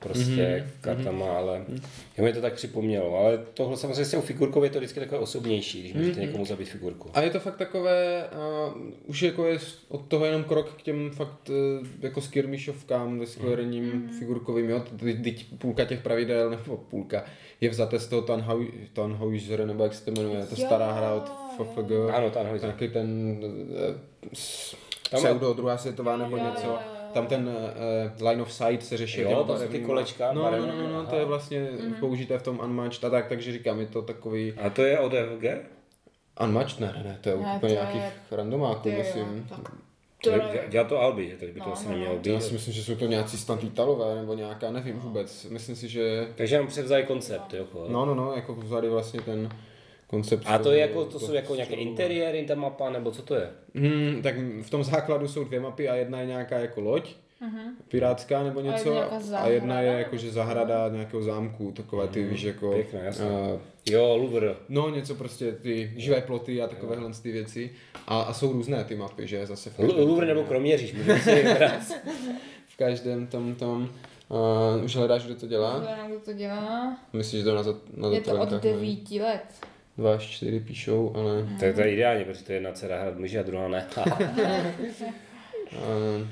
prostě 0.02 0.32
mm-hmm. 0.32 0.82
kartama, 0.82 1.26
mm-hmm. 1.26 1.36
ale 1.36 1.66
mm-hmm. 1.70 2.24
mi 2.24 2.34
to 2.34 2.42
tak 2.42 2.54
připomnělo. 2.54 3.18
Ale 3.18 3.38
tohle 3.54 3.78
samozřejmě 3.78 4.06
s 4.06 4.12
tou 4.12 4.22
figurkou 4.22 4.64
je 4.64 4.70
to 4.70 4.80
vždycky 4.80 5.00
takové 5.00 5.22
osobnější, 5.22 5.82
když 5.82 5.94
můžete 5.94 6.20
mm-hmm. 6.20 6.22
někomu 6.22 6.46
zabít 6.46 6.70
figurku. 6.70 7.10
A 7.14 7.22
je 7.22 7.30
to 7.30 7.40
fakt 7.40 7.58
takové, 7.58 8.30
uh, 8.76 8.82
už 9.06 9.22
jako 9.22 9.46
je 9.46 9.60
od 9.90 10.08
toho 10.08 10.26
jenom 10.26 10.44
krok 10.44 10.74
k 10.74 10.82
těm 10.82 11.12
fakt 11.12 11.50
uh, 11.50 11.88
jako 12.00 12.22
skirmishovkám, 12.22 13.26
skvěrením 13.26 13.92
mm-hmm. 13.92 14.20
figurkovým, 14.20 14.70
jo, 14.70 14.84
teď 15.24 15.46
půlka 15.58 15.86
těch 15.86 16.02
pravidel, 16.02 16.50
nebo 16.50 16.78
půlka, 16.78 17.24
je 17.62 17.70
vzaté 17.70 18.00
z 18.00 18.08
toho 18.08 18.22
Tannhäuser, 18.94 19.66
nebo 19.66 19.84
jak 19.84 19.94
se 19.94 20.06
to 20.06 20.12
jmenuje, 20.12 20.46
to 20.46 20.56
stará 20.56 20.92
hra 20.92 21.14
od 21.14 21.32
FFG. 21.58 21.92
Ano, 22.14 22.30
Tannhäuser. 22.30 22.72
Taky 22.72 22.88
ten 22.88 23.38
uh, 25.14 25.20
pseudo 25.20 25.54
druhá 25.54 25.78
světová 25.78 26.18
nebo 26.18 26.38
něco. 26.38 26.78
Tam 27.14 27.28
ten 27.28 27.50
uh, 28.22 28.28
line 28.28 28.42
of 28.42 28.54
sight 28.54 28.86
se 28.86 28.98
řeší. 28.98 29.22
Jo, 29.22 29.44
to 29.44 29.58
jsou 29.58 29.68
ty 29.68 29.80
kolečka. 29.80 30.34
No, 30.34 30.52
no, 30.52 30.58
no, 30.58 30.68
no, 30.68 30.94
no, 30.94 31.06
to 31.06 31.16
je 31.16 31.26
vlastně 31.26 31.60
mm-hmm. 31.60 32.00
použité 32.00 32.38
v 32.38 32.44
tom 32.44 32.60
Unmatched 32.64 33.04
a 33.04 33.10
tak, 33.10 33.28
takže 33.28 33.52
říkám, 33.52 33.80
je 33.80 33.86
to 33.86 34.02
takový... 34.02 34.54
A 34.54 34.70
to 34.70 34.84
je 34.84 35.00
od 35.00 35.12
FG? 35.12 35.46
Unmatched? 36.44 36.80
Ne, 36.80 36.94
ne, 36.98 37.04
ne, 37.04 37.18
to 37.22 37.30
je 37.30 37.38
ne, 37.38 37.54
úplně 37.56 37.74
nějakých 37.74 38.02
je... 38.02 38.12
randomáků, 38.32 38.92
myslím. 38.92 39.48
To 40.24 40.30
je... 40.30 40.66
Dělá 40.70 40.88
to 40.88 41.00
Albi, 41.00 41.30
že 41.30 41.38
teď 41.38 41.54
by 41.54 41.60
to 41.60 41.66
no, 41.66 41.74
asi 41.74 41.86
no, 41.86 41.92
nemělo 41.92 42.14
no. 42.14 42.20
být. 42.20 42.30
Já 42.30 42.40
si 42.40 42.54
myslím, 42.54 42.74
že 42.74 42.84
jsou 42.84 42.96
to 42.96 43.06
nějací 43.06 43.38
snad 43.38 43.64
Italové 43.64 44.16
nebo 44.16 44.34
nějaká, 44.34 44.72
nevím 44.72 44.96
no. 44.96 45.02
vůbec. 45.02 45.46
Myslím 45.50 45.76
si, 45.76 45.90
že... 45.90 46.28
Takže 46.36 46.56
jenom 46.56 46.68
převzali 46.68 47.04
koncept, 47.04 47.54
jo? 47.54 47.66
No, 47.88 48.06
no, 48.06 48.16
no, 48.16 48.34
jako 48.36 48.56
vzali 48.56 48.90
vlastně 48.90 49.22
ten 49.22 49.50
koncept. 50.12 50.44
A 50.46 50.58
to, 50.58 50.72
je 50.72 50.80
jako, 50.80 51.06
to, 51.06 51.12
to 51.12 51.20
jsou 51.20 51.34
jako 51.34 51.56
nějaké 51.56 51.76
interiéry, 51.76 52.46
ta 52.46 52.56
mapa, 52.56 52.90
nebo 52.90 53.12
co 53.12 53.22
to 53.22 53.36
je? 53.36 53.50
Hmm, 53.76 54.22
tak 54.24 54.36
v 54.62 54.70
tom 54.70 54.84
základu 54.84 55.28
jsou 55.28 55.44
dvě 55.44 55.60
mapy 55.60 55.90
a 55.90 55.96
jedna 55.96 56.20
je 56.20 56.26
nějaká 56.26 56.60
jako 56.60 56.82
loď, 56.82 57.16
uh-huh. 57.42 57.72
pirátská 57.88 58.44
nebo 58.44 58.62
něco 58.62 58.98
a, 58.98 59.38
a 59.38 59.48
jedna 59.48 59.82
je 59.82 59.92
jako 59.92 60.18
že 60.18 60.32
zahrada 60.32 60.90
nějakého 60.90 61.24
zámku, 61.24 61.72
takové 61.72 62.08
ty, 62.08 62.24
víš, 62.24 62.44
jako... 62.44 62.72
Pěkné, 62.72 63.00
jasně. 63.04 63.26
Uh, 63.26 63.60
jo, 63.90 64.18
Louvre. 64.18 64.56
No, 64.70 64.90
něco 64.90 65.16
prostě, 65.16 65.52
ty 65.52 65.94
živé 65.96 66.22
ploty 66.22 66.62
a 66.62 66.68
takovéhle 66.68 67.12
ty 67.24 67.32
věci. 67.32 67.72
A, 68.08 68.22
a 68.22 68.34
jsou 68.34 68.54
různé 68.54 68.84
ty 68.84 68.96
mapy, 68.96 69.28
že 69.28 69.46
zase 69.46 69.70
v 69.70 69.78
každém, 69.78 70.08
Louvre 70.08 70.28
nebo 70.28 70.44
Kroměříž, 70.44 70.94
můžeme 70.94 71.20
si 71.20 71.44
V 72.68 72.78
každém 72.78 73.28
tom, 73.28 73.56
tom 73.56 73.90
Uh, 74.78 74.84
už 74.86 74.96
hledáš, 74.96 75.24
kdo 75.24 75.36
to 75.36 75.48
dělá? 75.48 75.78
Hledám, 75.78 76.08
kdo 76.08 76.20
to 76.20 76.34
dělá. 76.34 76.98
Myslíš, 77.14 77.40
že 77.40 77.46
to 77.46 77.56
na, 77.56 77.64
na 77.96 78.08
Je 78.08 78.22
to 78.22 78.42
od 78.42 78.50
devíti 78.50 79.22
let. 79.22 79.44
Dva 79.98 80.16
až 80.16 80.24
čtyři 80.24 80.60
píšou, 80.60 81.16
ale... 81.16 81.48
To 81.60 81.66
je 81.66 81.74
to 81.74 81.82
je 81.82 81.94
ideálně, 81.94 82.26
protože 82.26 82.44
to 82.44 82.52
je 82.52 82.56
jedna 82.56 82.72
dcera 82.72 83.02
hrát 83.02 83.18
může 83.18 83.40
a 83.40 83.44
druhá 83.44 83.68
ne. 83.68 83.88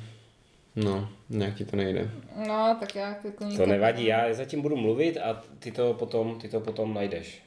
no, 0.75 1.09
nějak 1.29 1.55
ti 1.55 1.65
to 1.65 1.75
nejde. 1.75 2.09
No, 2.47 2.77
tak 2.79 2.95
já 2.95 3.09
jako 3.09 3.31
to 3.57 3.65
nevadí, 3.65 4.05
já 4.05 4.33
zatím 4.33 4.61
budu 4.61 4.75
mluvit 4.75 5.17
a 5.17 5.43
ty 5.59 5.71
to 5.71 5.93
potom, 5.93 6.39
ty 6.39 6.49
to 6.49 6.59
potom 6.59 6.93
najdeš. 6.93 7.41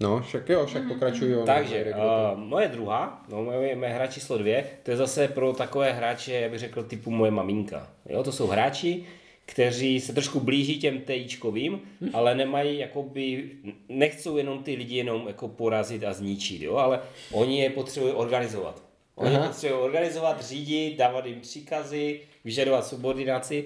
No, 0.00 0.20
však 0.20 0.48
jo, 0.48 0.66
však 0.66 0.88
pokračuj. 0.88 1.30
Jo, 1.30 1.42
Takže, 1.46 1.84
uh, 1.84 2.38
moje 2.38 2.68
druhá, 2.68 3.24
no 3.28 3.44
moje, 3.44 3.76
moje 3.76 3.90
hra 3.90 4.06
číslo 4.06 4.38
dvě, 4.38 4.64
to 4.82 4.90
je 4.90 4.96
zase 4.96 5.28
pro 5.28 5.52
takové 5.52 5.92
hráče, 5.92 6.32
já 6.32 6.48
bych 6.48 6.58
řekl, 6.58 6.82
typu 6.82 7.10
moje 7.10 7.30
maminka. 7.30 7.88
Jo, 8.08 8.22
to 8.22 8.32
jsou 8.32 8.46
hráči, 8.46 9.04
kteří 9.46 10.00
se 10.00 10.12
trošku 10.12 10.40
blíží 10.40 10.78
těm 10.78 11.00
TIčkovým, 11.00 11.80
ale 12.12 12.34
nemají, 12.34 12.78
jakoby, 12.78 13.50
nechcou 13.88 14.36
jenom 14.36 14.62
ty 14.62 14.74
lidi 14.74 14.96
jenom 14.96 15.26
jako 15.26 15.48
porazit 15.48 16.04
a 16.04 16.12
zničit, 16.12 16.62
jo, 16.62 16.76
ale 16.76 17.00
oni 17.32 17.60
je 17.60 17.70
potřebují 17.70 18.12
organizovat. 18.12 18.82
Oni 19.14 19.36
Aha. 19.36 19.46
potřebují 19.46 19.80
organizovat, 19.80 20.44
řídit, 20.44 20.96
dávat 20.96 21.26
jim 21.26 21.40
příkazy, 21.40 22.20
vyžadovat 22.44 22.86
subordinaci 22.86 23.64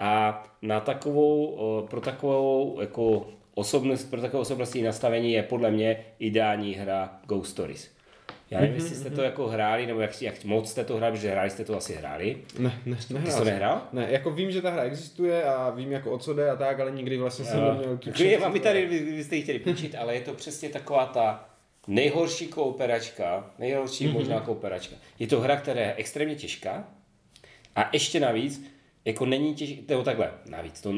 a 0.00 0.42
na 0.62 0.80
takovou, 0.80 1.58
pro 1.90 2.00
takovou 2.00 2.80
jako 2.80 3.26
osobnost, 3.54 4.04
pro 4.10 4.20
takové 4.20 4.40
osobnostní 4.40 4.82
nastavení 4.82 5.32
je 5.32 5.42
podle 5.42 5.70
mě 5.70 6.04
ideální 6.18 6.74
hra 6.74 7.20
Ghost 7.26 7.50
Stories. 7.50 7.90
Já 8.52 8.60
nevím, 8.60 8.74
jestli 8.74 8.96
jste 8.96 9.10
to 9.10 9.16
mhm. 9.16 9.24
jako 9.24 9.48
hráli, 9.48 9.86
nebo 9.86 10.00
jak, 10.00 10.22
jak 10.22 10.44
moc 10.44 10.70
jste 10.70 10.84
to 10.84 10.96
hráli, 10.96 11.12
protože 11.12 11.30
hráli 11.30 11.50
jste 11.50 11.64
to 11.64 11.76
asi 11.76 11.94
hráli. 11.94 12.36
Ne, 12.58 12.80
ne, 12.86 12.96
nehrál. 13.10 13.24
Ty 13.24 13.32
jsi 13.32 13.38
to 13.38 13.44
nehrál? 13.44 13.82
Ne, 13.92 14.06
jako 14.10 14.30
vím, 14.30 14.50
že 14.50 14.62
ta 14.62 14.70
hra 14.70 14.82
existuje 14.82 15.44
a 15.44 15.70
vím 15.70 15.92
jako 15.92 16.10
o 16.10 16.18
co 16.18 16.34
jde 16.34 16.50
a 16.50 16.56
tak, 16.56 16.80
ale 16.80 16.90
nikdy 16.90 17.16
vlastně 17.16 17.44
jsem 17.44 17.64
neměl 17.64 17.96
tu 17.96 18.12
Klidně 18.12 18.38
mám 18.38 18.60
tady, 18.60 18.86
vy, 18.86 18.98
vy 18.98 19.24
jste 19.24 19.36
ji 19.36 19.42
chtěli 19.42 19.58
půjčit, 19.58 19.94
ale 19.94 20.14
je 20.14 20.20
to 20.20 20.34
přesně 20.34 20.68
taková 20.68 21.06
ta 21.06 21.48
nejhorší 21.86 22.46
kooperačka, 22.46 23.50
nejhorší 23.58 24.06
mm-hmm. 24.06 24.12
možná 24.12 24.40
kooperačka. 24.40 24.96
Je 25.18 25.26
to 25.26 25.40
hra, 25.40 25.56
která 25.56 25.80
je 25.80 25.94
extrémně 25.96 26.34
těžká 26.34 26.84
a 27.76 27.90
ještě 27.92 28.20
navíc, 28.20 28.64
jako 29.04 29.26
není 29.26 29.54
těžká, 29.54 29.82
nebo 29.88 30.02
takhle, 30.02 30.30
navíc, 30.46 30.80
to, 30.80 30.94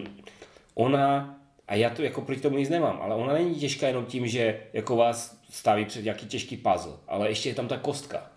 ona 0.74 1.38
a 1.68 1.74
já 1.74 1.90
to 1.90 2.02
jako 2.02 2.20
proti 2.20 2.40
tomu 2.40 2.56
nic 2.56 2.68
nemám, 2.68 2.98
ale 3.02 3.14
ona 3.14 3.32
není 3.32 3.54
těžká 3.54 3.88
jenom 3.88 4.06
tím, 4.06 4.26
že 4.26 4.60
jako 4.72 4.96
vás 4.96 5.43
staví 5.50 5.85
před 5.85 6.04
nějaký 6.04 6.26
těžký 6.26 6.57
puzzle, 6.57 6.92
ale 7.09 7.28
ještě 7.28 7.48
je 7.48 7.54
tam 7.54 7.68
ta 7.68 7.76
kostka. 7.76 8.30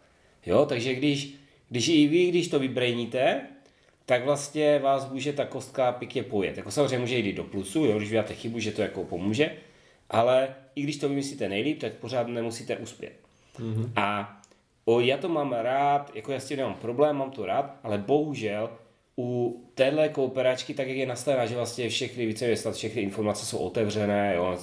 Jo, 0.46 0.66
takže 0.66 0.96
když, 0.96 1.34
když 1.70 1.88
i 1.88 2.08
vy, 2.08 2.28
když 2.28 2.48
to 2.48 2.60
vybrejníte, 2.60 3.42
tak 4.06 4.26
vlastně 4.26 4.80
vás 4.80 5.10
může 5.10 5.34
ta 5.34 5.46
kostka 5.46 5.92
pěkně 5.92 6.24
pojet. 6.24 6.58
Jako 6.58 6.72
samozřejmě 6.72 7.00
může 7.00 7.18
jít 7.18 7.34
do 7.34 7.44
plusu, 7.44 7.86
jo, 7.86 7.98
když 7.98 8.10
vydáte 8.10 8.34
chybu, 8.34 8.60
že 8.60 8.72
to 8.72 8.82
jako 8.82 9.04
pomůže, 9.04 9.52
ale 10.10 10.56
i 10.76 10.82
když 10.82 10.98
to 10.98 11.10
vymyslíte 11.10 11.50
nejlíp, 11.50 11.80
tak 11.80 11.94
pořád 11.94 12.28
nemusíte 12.28 12.78
uspět. 12.78 13.14
Mm-hmm. 13.60 13.92
A 13.96 14.38
o, 14.86 15.00
já 15.00 15.18
to 15.18 15.30
mám 15.30 15.54
rád, 15.54 16.12
jako 16.16 16.32
já 16.32 16.40
s 16.40 16.48
tím 16.48 16.58
nemám 16.58 16.74
problém, 16.74 17.16
mám 17.16 17.32
to 17.32 17.46
rád, 17.46 17.80
ale 17.84 17.98
bohužel 17.98 18.70
u 19.18 19.62
téhle 19.76 20.10
kooperačky, 20.10 20.74
tak 20.74 20.88
jak 20.88 20.98
je 20.98 21.06
nastavená, 21.06 21.46
že 21.46 21.56
vlastně 21.56 21.90
všechny 21.90 22.26
více 22.26 22.72
všechny 22.72 23.02
informace 23.02 23.46
jsou 23.46 23.58
otevřené, 23.58 24.34
jo. 24.36 24.58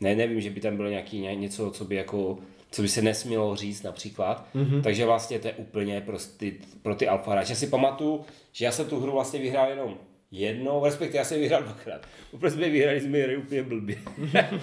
Ne, 0.00 0.14
nevím, 0.14 0.40
že 0.40 0.50
by 0.50 0.60
tam 0.60 0.76
bylo 0.76 0.88
nějaký 0.88 1.20
něco, 1.20 1.70
co 1.70 1.84
by 1.84 1.94
jako 1.94 2.38
co 2.70 2.82
by 2.82 2.88
se 2.88 3.02
nesmělo 3.02 3.56
říct 3.56 3.82
například. 3.82 4.48
Mm-hmm. 4.54 4.82
Takže 4.82 5.04
vlastně 5.04 5.38
to 5.38 5.48
je 5.48 5.54
úplně 5.54 6.00
pro 6.00 6.16
ty, 6.36 6.56
pro 6.82 6.94
ty 6.94 7.08
alfa 7.08 7.34
Já 7.34 7.44
si 7.44 7.66
pamatuju, 7.66 8.24
že 8.52 8.64
já 8.64 8.72
jsem 8.72 8.86
tu 8.86 9.00
hru 9.00 9.12
vlastně 9.12 9.40
vyhrál 9.40 9.68
jenom 9.68 9.98
jednou, 10.30 10.84
respektive 10.84 11.18
já 11.18 11.24
jsem 11.24 11.40
vyhrál 11.40 11.62
dvakrát. 11.62 12.06
Úplně 12.32 12.50
jsme 12.50 12.68
vyhrali, 12.68 13.00
jsme 13.00 13.18
hry 13.18 13.36
úplně 13.36 13.62
blbě. 13.62 13.96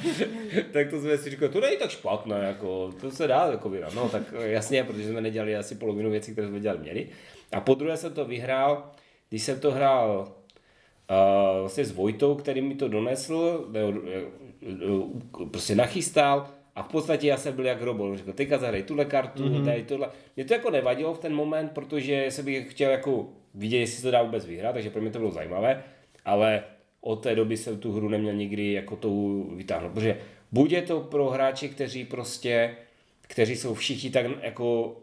tak 0.73 0.89
to 0.89 1.01
jsme 1.01 1.17
si 1.17 1.29
říkali, 1.29 1.51
to 1.51 1.61
není 1.61 1.77
tak 1.77 1.91
špatné, 1.91 2.39
jako, 2.39 2.93
to 3.01 3.11
se 3.11 3.27
dá 3.27 3.47
jako 3.51 3.69
vyhrát. 3.69 3.93
No 3.93 4.09
tak 4.09 4.33
jasně, 4.39 4.83
protože 4.83 5.09
jsme 5.09 5.21
nedělali 5.21 5.55
asi 5.55 5.75
polovinu 5.75 6.09
věcí, 6.09 6.31
které 6.31 6.47
jsme 6.47 6.59
dělali 6.59 6.79
měli. 6.79 7.07
A 7.51 7.61
po 7.61 7.75
druhé 7.75 7.97
jsem 7.97 8.13
to 8.13 8.25
vyhrál 8.25 8.91
když 9.31 9.43
jsem 9.43 9.59
to 9.59 9.71
hrál 9.71 10.31
uh, 11.09 11.59
vlastně 11.59 11.85
s 11.85 11.91
Vojtou, 11.91 12.35
který 12.35 12.61
mi 12.61 12.75
to 12.75 12.87
donesl, 12.87 13.67
ne, 13.71 13.83
uh, 13.85 15.49
prostě 15.51 15.75
nachystal 15.75 16.47
a 16.75 16.83
v 16.83 16.87
podstatě 16.87 17.27
já 17.27 17.37
jsem 17.37 17.55
byl 17.55 17.65
jak 17.65 17.81
robot. 17.81 18.17
Řekl, 18.17 18.33
teďka 18.33 18.57
zahraj 18.57 18.83
tuhle 18.83 19.05
kartu, 19.05 19.43
mm-hmm. 19.43 19.65
tady 19.65 19.83
tohle. 19.83 20.09
Mě 20.35 20.45
to 20.45 20.53
jako 20.53 20.69
nevadilo 20.69 21.13
v 21.13 21.19
ten 21.19 21.33
moment, 21.35 21.71
protože 21.71 22.25
jsem 22.29 22.45
bych 22.45 22.71
chtěl 22.71 22.91
jako 22.91 23.29
vidět, 23.53 23.77
jestli 23.77 24.03
to 24.03 24.11
dá 24.11 24.23
vůbec 24.23 24.45
vyhrát, 24.45 24.73
takže 24.73 24.89
pro 24.89 25.01
mě 25.01 25.11
to 25.11 25.19
bylo 25.19 25.31
zajímavé, 25.31 25.83
ale 26.25 26.63
od 27.01 27.15
té 27.15 27.35
doby 27.35 27.57
jsem 27.57 27.77
tu 27.77 27.91
hru 27.91 28.09
neměl 28.09 28.33
nikdy 28.33 28.71
jako 28.71 28.95
to 28.95 29.09
vytáhnout, 29.55 29.91
protože 29.91 30.17
buď 30.51 30.71
je 30.71 30.81
to 30.81 30.99
pro 30.99 31.29
hráče, 31.29 31.67
kteří 31.67 32.05
prostě, 32.05 32.75
kteří 33.21 33.55
jsou 33.55 33.73
všichni 33.73 34.09
tak 34.09 34.25
jako 34.41 34.97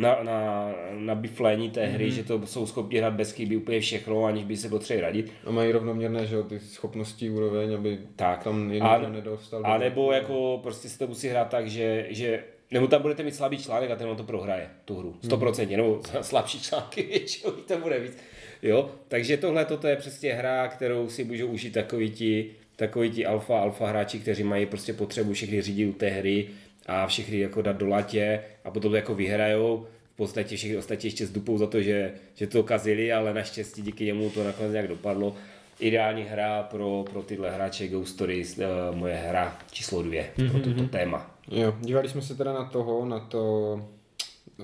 na, 0.00 0.22
na, 0.22 0.70
na 0.94 1.14
bifléní 1.14 1.70
té 1.70 1.86
hry, 1.86 2.06
mm-hmm. 2.06 2.14
že 2.14 2.24
to 2.24 2.46
jsou 2.46 2.66
schopni 2.66 2.98
hrát 2.98 3.12
bez 3.12 3.32
chyby 3.32 3.56
úplně 3.56 3.80
všechno, 3.80 4.24
aniž 4.24 4.44
by 4.44 4.56
se 4.56 4.68
potřebovali 4.68 5.06
radit. 5.06 5.32
A 5.44 5.50
mají 5.50 5.72
rovnoměrné, 5.72 6.26
že 6.26 6.42
ty 6.42 6.60
schopnosti 6.60 7.30
úroveň, 7.30 7.74
aby 7.74 7.98
tak. 8.16 8.44
tam 8.44 8.70
někdo 8.70 8.88
a, 8.88 8.98
nedostal. 8.98 9.62
A 9.64 9.78
nebo 9.78 10.12
jako 10.12 10.60
prostě 10.62 10.88
si 10.88 10.98
to 10.98 11.06
musí 11.06 11.28
hrát 11.28 11.48
tak, 11.48 11.70
že, 11.70 12.06
že 12.10 12.44
nebo 12.70 12.86
tam 12.86 13.02
budete 13.02 13.22
mít 13.22 13.34
slabý 13.34 13.58
článek 13.58 13.90
a 13.90 13.96
ten 13.96 14.16
to 14.16 14.22
prohraje, 14.22 14.70
tu 14.84 14.98
hru, 14.98 15.16
100%, 15.22 15.70
mm. 15.70 15.76
nebo 15.76 16.00
slabší 16.22 16.60
články 16.60 17.02
většinou 17.02 17.52
to 17.52 17.78
bude 17.78 18.00
víc. 18.00 18.16
Jo, 18.62 18.90
takže 19.08 19.36
tohle 19.36 19.64
toto 19.64 19.86
je 19.86 19.96
přesně 19.96 20.34
hra, 20.34 20.68
kterou 20.68 21.08
si 21.08 21.24
můžou 21.24 21.46
užít 21.46 21.72
takový 21.72 22.10
ti, 22.10 22.50
takový 22.76 23.10
ti 23.10 23.26
alfa, 23.26 23.60
alfa 23.60 23.86
hráči, 23.86 24.18
kteří 24.18 24.42
mají 24.42 24.66
prostě 24.66 24.92
potřebu 24.92 25.32
všechny 25.32 25.62
řídit 25.62 25.86
u 25.86 25.92
té 25.92 26.08
hry, 26.08 26.48
a 26.88 27.06
všechny 27.06 27.38
jako 27.38 27.62
dát 27.62 27.76
do 27.76 27.88
latě 27.88 28.40
a 28.64 28.70
potom 28.70 28.90
to 28.90 28.96
jako 28.96 29.14
vyhrajou. 29.14 29.86
V 30.14 30.16
podstatě 30.16 30.56
všechny 30.56 30.76
ostatní 30.76 31.06
ještě 31.06 31.26
zdupou 31.26 31.58
za 31.58 31.66
to, 31.66 31.82
že, 31.82 32.12
že 32.34 32.46
to 32.46 32.62
kazili, 32.62 33.12
ale 33.12 33.34
naštěstí 33.34 33.82
díky 33.82 34.04
němu 34.04 34.30
to 34.30 34.44
nakonec 34.44 34.72
nějak 34.72 34.88
dopadlo. 34.88 35.34
Ideální 35.80 36.22
hra 36.22 36.62
pro, 36.62 37.04
pro 37.10 37.22
tyhle 37.22 37.50
hráče 37.50 37.88
Ghost 37.88 38.14
Stories, 38.14 38.58
uh, 38.58 38.96
moje 38.96 39.14
hra 39.14 39.58
číslo 39.70 40.02
dvě 40.02 40.30
mm-hmm. 40.36 40.50
pro 40.50 40.60
toto 40.60 40.80
mhm. 40.80 40.88
téma. 40.88 41.34
Jo, 41.50 41.74
dívali 41.80 42.08
jsme 42.08 42.22
se 42.22 42.34
teda 42.34 42.52
na 42.52 42.64
toho, 42.64 43.04
na 43.04 43.20
to, 43.20 43.74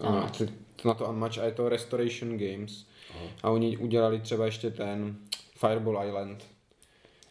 na, 0.02 0.32
na 0.84 0.94
to 0.94 1.08
Unmatch 1.08 1.38
a 1.38 1.44
je 1.44 1.52
to 1.52 1.68
Restoration 1.68 2.38
Games. 2.38 2.86
Aha. 3.10 3.26
A 3.42 3.50
oni 3.50 3.76
udělali 3.76 4.20
třeba 4.20 4.44
ještě 4.44 4.70
ten 4.70 5.16
Fireball 5.56 6.06
Island, 6.06 6.44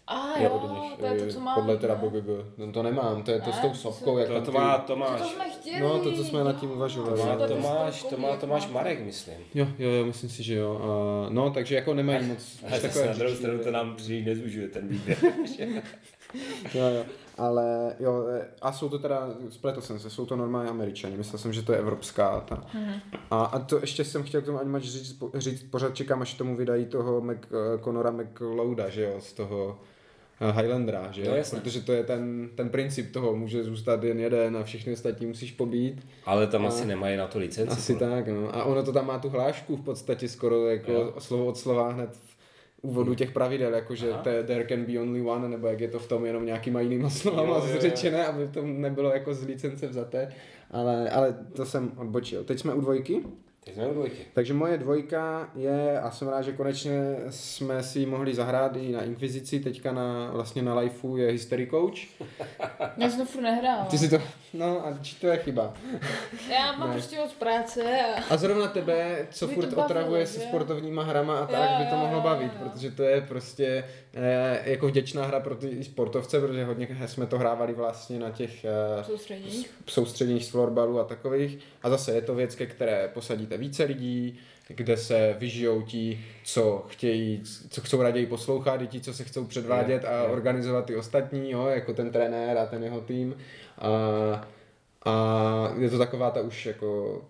a 0.08 0.40
jo, 0.40 0.70
nich, 0.82 0.98
to 1.00 1.06
je 1.06 1.22
to, 1.22 1.34
co 1.34 1.40
mám. 1.40 1.56
Podle 1.56 1.78
teda 1.78 1.96
BGG. 1.96 2.28
No 2.58 2.72
to 2.72 2.84
nemám, 2.84 3.24
to 3.24 3.32
je 3.32 3.42
to 3.42 3.50
ne, 3.50 3.54
s 3.54 3.60
tou 3.60 3.74
sopkou. 3.74 4.18
Jak 4.18 4.28
to, 4.28 4.42
to, 4.42 4.52
má, 4.52 4.78
to 4.78 4.96
máš. 4.96 5.22
To 5.22 5.28
jsme 5.28 5.50
chtěli. 5.50 5.80
No, 5.80 6.00
to, 6.00 6.12
co 6.12 6.24
jsme 6.24 6.44
nad 6.44 6.60
tím 6.60 6.72
uvažovali. 6.72 7.22
To, 7.22 7.26
má, 7.26 7.48
to, 7.48 7.56
máš, 7.56 8.04
to, 8.04 8.18
má, 8.18 8.38
to 8.38 8.48
máš 8.48 8.70
Marek, 8.70 9.06
myslím. 9.06 9.38
Jo, 9.54 9.68
jo, 9.80 9.90
jo, 9.90 10.06
myslím 10.06 10.30
si, 10.30 10.44
že 10.44 10.56
jo. 10.56 10.74
Uh, 10.74 11.34
no, 11.34 11.50
takže 11.50 11.76
jako 11.76 11.94
nemají 11.94 12.28
moc. 12.28 12.64
Ale 12.70 12.80
takové 12.80 13.06
na 13.06 13.14
druhou 13.14 13.36
stranu 13.36 13.60
to 13.60 13.72
nám 13.72 13.96
příliš 13.96 14.26
nezúžuje 14.26 14.68
ten 14.68 14.88
výběr. 14.88 15.18
jo, 16.74 16.86
jo. 16.86 17.06
Ale 17.38 17.96
jo, 18.00 18.26
a 18.62 18.72
jsou 18.72 18.90
to 18.90 19.00
teda, 19.00 19.30
spletl 19.50 19.82
jsem 19.82 20.00
se, 20.00 20.10
jsou 20.10 20.26
to 20.26 20.36
normální 20.36 20.70
američani, 20.70 21.18
myslel 21.18 21.40
jsem, 21.40 21.54
že 21.54 21.62
to 21.62 21.72
je 21.72 21.80
evropská 21.80 22.40
ta. 22.40 22.56
Mm-hmm. 22.56 23.00
A, 23.32 23.44
a 23.44 23.60
to 23.60 23.80
ještě 23.80 24.04
jsem 24.04 24.24
chtěl 24.24 24.42
k 24.42 24.46
tomu 24.46 24.60
ani 24.60 24.80
říct, 24.80 25.24
říct, 25.34 25.64
pořád 25.64 25.96
čekám, 25.96 26.22
až 26.22 26.34
tomu 26.34 26.56
vydají 26.56 26.86
toho 26.86 27.22
Mac, 27.22 27.38
Conora 27.84 28.12
McLeoda, 28.12 28.90
že 28.90 29.04
jo, 29.04 29.16
z 29.20 29.34
toho 29.34 29.80
Eh, 29.80 29.93
Highlandera, 30.52 31.12
že? 31.12 31.24
No, 31.24 31.36
jasně. 31.36 31.60
Protože 31.60 31.82
to 31.82 31.94
je 31.94 32.04
ten, 32.04 32.50
ten 32.56 32.70
princip 32.70 33.12
toho, 33.12 33.36
může 33.36 33.64
zůstat 33.64 34.04
jen 34.04 34.20
jeden 34.20 34.58
a 34.58 34.64
všechny 34.64 34.94
ostatní 34.94 35.26
musíš 35.26 35.52
pobít. 35.52 36.08
Ale 36.26 36.48
tam 36.48 36.66
a 36.66 36.68
asi 36.68 36.86
nemají 36.86 37.18
na 37.18 37.28
to 37.28 37.40
licenci. 37.40 37.74
Asi 37.74 37.94
podle. 37.94 38.10
tak, 38.10 38.28
no. 38.28 38.56
A 38.56 38.64
ono 38.64 38.84
to 38.84 38.92
tam 38.92 39.08
má 39.08 39.20
tu 39.20 39.30
hlášku 39.30 39.76
v 39.76 39.82
podstatě 39.82 40.30
skoro 40.30 40.68
jako 40.68 40.92
jo. 40.92 41.14
slovo 41.18 41.46
od 41.46 41.58
slova 41.58 41.92
hned 41.92 42.10
v 42.16 42.34
úvodu 42.82 43.10
hmm. 43.10 43.16
těch 43.16 43.32
pravidel, 43.32 43.74
jakože 43.74 44.14
there 44.24 44.66
can 44.68 44.86
be 44.86 45.00
only 45.00 45.22
one, 45.22 45.50
nebo 45.50 45.68
jak 45.68 45.80
je 45.80 45.88
to 45.88 46.00
v 46.00 46.08
tom 46.08 46.26
jenom 46.26 46.46
nějakýma 46.46 46.82
jinýma 46.82 47.10
slovama 47.10 47.60
zřečené, 47.60 48.26
aby 48.26 48.48
to 48.48 48.62
nebylo 48.62 49.14
jako 49.14 49.34
z 49.34 49.44
licence 49.44 49.88
vzaté. 49.88 50.34
Ale, 50.72 51.10
ale 51.10 51.36
to 51.54 51.66
jsem 51.66 51.92
odbočil. 51.98 52.44
Teď 52.44 52.60
jsme 52.60 52.74
u 52.74 52.82
dvojky. 52.82 53.24
Jsme 53.72 53.86
dvojky. 53.86 54.26
Takže 54.34 54.54
moje 54.54 54.78
dvojka 54.78 55.50
je, 55.56 56.00
a 56.00 56.12
jsem 56.12 56.28
rád, 56.28 56.42
že 56.42 56.54
konečně 56.54 57.16
jsme 57.30 57.84
si 57.84 58.06
mohli 58.06 58.34
zahrát 58.34 58.76
i 58.76 58.92
na 58.92 59.04
Inkvizici, 59.04 59.60
teďka 59.60 59.92
na, 59.92 60.32
vlastně 60.32 60.62
na 60.62 60.80
Lifeu 60.80 61.18
je 61.18 61.32
History 61.32 61.68
Coach. 61.68 62.00
Já 62.98 63.10
jsem 63.10 63.20
to 63.20 63.26
furt 63.26 63.42
nehrál. 63.42 63.86
Ty 63.90 63.98
si 63.98 64.10
to, 64.10 64.22
no 64.54 64.88
a 64.88 64.98
či 65.02 65.16
to 65.16 65.28
je 65.28 65.38
chyba. 65.38 65.74
Já 66.50 66.72
mám 66.72 66.88
ne. 66.88 66.94
prostě 66.94 67.18
moc 67.18 67.34
práce. 67.34 68.02
A... 68.02 68.34
a 68.34 68.38
zrovna 68.38 68.68
tebe, 68.68 69.28
co 69.32 69.48
furt 69.48 69.66
bavilo, 69.66 69.86
otravuje 69.86 70.28
se 70.28 70.40
sportovníma 70.40 71.04
hrama 71.04 71.40
a 71.40 71.46
tak, 71.46 71.70
by 71.80 71.86
to 71.90 71.96
mohlo 71.96 72.22
bavit, 72.22 72.52
protože 72.54 72.92
to 72.92 73.04
je 73.04 73.22
prostě 73.22 73.84
jako 74.64 74.88
vděčná 74.88 75.26
hra 75.26 75.40
pro 75.40 75.56
ty 75.56 75.84
sportovce, 75.84 76.40
protože 76.40 76.66
hodně 76.66 76.88
jsme 77.06 77.26
to 77.26 77.38
hrávali 77.38 77.74
vlastně 77.74 78.20
na 78.20 78.30
těch 78.30 78.66
soustředních, 79.02 79.70
soustředních 79.88 80.46
z 80.46 80.50
florbalu 80.50 81.00
a 81.00 81.04
takových. 81.04 81.60
A 81.84 81.90
zase 81.90 82.12
je 82.12 82.22
to 82.22 82.36
věc, 82.36 82.56
ke 82.56 82.66
které 82.66 83.10
posadíte 83.14 83.58
více 83.58 83.84
lidí, 83.84 84.40
kde 84.68 84.98
se 84.98 85.36
vyžijou 85.40 85.82
ti, 85.82 86.26
co 86.44 86.86
chtějí, 86.88 87.44
co 87.70 87.82
chcou 87.82 88.02
raději 88.02 88.26
poslouchat, 88.26 88.82
i 88.82 88.88
ti, 88.88 89.02
co 89.02 89.14
se 89.14 89.24
chcou 89.24 89.46
předvádět 89.46 90.06
a 90.06 90.24
organizovat 90.24 90.86
ty 90.86 90.96
ostatní, 90.96 91.52
jo, 91.52 91.68
jako 91.68 91.94
ten 91.94 92.12
trenér 92.12 92.58
a 92.58 92.66
ten 92.66 92.84
jeho 92.84 93.02
tým. 93.02 93.38
A, 93.78 94.48
a 95.06 95.74
je 95.78 95.90
to 95.90 95.98
taková 95.98 96.32
ta 96.32 96.42
už 96.42 96.66
jako 96.66 97.22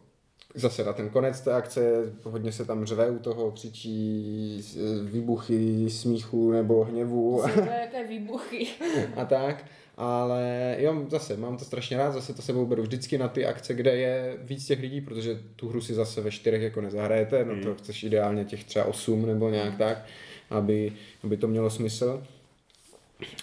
zase 0.56 0.84
na 0.84 0.93
ten 0.93 1.10
konec 1.10 1.41
té 1.41 1.54
akce, 1.54 1.82
hodně 2.24 2.51
se 2.51 2.66
tam 2.66 2.86
řve 2.86 3.10
u 3.10 3.20
toho, 3.20 3.51
křičí 3.51 4.62
výbuchy 5.06 5.89
smíchu 5.89 6.51
nebo 6.51 6.84
hněvu. 6.84 7.41
To 7.56 7.60
jaké 7.82 8.08
výbuchy. 8.08 8.68
a 9.16 9.26
tak. 9.26 9.66
Ale 9.97 10.76
jo, 10.80 11.06
zase 11.10 11.38
mám 11.38 11.58
to 11.58 11.66
strašně 11.66 11.97
rád, 11.97 12.12
zase 12.12 12.34
to 12.34 12.41
sebou 12.41 12.66
beru 12.66 12.82
vždycky 12.84 13.18
na 13.18 13.28
ty 13.28 13.45
akce, 13.45 13.74
kde 13.74 13.95
je 13.95 14.38
víc 14.43 14.66
těch 14.66 14.80
lidí, 14.80 15.01
protože 15.01 15.39
tu 15.56 15.70
hru 15.70 15.82
si 15.82 15.93
zase 15.93 16.22
ve 16.22 16.32
čtyřech 16.32 16.62
jako 16.62 16.82
nezahrajete, 16.82 17.45
no 17.45 17.62
to 17.64 17.70
Mm. 17.70 17.76
chceš 17.76 18.04
ideálně 18.04 18.45
těch 18.45 18.64
třeba 18.64 18.86
osm 18.86 19.26
nebo 19.26 19.49
nějak 19.49 19.78
tak, 19.78 20.06
aby, 20.49 20.93
aby 21.24 21.38
to 21.38 21.47
mělo 21.47 21.70
smysl. 21.70 22.24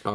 A 0.05 0.13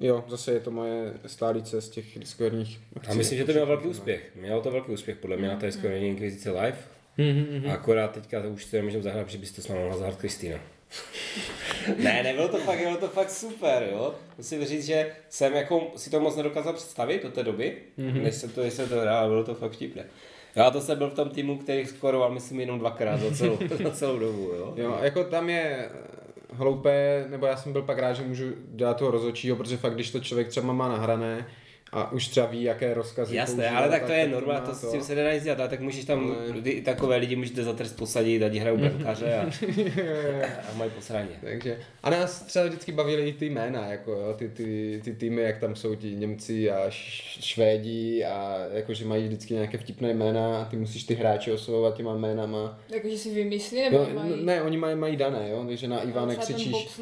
jo, 0.00 0.24
zase 0.28 0.52
je 0.52 0.60
to 0.60 0.70
moje 0.70 1.12
stálice 1.26 1.80
z 1.80 1.88
těch 1.88 2.18
diskoherních 2.18 2.80
akcí. 2.96 3.10
A 3.10 3.14
myslím, 3.14 3.38
že 3.38 3.44
to 3.44 3.52
mělo 3.52 3.66
velký 3.66 3.88
úspěch. 3.88 4.30
Mělo 4.34 4.60
to 4.60 4.70
velký 4.70 4.92
úspěch, 4.92 5.16
podle 5.16 5.36
mě 5.36 5.48
na 5.48 5.56
té 5.56 5.72
skoro 5.72 5.94
Inquisici 5.94 6.50
live. 6.50 6.78
Mhm, 7.18 7.70
A 7.70 7.72
akorát 7.72 8.12
teďka 8.12 8.42
to 8.42 8.48
už 8.48 8.64
to 8.64 8.76
nemůžeme 8.76 9.02
zahrát, 9.02 9.26
protože 9.26 9.38
byste 9.38 9.56
to 9.56 9.62
s 9.62 9.68
námi 9.68 9.80
mohla 9.80 9.96
zahrát 9.96 10.16
Kristýna. 10.16 10.58
ne, 11.98 12.22
nebylo 12.22 12.48
to 12.48 12.58
fakt, 12.58 12.78
bylo 12.78 12.96
to 12.96 13.08
fakt 13.08 13.30
super, 13.30 13.88
jo. 13.92 14.14
Musím 14.38 14.64
říct, 14.64 14.86
že 14.86 15.12
jsem 15.28 15.52
jako 15.52 15.92
si 15.96 16.10
to 16.10 16.20
moc 16.20 16.36
nedokázal 16.36 16.72
představit 16.72 17.22
do 17.22 17.30
té 17.30 17.42
doby, 17.42 17.76
mm-hmm. 17.98 18.22
než 18.22 18.34
jsem 18.34 18.50
to, 18.50 18.62
než 18.62 18.72
jsem 18.72 18.88
to 18.88 19.00
hrál, 19.00 19.28
bylo 19.28 19.44
to 19.44 19.54
fakt 19.54 19.72
vtipné. 19.72 20.04
Já 20.54 20.70
to 20.70 20.80
jsem 20.80 20.98
byl 20.98 21.10
v 21.10 21.14
tom 21.14 21.30
týmu, 21.30 21.58
který 21.58 21.86
skoroval, 21.86 22.30
myslím, 22.30 22.60
jenom 22.60 22.78
dvakrát 22.78 23.20
za 23.20 23.36
celou, 23.36 23.58
za 23.82 23.90
celou 23.90 24.18
dobu, 24.18 24.52
jo. 24.56 24.74
Jo, 24.76 24.98
jako 25.02 25.24
tam 25.24 25.50
je 25.50 25.88
hloupé, 26.52 27.26
nebo 27.28 27.46
já 27.46 27.56
jsem 27.56 27.72
byl 27.72 27.82
pak 27.82 27.98
rád, 27.98 28.12
že 28.12 28.22
můžu 28.22 28.44
dělat 28.74 28.96
toho 28.96 29.10
rozhodčího, 29.10 29.56
protože 29.56 29.76
fakt, 29.76 29.94
když 29.94 30.10
to 30.10 30.20
člověk 30.20 30.48
třeba 30.48 30.72
má 30.72 30.88
nahrané 30.88 31.46
a 31.92 32.12
už 32.12 32.28
třeba 32.28 32.46
ví, 32.46 32.62
jaké 32.62 32.94
rozkazy 32.94 33.36
Jasné, 33.36 33.54
používá, 33.54 33.78
ale 33.78 33.88
tak 33.88 34.02
to 34.02 34.12
je 34.12 34.26
má 34.26 34.32
normální, 34.32 34.66
to 34.66 34.74
s 34.74 34.90
tím 34.90 35.00
se 35.00 35.14
nedá 35.14 35.32
nic 35.34 35.44
dělat, 35.44 35.60
ale 35.60 35.68
tak 35.68 35.80
můžeš 35.80 36.04
tam, 36.04 36.36
ty, 36.62 36.82
takové 36.82 37.16
lidi 37.16 37.36
můžete 37.36 37.64
za 37.64 37.72
trest 37.72 37.92
posadit, 37.92 38.42
ať 38.42 38.54
hrajou 38.54 38.76
brankáře 38.76 39.34
a, 39.36 39.40
a 40.72 40.76
mají 40.76 40.90
posraně. 40.90 41.28
Takže, 41.40 41.78
a 42.02 42.10
nás 42.10 42.42
třeba 42.42 42.64
vždycky 42.64 42.92
bavily 42.92 43.28
i 43.28 43.32
ty 43.32 43.46
jména, 43.46 43.86
jako 43.86 44.12
jo, 44.12 44.34
ty, 44.38 44.48
ty, 44.48 45.00
ty 45.04 45.14
týmy, 45.14 45.42
jak 45.42 45.58
tam 45.58 45.76
jsou 45.76 45.94
ti 45.94 46.16
Němci 46.16 46.70
a 46.70 46.86
Švédi 47.40 48.24
a 48.24 48.66
jakože 48.72 49.04
mají 49.04 49.24
vždycky 49.24 49.54
nějaké 49.54 49.78
vtipné 49.78 50.14
jména 50.14 50.62
a 50.62 50.64
ty 50.64 50.76
musíš 50.76 51.04
ty 51.04 51.14
hráče 51.14 51.52
oslovovat 51.52 51.96
těma 51.96 52.14
jménama. 52.14 52.78
Jakože 52.94 53.18
si 53.18 53.34
vymyslí, 53.34 53.82
nebo 53.82 53.98
No, 53.98 54.14
mají... 54.14 54.44
ne, 54.44 54.62
oni 54.62 54.76
mají, 54.76 54.96
mají 54.96 55.16
dané, 55.16 55.48
jo, 55.50 55.64
takže 55.66 55.88
na 55.88 56.02
Ivane 56.02 56.36
třeba 56.36 56.46
ten 56.46 56.56
křičíš, 56.56 57.00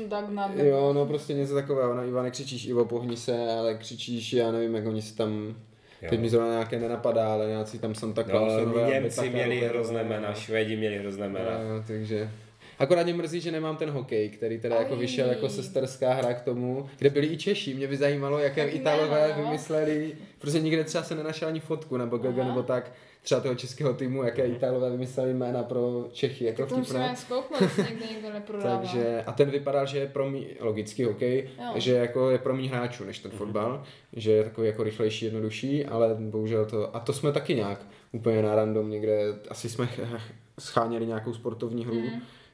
Jo, 0.64 0.92
no 0.92 1.06
prostě 1.06 1.34
něco 1.34 1.54
takového. 1.54 1.94
Na 1.94 2.04
Ivane 2.04 2.30
křičíš 2.30 2.66
Ivo, 2.66 2.84
pohni 2.84 3.16
se, 3.16 3.52
ale 3.52 3.74
křičíš, 3.74 4.32
já 4.32 4.52
nevím, 4.52 4.79
jak 4.80 4.88
oni 4.88 5.02
se 5.02 5.16
tam... 5.16 5.54
Jo. 6.02 6.10
Teď 6.10 6.20
mi 6.20 6.30
zrovna 6.30 6.50
nějaké 6.50 6.78
nenapadá, 6.78 7.32
ale 7.32 7.46
nějací 7.46 7.78
tam 7.78 7.94
Santa 7.94 8.22
No, 8.22 8.28
Clausové. 8.28 8.84
a 8.84 8.88
Němci 8.90 9.30
měli 9.30 9.60
hrozné 9.60 10.02
no. 10.02 10.08
jména, 10.08 10.34
Švédi 10.34 10.76
měli 10.76 10.98
hrozné 10.98 11.28
jména. 11.28 11.50
No, 11.50 11.84
takže... 11.86 12.30
Akorát 12.78 13.02
mě 13.02 13.14
mrzí, 13.14 13.40
že 13.40 13.52
nemám 13.52 13.76
ten 13.76 13.90
hokej, 13.90 14.28
který 14.28 14.58
teda 14.58 14.76
jako 14.76 14.92
Aj. 14.92 14.98
vyšel 15.00 15.28
jako 15.28 15.48
sesterská 15.48 16.12
hra 16.12 16.34
k 16.34 16.40
tomu, 16.40 16.88
kde 16.98 17.10
byli 17.10 17.26
i 17.26 17.36
Češi. 17.36 17.74
Mě 17.74 17.86
by 17.86 17.96
zajímalo, 17.96 18.38
jaké 18.38 18.68
Italové 18.68 19.34
no. 19.36 19.44
vymysleli, 19.44 20.12
protože 20.38 20.60
nikde 20.60 20.84
třeba 20.84 21.04
se 21.04 21.14
nenašel 21.14 21.48
ani 21.48 21.60
fotku 21.60 21.96
nebo 21.96 22.18
gaga 22.18 22.42
Aha. 22.42 22.48
nebo 22.48 22.62
tak, 22.62 22.92
třeba 23.22 23.40
toho 23.40 23.54
českého 23.54 23.94
týmu, 23.94 24.22
jaké 24.22 24.46
Italové 24.46 24.90
vymysleli 24.90 25.34
jména 25.34 25.62
pro 25.62 26.08
Čechy, 26.12 26.44
jako 26.44 26.66
To 26.66 26.76
musíme 26.76 27.12
zkouknout, 27.16 27.60
někde 27.78 28.06
někdo 28.06 28.32
neprodává. 28.32 28.76
Takže, 28.76 29.22
a 29.26 29.32
ten 29.32 29.50
vypadal, 29.50 29.86
že 29.86 29.98
je 29.98 30.06
pro 30.06 30.30
mý, 30.30 30.46
logicky 30.60 31.04
hokej, 31.04 31.50
Jo. 31.58 31.72
že 31.74 31.94
jako 31.94 32.30
je 32.30 32.38
pro 32.38 32.54
mý 32.56 32.68
hráčů 32.68 33.04
než 33.04 33.18
ten 33.18 33.30
fotbal, 33.30 33.82
že 34.12 34.32
je 34.32 34.44
takový 34.44 34.66
jako 34.66 34.82
rychlejší, 34.82 35.24
jednodušší, 35.24 35.86
ale 35.86 36.14
bohužel 36.14 36.66
to, 36.66 36.96
a 36.96 37.00
to 37.00 37.12
jsme 37.12 37.32
taky 37.32 37.54
nějak 37.54 37.86
úplně 38.12 38.42
na 38.42 38.54
random 38.54 38.90
někde, 38.90 39.20
asi 39.48 39.68
jsme 39.68 39.86
ch- 39.86 40.20
scháněli 40.58 41.06
nějakou 41.06 41.34
sportovní 41.34 41.84
hru, 41.86 42.02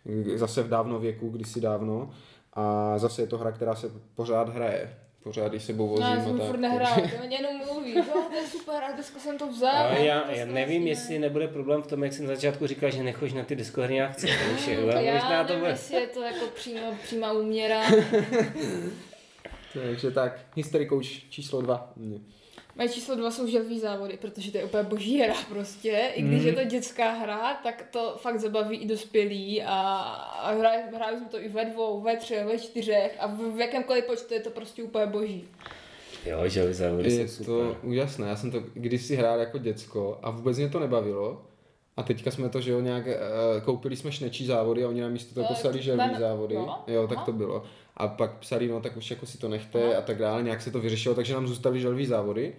mm. 0.05 0.25
zase 0.35 0.63
v 0.63 0.69
dávno 0.69 0.99
věku, 0.99 1.29
kdysi 1.29 1.61
dávno, 1.61 2.11
a 2.53 2.99
zase 2.99 3.23
je 3.23 3.27
to 3.27 3.39
hra, 3.39 3.53
která 3.53 3.75
se 3.75 3.91
pořád 4.15 4.49
hraje, 4.49 4.95
pořád 5.27 5.53
ji 5.53 5.61
sebou 5.61 5.89
vozím 5.89 6.05
No, 6.07 6.11
já 6.15 6.21
a 6.21 6.25
jsem 6.25 6.39
tak. 6.39 6.47
furt 6.47 6.59
nehrál, 6.59 6.95
to 7.21 7.27
mě 7.27 7.37
jenom 7.37 7.57
mluví, 7.67 7.95
jo, 7.97 8.05
to 8.31 8.35
je 8.37 8.47
super, 8.47 8.85
a 8.85 8.93
dneska 8.93 9.19
jsem 9.19 9.39
to 9.39 9.47
vzal. 9.47 9.77
Ale 9.77 9.91
a 9.91 9.99
já, 9.99 10.21
to 10.21 10.31
já 10.33 10.47
nevím, 10.47 10.55
vlastně- 10.83 10.91
jestli 10.91 11.19
nebude 11.19 11.49
problém 11.49 11.83
v 11.83 11.87
tom, 11.87 12.05
jak 12.05 12.13
jsem 12.13 12.27
na 12.27 12.35
začátku 12.35 12.67
říkal, 12.67 12.91
že 12.91 13.03
nechoď 13.03 13.33
na 13.35 13.45
ty 13.45 13.57
diskoherní 13.57 14.03
akce. 14.03 14.27
ale 14.93 15.05
já 15.05 15.15
možná 15.15 15.45
to 15.45 15.49
nevím, 15.49 15.59
bude. 15.61 15.71
jestli 15.73 15.97
je 15.97 16.07
to 16.07 16.23
jako 16.23 16.47
přímo, 16.55 16.81
přímá 17.03 17.33
úměra. 17.33 17.83
Takže 19.73 20.11
tak, 20.11 20.41
Coach 20.89 21.07
číslo 21.31 21.63
dva. 21.63 21.93
Moje 22.77 22.89
číslo 22.89 23.15
dva 23.17 23.31
jsou 23.31 23.47
želví 23.47 23.81
závody, 23.81 24.17
protože 24.21 24.53
to 24.53 24.59
je 24.59 24.65
úplně 24.65 24.83
boží 24.83 25.19
hra 25.21 25.35
prostě. 25.49 26.11
I 26.15 26.23
když 26.23 26.39
Mhm. 26.39 26.47
je 26.49 26.55
to 26.55 26.65
dětská 26.65 27.11
hra, 27.11 27.55
tak 27.63 27.85
to 27.91 28.15
fakt 28.21 28.41
zabaví 28.41 28.77
i 28.77 28.87
dospělí 28.87 29.63
a, 29.63 29.75
a 30.43 30.53
hráli, 30.55 30.83
hráli 30.97 31.17
jsme 31.19 31.27
to 31.29 31.41
i 31.41 31.49
ve 31.49 31.65
dvou, 31.65 32.01
ve 32.01 32.17
třech, 32.17 32.47
ve 32.47 32.59
čtyřech 32.59 33.17
a 33.21 33.27
v, 33.27 33.37
v 33.57 33.61
jakémkoliv 33.61 34.05
počtu 34.05 34.35
je 34.35 34.41
to 34.41 34.51
prostě 34.51 34.83
úplně 34.83 35.07
boží. 35.07 35.49
Jo, 36.27 36.49
že 36.49 36.75
závody 36.75 37.13
Je 37.15 37.29
jsou 37.29 37.45
to 37.45 37.61
super. 37.71 37.77
úžasné, 37.89 38.29
já 38.29 38.37
jsem 38.37 38.51
to 38.51 38.63
kdysi 38.75 39.17
hrál 39.17 39.39
jako 39.41 39.59
děcko 39.59 40.19
a 40.23 40.31
vůbec 40.31 40.59
mě 40.59 40.69
to 40.69 40.81
nebavilo. 40.81 41.43
A 41.97 42.03
teďka 42.03 42.31
jsme 42.31 42.49
to, 42.49 42.61
že 42.61 42.71
jo, 42.71 42.81
nějak, 42.81 43.07
uh, 43.07 43.13
koupili 43.65 43.97
jsme 43.97 44.13
šnečí 44.13 44.47
závody 44.47 44.85
a 44.85 44.89
oni 44.89 45.01
nám 45.01 45.13
místo 45.13 45.35
toho 45.35 45.45
Jo, 45.45 45.49
poslali 45.49 45.77
to- 45.79 45.83
želví 45.83 46.15
závody. 46.19 46.55
jo? 46.55 46.75
Jo, 46.87 47.09
tak 47.09 47.17
Aha. 47.17 47.27
to 47.27 47.33
bylo. 47.33 47.65
A 47.97 48.09
pak 48.09 48.39
psali, 48.39 48.69
no 48.69 48.81
tak 48.81 48.97
už 48.97 49.11
jako 49.11 49.27
si 49.27 49.39
to 49.39 49.49
nechte 49.49 49.97
a 49.97 50.03
tak 50.03 50.19
dále, 50.19 50.43
nějak 50.43 50.63
se 50.63 50.71
to 50.71 50.81
vyřešilo, 50.81 51.15
takže 51.15 51.35
nám 51.35 51.47
zůstaly 51.47 51.81
želví 51.81 52.07
závody. 52.07 52.55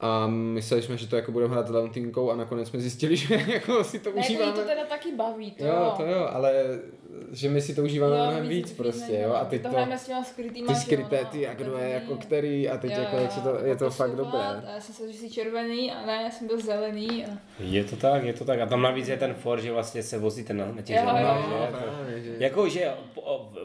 A 0.00 0.26
mysleli 0.26 0.82
jsme, 0.82 0.96
že 0.96 1.06
to 1.06 1.16
jako 1.16 1.32
budeme 1.32 1.52
hrát 1.52 1.66
s 1.68 1.70
Leontinkou 1.70 2.30
a 2.30 2.36
nakonec 2.36 2.68
jsme 2.68 2.80
zjistili, 2.80 3.16
že 3.16 3.34
jako 3.46 3.84
si 3.84 3.98
to 3.98 4.10
Ne, 4.10 4.16
užíváme. 4.16 4.52
to 4.52 4.64
teda 4.64 4.84
taky 4.84 5.12
baví, 5.14 5.50
to 5.50 5.64
Jo, 5.64 5.94
to 5.96 6.02
jo, 6.06 6.28
ale 6.32 6.52
že 7.32 7.48
my 7.48 7.60
si 7.60 7.74
to 7.74 7.82
užíváme 7.82 8.16
Jo, 8.16 8.24
mnohem 8.24 8.48
víc, 8.48 8.72
prostě, 8.72 9.18
jo. 9.22 9.34
A 9.34 9.44
teď 9.44 9.62
to, 9.62 9.68
to, 9.68 9.72
hrajeme 9.74 9.98
s 9.98 10.06
těma 10.06 10.24
skrytýma, 10.24 10.66
ty 10.66 10.72
jo, 10.72 10.80
skryté, 10.80 11.20
no, 11.22 11.28
ty 11.32 11.46
a 11.48 11.54
kdo 11.54 11.78
je 11.78 11.88
jako 11.88 12.16
který 12.16 12.68
a 12.68 12.76
teď 12.78 12.90
Jo, 12.90 13.00
jako, 13.00 13.16
jo, 13.16 13.22
jak 13.22 13.32
se 13.32 13.40
to, 13.40 13.64
je 13.64 13.76
to 13.76 13.90
fakt 13.90 14.16
dobré. 14.16 14.40
A 14.40 14.70
já 14.74 14.80
jsem 14.80 14.94
se, 14.94 15.12
že 15.12 15.18
jsi 15.18 15.30
červený 15.30 15.92
a 15.92 16.06
ne, 16.06 16.22
já 16.22 16.30
jsem 16.30 16.46
byl 16.46 16.60
zelený. 16.60 17.26
A... 17.26 17.28
Je 17.58 17.84
to 17.84 17.96
tak, 17.96 18.24
je 18.24 18.32
to 18.32 18.44
tak. 18.44 18.60
A 18.60 18.66
tam 18.66 18.82
navíc 18.82 19.08
je 19.08 19.16
ten 19.16 19.34
for, 19.34 19.60
že 19.60 19.72
vlastně 19.72 20.02
se 20.02 20.18
vozíte 20.18 20.54
na, 20.54 20.66
na 20.72 20.82
těch 20.82 20.96
Jo, 20.96 21.02
želvách, 21.02 21.50
jo, 21.50 21.68
jo. 22.26 22.32
Jako, 22.38 22.68
že 22.68 22.92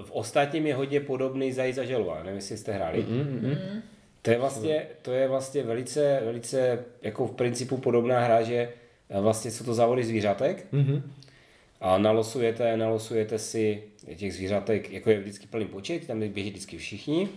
v 0.03 0.11
ostatním 0.11 0.67
je 0.67 0.75
hodně 0.75 0.99
podobný 0.99 1.51
zajíc 1.53 1.77
a 1.77 1.83
želva, 1.83 2.17
nevím, 2.23 2.35
jestli 2.35 2.57
jste 2.57 2.71
hráli. 2.71 3.05
Mm, 3.09 3.17
mm, 3.17 3.49
mm. 3.49 3.81
To 4.21 4.31
je 4.31 4.37
vlastně, 4.37 4.81
to 5.01 5.11
je 5.11 5.27
vlastně 5.27 5.63
velice, 5.63 6.19
velice 6.25 6.79
jako 7.01 7.27
v 7.27 7.31
principu 7.35 7.77
podobná 7.77 8.19
hra, 8.19 8.41
že 8.41 8.69
eh, 9.09 9.21
vlastně 9.21 9.51
jsou 9.51 9.63
to 9.65 9.73
závody 9.73 10.03
zvířatek 10.03 10.65
Mhm. 10.71 11.11
a 11.81 11.97
nalosujete, 11.97 12.77
nalosujete 12.77 13.39
si 13.39 13.83
těch 14.15 14.33
zvířatek, 14.33 14.91
jako 14.91 15.09
je 15.09 15.19
vždycky 15.19 15.47
plný 15.47 15.65
počet, 15.65 16.07
tam 16.07 16.19
běží 16.19 16.49
vždycky 16.49 16.77
všichni. 16.77 17.29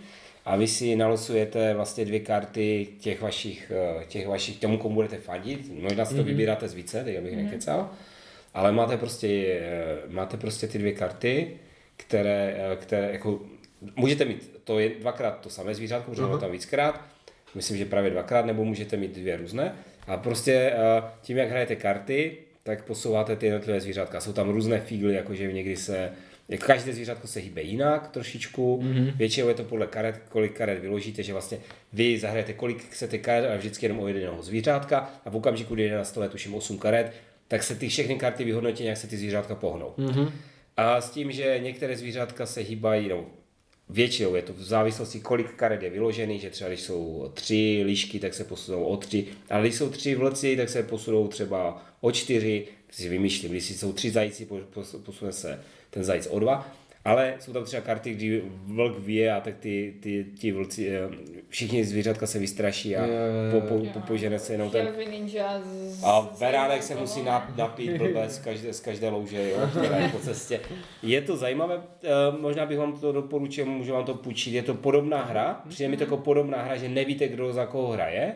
A 0.45 0.57
vy 0.57 0.68
si 0.68 0.97
nalosujete 0.97 1.74
vlastně 1.74 2.05
dvě 2.05 2.20
karty 2.20 2.89
těch 3.01 3.20
vašich, 3.22 3.72
eh, 4.01 4.05
těch 4.05 4.26
vašich, 4.28 4.59
tomu 4.61 4.78
komu 4.78 4.95
budete 4.95 5.16
fandit, 5.16 5.70
možná 5.83 6.05
si 6.05 6.14
to 6.14 6.24
vybíráte 6.24 6.68
z 6.68 6.74
více, 6.74 7.05
teď 7.05 7.18
abych 7.18 7.37
nekecal, 7.37 7.91
ale 8.55 8.72
máte 8.72 8.97
prostě, 8.97 9.59
eh, 9.61 9.97
máte 10.09 10.37
prostě 10.37 10.66
ty 10.66 10.78
dvě 10.78 10.93
karty, 10.93 11.51
které, 11.97 12.57
které 12.76 13.12
jako, 13.12 13.41
můžete 13.97 14.24
mít 14.24 14.61
to 14.64 14.78
je 14.78 14.91
dvakrát 15.01 15.41
to 15.41 15.51
samé 15.51 15.74
zvířátko, 15.74 16.11
protože 16.11 16.24
uh 16.24 16.41
tam 16.41 16.51
víckrát, 16.51 17.01
myslím, 17.55 17.76
že 17.76 17.85
právě 17.85 18.11
dvakrát, 18.11 18.47
nebo 18.47 18.64
můžete 18.64 18.97
mít 18.97 19.14
dvě 19.14 19.37
různé. 19.37 19.74
A 20.07 20.16
prostě 20.16 20.53
eh, 20.53 21.03
tím, 21.22 21.37
jak 21.37 21.51
hrajete 21.51 21.76
karty, 21.76 22.37
tak 22.62 22.85
posouváte 22.85 23.37
ty 23.37 23.47
jednotlivé 23.47 23.80
zvířátka. 23.80 24.20
Jsou 24.20 24.33
tam 24.33 24.51
různé 24.51 24.80
fígly, 24.80 25.14
jakože 25.14 25.53
někdy 25.53 25.76
se 25.76 26.12
každé 26.59 26.93
zvířátko 26.93 27.26
se 27.26 27.41
hýbe 27.41 27.62
jinak 27.62 28.09
trošičku, 28.09 28.80
mm-hmm. 28.83 29.16
většinou 29.16 29.49
je 29.49 29.55
to 29.55 29.64
podle 29.64 29.87
karet, 29.87 30.22
kolik 30.28 30.53
karet 30.53 30.78
vyložíte, 30.78 31.22
že 31.22 31.33
vlastně 31.33 31.59
vy 31.93 32.18
zahrajete 32.18 32.53
kolik 32.53 32.85
chcete 32.91 33.18
karet, 33.18 33.45
ale 33.47 33.59
vždycky 33.59 33.87
jenom 33.87 34.01
o 34.01 34.09
jednoho 34.09 34.43
zvířátka 34.43 35.11
a 35.24 35.30
v 35.30 35.37
okamžiku, 35.37 35.74
kdy 35.74 35.89
jde 35.89 35.97
na 35.97 36.05
stole 36.05 36.28
tuším 36.28 36.55
8 36.55 36.78
karet, 36.78 37.12
tak 37.49 37.62
se 37.62 37.74
ty 37.74 37.89
všechny 37.89 38.16
karty 38.16 38.45
vyhodnotí, 38.45 38.85
jak 38.85 38.97
se 38.97 39.07
ty 39.07 39.16
zvířátka 39.16 39.55
pohnou. 39.55 39.95
Mm-hmm. 39.99 40.33
A 40.76 41.01
s 41.01 41.11
tím, 41.11 41.33
že 41.33 41.59
některé 41.62 41.97
zvířátka 41.97 42.47
se 42.47 42.61
hýbají, 42.61 43.09
no, 43.09 43.26
většinou 43.93 44.34
je 44.34 44.43
to 44.43 44.53
v 44.53 44.62
závislosti, 44.62 45.20
kolik 45.20 45.55
karet 45.55 45.82
je 45.82 45.90
vyložený, 45.90 46.38
že 46.38 46.51
třeba 46.51 46.68
když 46.68 46.80
jsou 46.80 47.30
tři 47.34 47.82
lišky, 47.84 48.20
tak 48.20 48.34
se 48.34 48.45
posunou 48.45 48.84
o 48.84 48.97
tři, 48.97 49.26
ale 49.51 49.62
když 49.62 49.74
jsou 49.74 49.90
tři 49.90 50.14
vlci, 50.14 50.57
tak 50.57 50.68
se 50.68 50.82
posunou 50.82 51.28
třeba 51.28 51.86
o 52.01 52.12
čtyři, 52.12 52.66
si 52.90 53.09
vymýšlím, 53.09 53.51
když 53.51 53.70
jsou 53.70 53.93
tři 53.93 54.11
zajíci, 54.11 54.47
po- 54.47 54.59
pos- 54.74 55.03
posune 55.03 55.32
se 55.32 55.61
ten 55.90 56.05
zajíc 56.05 56.28
o 56.30 56.38
dva. 56.38 56.74
Ale 57.05 57.34
jsou 57.40 57.53
tam 57.53 57.64
třeba 57.64 57.82
karty, 57.82 58.14
kdy 58.14 58.42
vlk 58.64 58.98
vyje 58.98 59.32
a 59.32 59.40
tak 59.40 59.57
ty, 59.57 59.94
ty, 60.00 60.26
ty 60.40 60.53
vlci, 60.53 60.88
eh, 60.96 61.00
všichni 61.48 61.84
zvířatka 61.84 62.26
se 62.26 62.38
vystraší 62.38 62.96
a 62.96 63.07
po, 63.50 63.61
po, 63.61 63.84
po, 63.92 64.00
požene 64.00 64.38
se 64.38 64.53
jenom 64.55 64.70
ten... 64.70 64.86
A 66.05 66.30
beránek 66.40 66.82
se 66.82 66.94
musí 66.94 67.20
nap- 67.20 67.57
napít 67.57 67.92
blbec 67.98 68.34
z 68.34 68.38
každé, 68.38 68.72
z 68.72 68.80
každé 68.80 69.09
louže, 69.09 69.50
jo, 69.50 69.57
která 69.70 69.96
je 69.98 70.09
po 70.09 70.18
cestě. 70.18 70.61
Je 71.03 71.20
to 71.20 71.36
zajímavé, 71.36 71.82
eh, 72.05 72.09
možná 72.40 72.66
bych 72.66 72.78
vám 72.78 73.00
to 73.00 73.12
doporučil, 73.12 73.66
můžu 73.66 73.92
vám 73.92 74.05
to 74.05 74.14
půjčit, 74.14 74.55
je 74.55 74.62
to 74.62 74.74
podobná 74.74 75.24
hra, 75.24 75.61
přijde 75.68 75.88
mi 75.88 75.96
to 75.96 76.03
jako 76.05 76.16
podobná 76.16 76.62
hra, 76.62 76.76
že 76.76 76.88
nevíte, 76.88 77.28
kdo 77.28 77.53
za 77.53 77.66
koho 77.66 77.88
hraje. 77.92 78.34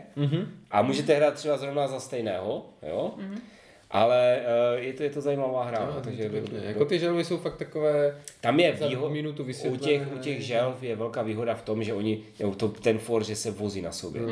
A 0.70 0.82
můžete 0.82 1.14
hrát 1.14 1.34
třeba 1.34 1.56
zrovna 1.56 1.88
za 1.88 2.00
stejného, 2.00 2.66
jo, 2.88 3.14
ale 3.90 4.36
eh, 4.76 4.80
je 4.80 4.92
to, 4.92 5.02
je 5.02 5.10
to 5.10 5.20
zajímavá 5.20 5.64
hra, 5.64 5.90
no, 5.94 6.00
takže 6.00 6.28
do, 6.28 6.40
do, 6.40 6.56
Jako 6.56 6.84
ty 6.84 6.98
želvy 6.98 7.24
jsou 7.24 7.36
fakt 7.38 7.56
takové... 7.56 8.16
tam 8.40 8.60
je 8.60 8.76
za 8.80 8.88
výho- 8.88 9.10
minutu 9.10 9.46
u 9.70 9.76
těch, 9.76 10.02
u 10.14 10.18
těch 10.18 10.42
želv 10.42 10.82
je 10.82 10.96
velká 10.96 11.22
výhoda 11.22 11.54
v 11.54 11.62
tom, 11.62 11.84
že 11.84 11.94
oni, 11.94 12.22
to, 12.56 12.68
ten 12.68 12.98
for, 12.98 13.24
že 13.24 13.36
se 13.36 13.50
vozí 13.50 13.82
na 13.82 13.92
sobě. 13.92 14.22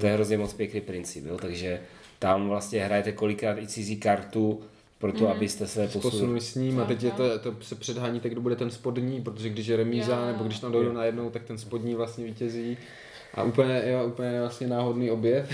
To 0.00 0.06
je 0.06 0.12
hrozně 0.12 0.38
moc 0.38 0.52
pěkný 0.54 0.80
princip, 0.80 1.26
jo? 1.26 1.38
takže 1.42 1.80
tam 2.18 2.48
vlastně 2.48 2.84
hrajete 2.84 3.12
kolikrát 3.12 3.58
i 3.58 3.66
cizí 3.66 3.96
kartu, 3.96 4.60
proto 4.98 5.28
abyste 5.28 5.66
se 5.66 5.86
posunuli. 5.86 6.10
posunuli 6.10 6.40
s 6.40 6.54
ním 6.54 6.80
a 6.80 6.84
teď 6.84 7.02
je 7.02 7.10
to, 7.10 7.38
to 7.38 7.54
se 7.60 7.74
předháníte, 7.74 8.28
kdo 8.28 8.40
bude 8.40 8.56
ten 8.56 8.70
spodní, 8.70 9.22
protože 9.22 9.48
když 9.48 9.66
je 9.66 9.76
remíza, 9.76 10.20
Jo. 10.20 10.26
nebo 10.32 10.44
když 10.44 10.58
tam 10.58 10.72
dojdou 10.72 10.92
najednou, 10.92 11.30
tak 11.30 11.44
ten 11.44 11.58
spodní 11.58 11.94
vlastně 11.94 12.24
vítězí. 12.24 12.76
A 13.34 13.42
úplně, 13.42 13.82
jo, 13.86 14.06
úplně 14.06 14.40
vlastně 14.40 14.66
náhodný 14.66 15.10
objev. 15.10 15.50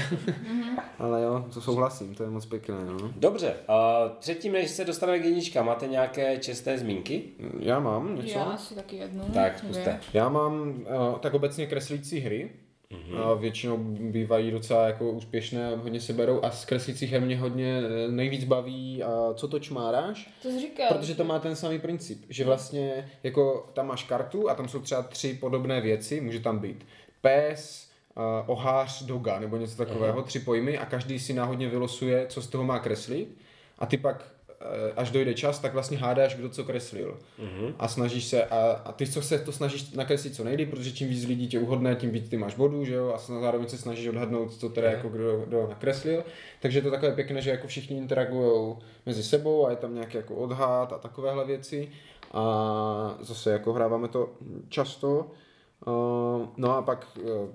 Ale 0.98 1.22
jo, 1.22 1.44
to 1.54 1.60
souhlasím, 1.60 2.14
to 2.14 2.22
je 2.22 2.30
moc 2.30 2.46
pěkné, 2.46 2.74
no. 2.84 3.12
Dobře, 3.16 3.54
a 3.68 4.08
předtím, 4.20 4.52
než 4.52 4.70
se 4.70 4.84
dostaneme 4.84 5.18
k 5.18 5.24
jednička, 5.24 5.62
máte 5.62 5.88
nějaké 5.88 6.38
čestné 6.38 6.78
zmínky? 6.78 7.22
Já 7.58 7.80
mám 7.80 8.16
něco. 8.16 8.38
Já 8.38 8.44
asi 8.44 8.74
taky 8.74 8.96
jednu. 8.96 9.24
Tak, 9.34 9.58
zkuste. 9.58 10.00
Já 10.12 10.28
mám 10.28 10.68
uh, 10.70 11.18
tak 11.18 11.34
obecně 11.34 11.66
kreslící 11.66 12.20
hry. 12.20 12.50
Mm-hmm. 12.90 13.18
A 13.18 13.34
většinou 13.34 13.76
bývají 14.10 14.50
docela 14.50 14.86
jako 14.86 15.10
úspěšné 15.10 15.66
a 15.72 15.76
hodně 15.76 16.00
se 16.00 16.12
berou 16.12 16.40
a 16.44 16.50
z 16.50 16.64
kreslících 16.64 17.12
her 17.12 17.20
mě 17.22 17.36
hodně 17.36 17.80
eh, 18.06 18.10
nejvíc 18.10 18.44
baví 18.44 19.02
a 19.02 19.34
co 19.34 19.48
to 19.48 19.58
čmáráš, 19.58 20.30
To 20.42 20.50
jsi 20.50 20.60
říkal. 20.60 20.86
protože 20.88 21.14
to 21.14 21.24
má 21.24 21.38
ten 21.38 21.56
samý 21.56 21.78
princip, 21.78 22.24
že 22.28 22.44
vlastně 22.44 23.08
jako 23.22 23.66
tam 23.72 23.86
máš 23.86 24.04
kartu 24.04 24.50
a 24.50 24.54
tam 24.54 24.68
jsou 24.68 24.80
třeba 24.80 25.02
tři 25.02 25.34
podobné 25.34 25.80
věci, 25.80 26.20
může 26.20 26.40
tam 26.40 26.58
být 26.58 26.84
pes, 27.24 27.88
uh, 28.16 28.22
ohář, 28.46 29.02
doga 29.02 29.40
nebo 29.40 29.56
něco 29.56 29.76
takového, 29.76 30.22
tři 30.22 30.40
pojmy 30.40 30.78
a 30.78 30.84
každý 30.84 31.18
si 31.18 31.32
náhodně 31.32 31.68
vylosuje, 31.68 32.26
co 32.28 32.42
z 32.42 32.46
toho 32.46 32.64
má 32.64 32.78
kreslit 32.78 33.28
a 33.78 33.86
ty 33.86 33.96
pak 33.96 34.24
eh, 34.60 34.92
až 34.96 35.10
dojde 35.10 35.34
čas, 35.34 35.58
tak 35.58 35.72
vlastně 35.72 35.98
hádáš, 35.98 36.34
kdo 36.34 36.48
co 36.48 36.64
kreslil. 36.64 37.18
Mm-hmm. 37.38 37.74
A 37.78 37.88
snažíš 37.88 38.24
se, 38.24 38.44
a, 38.44 38.82
a 38.84 38.92
ty 38.92 39.06
co 39.06 39.22
se 39.22 39.38
to 39.38 39.52
snažíš 39.52 39.92
nakreslit 39.92 40.34
co 40.34 40.44
nejlíp, 40.44 40.70
protože 40.70 40.92
čím 40.92 41.08
víc 41.08 41.26
lidí 41.26 41.48
tě 41.48 41.58
uhodne, 41.58 41.94
tím 41.94 42.10
víc 42.10 42.28
ty 42.28 42.36
máš 42.36 42.54
bodů, 42.54 42.84
že 42.84 42.94
jo, 42.94 43.12
a 43.14 43.18
zároveň 43.40 43.68
se 43.68 43.78
snažíš 43.78 44.06
odhadnout, 44.06 44.54
co 44.54 44.68
teda 44.68 44.90
jako 44.90 45.08
kdo, 45.08 45.40
kdo 45.46 45.66
nakreslil. 45.68 46.24
Takže 46.60 46.78
je 46.78 46.82
to 46.82 46.90
takové 46.90 47.12
pěkné, 47.12 47.42
že 47.42 47.50
jako 47.50 47.66
všichni 47.66 47.96
interagují 47.96 48.76
mezi 49.06 49.22
sebou 49.22 49.66
a 49.66 49.70
je 49.70 49.76
tam 49.76 49.94
nějaký 49.94 50.16
jako 50.16 50.34
odhad 50.34 50.92
a 50.92 50.98
takovéhle 50.98 51.44
věci. 51.44 51.88
A 52.32 53.14
zase 53.20 53.50
jako 53.50 53.72
hráváme 53.72 54.08
to 54.08 54.28
často. 54.68 55.30
Uh, 55.86 56.46
no 56.56 56.76
a 56.76 56.82
pak 56.82 57.06
uh, 57.22 57.48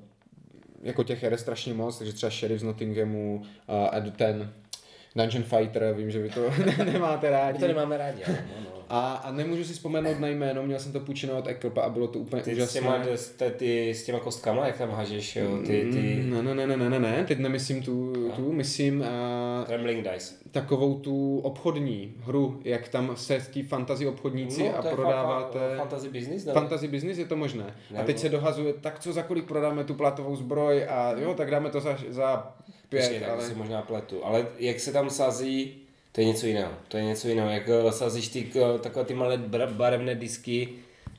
jako 0.81 1.03
těch 1.03 1.23
her 1.23 1.31
je 1.31 1.37
strašně 1.37 1.73
moc, 1.73 1.97
takže 1.97 2.13
třeba 2.13 2.29
Sheriff 2.29 2.61
z 2.61 2.63
Nottinghamu 2.63 3.41
a, 3.67 3.85
a 3.85 4.01
ten 4.01 4.53
Dungeon 5.15 5.43
Fighter, 5.43 5.93
vím, 5.93 6.11
že 6.11 6.21
vy 6.21 6.29
to 6.29 6.49
nemáte 6.83 7.29
rádi. 7.29 7.53
My 7.53 7.59
to 7.59 7.67
nemáme 7.67 7.97
rádi, 7.97 8.23
ano, 8.23 8.37
no, 8.55 8.61
no. 8.63 8.78
A, 8.89 9.13
a 9.13 9.31
nemůžu 9.31 9.63
si 9.63 9.73
vzpomenout 9.73 10.19
na 10.19 10.27
jméno, 10.27 10.63
měl 10.63 10.79
jsem 10.79 10.91
to 10.91 10.99
půjčeno 10.99 11.37
od 11.37 11.47
Ekropa 11.47 11.81
a 11.81 11.89
bylo 11.89 12.07
to 12.07 12.19
úplně 12.19 12.41
Ty 12.43 12.51
s 12.51 12.53
úžasné. 12.53 12.81
těma, 12.81 12.99
ty, 13.37 13.51
ty, 13.57 13.89
s 13.89 14.03
těma 14.03 14.19
kostkama, 14.19 14.67
jak 14.67 14.77
tam 14.77 14.89
hážeš, 14.91 15.35
jo, 15.35 15.57
ty, 15.67 15.87
ty 15.91 16.23
Ne, 16.23 16.41
ne, 16.43 16.55
ne, 16.55 16.67
ne, 16.67 16.77
ne, 16.77 16.89
ne, 16.89 16.99
ne, 16.99 17.25
teď 17.27 17.39
nemyslím 17.39 17.83
tu, 17.83 18.13
tu 18.35 18.51
myslím 18.53 18.99
uh, 18.99 19.05
Trembling 19.65 20.07
Dice. 20.07 20.33
takovou 20.51 20.99
tu 20.99 21.39
obchodní 21.39 22.13
hru, 22.19 22.59
jak 22.63 22.87
tam 22.87 23.11
se 23.15 23.39
tí 23.51 23.63
fantasy 23.63 24.07
obchodníci 24.07 24.63
No, 24.63 24.77
a 24.77 24.81
prodáváte... 24.81 25.59
fa- 25.59 25.73
fa- 25.73 25.77
fantasy 25.77 26.09
business, 26.09 26.45
nebo? 26.45 26.59
Fantasy 26.59 26.87
business 26.87 27.17
je 27.17 27.25
to 27.25 27.35
možné. 27.35 27.63
A 27.63 27.93
Nebo- 27.93 28.05
teď 28.05 28.19
se 28.19 28.29
dohazuje, 28.29 28.73
tak 28.73 28.99
co 28.99 29.13
za 29.13 29.23
kolik 29.23 29.45
prodáme 29.45 29.83
tu 29.83 29.93
platovou 29.93 30.35
zbroj 30.35 30.85
a 30.89 31.11
jo, 31.17 31.33
tak 31.33 31.51
dáme 31.51 31.69
to 31.69 31.79
za, 31.81 31.97
za 32.09 32.53
pět, 32.89 33.19
tak 33.19 33.29
ale... 33.29 33.41
si 33.45 33.55
možná 33.55 33.81
pletu. 33.81 34.25
Ale 34.25 34.47
jak 34.59 34.79
se 34.79 34.93
tam 34.93 35.09
sází, 35.09 35.75
to 36.11 36.21
je 36.21 36.27
něco 36.27 36.45
jiného. 36.45 36.71
To 36.87 36.97
je 36.97 37.03
něco 37.03 37.27
jiného. 37.27 37.49
Jak 37.49 37.69
eh, 37.69 37.91
sázíš 37.91 38.27
ty, 38.27 38.51
eh, 38.55 38.79
takové 38.79 39.05
ty 39.05 39.13
malé 39.13 39.37
barevné 39.67 40.15
disky, 40.15 40.69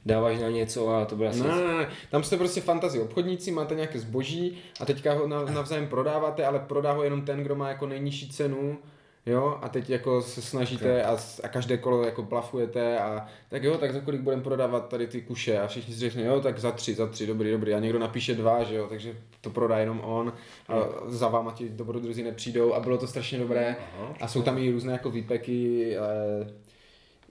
dáváš 0.06 0.38
na 0.38 0.48
něco 0.48 0.88
a 0.88 1.04
to 1.04 1.16
bude 1.16 1.28
asi... 1.28 1.40
Ne, 1.40 1.48
ne, 1.48 1.78
ne, 1.78 1.88
tam 2.10 2.22
jste 2.22 2.36
prostě 2.36 2.60
fantasy 2.60 3.00
obchodníci, 3.00 3.50
máte 3.50 3.74
nějaké 3.74 3.98
zboží 3.98 4.58
a 4.80 4.84
teďka 4.86 5.12
ho 5.12 5.28
nav- 5.28 5.50
navzájem 5.50 5.86
prodáváte, 5.86 6.46
ale 6.46 6.58
prodá 6.58 6.92
ho 6.92 7.04
jenom 7.04 7.22
ten, 7.22 7.42
kdo 7.42 7.54
má 7.54 7.68
jako 7.68 7.86
nejnižší 7.86 8.30
cenu, 8.30 8.78
jo, 9.26 9.58
a 9.62 9.68
teď 9.68 9.90
jako 9.90 10.22
se 10.22 10.42
snažíte 10.42 11.04
a, 11.04 11.18
a 11.42 11.48
každé 11.48 11.76
kolo 11.76 12.04
jako 12.04 12.22
plafujete 12.22 12.98
a 12.98 13.26
tak 13.48 13.62
jo, 13.62 13.78
tak 13.78 13.92
za 13.92 14.00
kolik 14.00 14.20
budeme 14.20 14.42
prodávat 14.42 14.88
tady 14.88 15.06
ty 15.06 15.20
kuše? 15.20 15.58
A 15.58 15.66
všichni 15.66 15.94
si 15.94 16.00
řekne, 16.00 16.22
jo, 16.22 16.40
tak 16.40 16.58
za 16.58 16.70
tři, 16.70 16.94
za 16.94 17.06
tři, 17.06 17.26
dobrý, 17.26 17.50
dobrý. 17.50 17.74
A 17.74 17.78
někdo 17.78 17.98
napíše 17.98 18.34
dva, 18.34 18.64
že 18.64 18.74
jo, 18.74 18.86
takže 18.88 19.16
to 19.40 19.50
prodá 19.50 19.78
jenom 19.78 20.00
on. 20.04 20.32
A 20.68 20.74
za 21.06 21.28
váma 21.28 21.52
ti 21.52 21.68
dobrodruzi 21.68 22.22
nepřijdou 22.22 22.74
a 22.74 22.80
bylo 22.80 22.98
to 22.98 23.06
strašně 23.06 23.38
dobré. 23.38 23.76
A 24.20 24.28
jsou 24.28 24.42
tam 24.42 24.58
i 24.58 24.70
různé 24.70 24.92
jako 24.92 25.10
výpeky, 25.10 25.96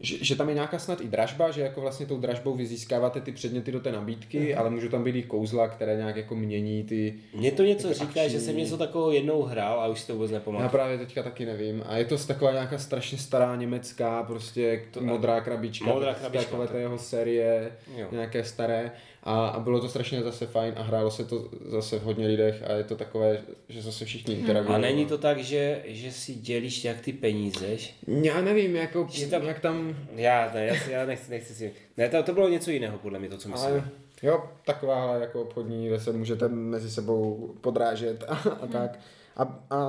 že, 0.01 0.17
že 0.25 0.35
tam 0.35 0.49
je 0.49 0.55
nějaká 0.55 0.79
snad 0.79 1.01
i 1.01 1.07
dražba, 1.07 1.51
že 1.51 1.61
jako 1.61 1.81
vlastně 1.81 2.05
tou 2.05 2.17
dražbou 2.17 2.55
vy 2.55 2.65
získáváte 2.65 3.21
ty 3.21 3.31
předměty 3.31 3.71
do 3.71 3.79
té 3.79 3.91
nabídky, 3.91 4.55
ale 4.55 4.69
můžou 4.69 4.87
tam 4.89 5.03
být 5.03 5.15
i 5.15 5.23
kouzla, 5.23 5.67
které 5.67 5.95
nějak 5.97 6.15
jako 6.15 6.35
mění 6.35 6.83
ty... 6.83 7.13
Mně 7.33 7.51
to 7.51 7.63
něco 7.63 7.87
Jako 7.87 7.99
říká, 7.99 8.27
že 8.27 8.39
jsem 8.39 8.49
akční. 8.49 8.63
něco 8.63 8.77
takového 8.77 9.11
jednou 9.11 9.41
hrál 9.43 9.81
a 9.81 9.87
už 9.87 9.99
si 9.99 10.07
to 10.07 10.13
vůbec 10.13 10.31
Já 10.31 10.37
nepamatuju. 10.37 10.69
právě 10.69 10.97
teďka 10.97 11.23
taky 11.23 11.45
nevím. 11.45 11.83
A 11.87 11.97
je 11.97 12.05
to 12.05 12.17
taková 12.17 12.51
nějaká 12.51 12.77
strašně 12.77 13.17
stará 13.17 13.55
německá, 13.55 14.23
prostě 14.23 14.81
To- 14.91 15.01
modrá 15.01 15.41
krabička, 15.41 15.85
Modrá 15.85 16.13
z 16.15 16.17
krabička, 16.19 16.45
takové 16.45 16.67
tak. 16.67 16.75
té 16.75 16.79
jeho 16.81 16.97
série, 16.97 17.71
Jo. 17.97 18.07
nějaké 18.11 18.43
staré. 18.43 18.91
A, 19.23 19.47
a 19.47 19.59
bylo 19.59 19.79
to 19.81 19.89
strašně 19.89 20.23
zase 20.23 20.45
fajn 20.47 20.73
a 20.77 20.81
hrálo 20.83 21.11
se 21.11 21.25
to 21.25 21.49
zase 21.65 21.99
v 21.99 22.03
hodně 22.03 22.27
lidech 22.27 22.63
a 22.69 22.71
je 22.73 22.83
to 22.83 22.95
takové, 22.95 23.41
že 23.69 23.81
zase 23.81 24.05
všichni 24.05 24.35
interagují. 24.35 24.75
A 24.75 24.77
není 24.77 25.05
to 25.05 25.17
tak, 25.17 25.37
že, 25.37 25.81
že 25.85 26.11
si 26.11 26.33
dělíš 26.35 26.83
jak 26.85 27.01
ty 27.01 27.13
peníze? 27.13 27.77
že- 27.77 27.89
Já 28.07 28.41
nevím, 28.41 28.75
jako, 28.75 29.07
Že 29.11 29.27
tam- 29.27 29.43
jak 29.43 29.59
tam... 29.59 29.95
Já, 30.15 30.51
ne, 30.53 30.65
já, 30.65 30.75
si- 30.75 30.91
já 30.91 31.05
nechci, 31.05 31.31
nechci 31.31 31.53
si... 31.55 31.73
Ne, 31.97 32.09
to, 32.09 32.23
to 32.23 32.33
bylo 32.33 32.49
něco 32.49 32.71
jiného, 32.71 32.97
podle 32.97 33.19
mě, 33.19 33.29
to, 33.29 33.37
co 33.37 33.49
myslím. 33.49 33.71
Ale 33.71 33.83
jo, 34.23 34.43
taková 34.65 35.15
jako 35.15 35.41
obchodní, 35.41 35.87
kde 35.87 35.99
se 35.99 36.11
můžete 36.11 36.47
mezi 36.47 36.91
sebou 36.91 37.53
podrážet 37.61 38.23
a, 38.27 38.35
a 38.61 38.67
tak. 38.67 38.99
A, 39.37 39.43
a 39.69 39.79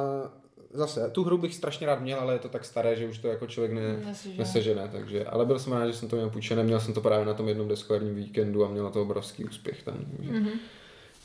zase, 0.72 1.10
tu 1.10 1.24
hru 1.24 1.38
bych 1.38 1.54
strašně 1.54 1.86
rád 1.86 2.00
měl, 2.00 2.20
ale 2.20 2.34
je 2.34 2.38
to 2.38 2.48
tak 2.48 2.64
staré, 2.64 2.96
že 2.96 3.06
už 3.08 3.18
to 3.18 3.28
jako 3.28 3.46
člověk 3.46 3.72
ne, 3.72 3.96
Nesežené. 4.06 4.38
nesežené, 4.38 4.88
takže, 4.92 5.24
ale 5.24 5.46
byl 5.46 5.58
jsem 5.58 5.72
rád, 5.72 5.86
že 5.86 5.92
jsem 5.92 6.08
to 6.08 6.16
měl 6.16 6.30
půjčené, 6.30 6.62
měl 6.62 6.80
jsem 6.80 6.94
to 6.94 7.00
právě 7.00 7.26
na 7.26 7.34
tom 7.34 7.48
jednom 7.48 7.68
deskoherním 7.68 8.14
víkendu 8.14 8.64
a 8.64 8.68
měl 8.68 8.84
na 8.84 8.90
to 8.90 9.02
obrovský 9.02 9.44
úspěch 9.44 9.82
tam. 9.82 9.94
Takže, 10.16 10.32
Mhm. 10.32 10.50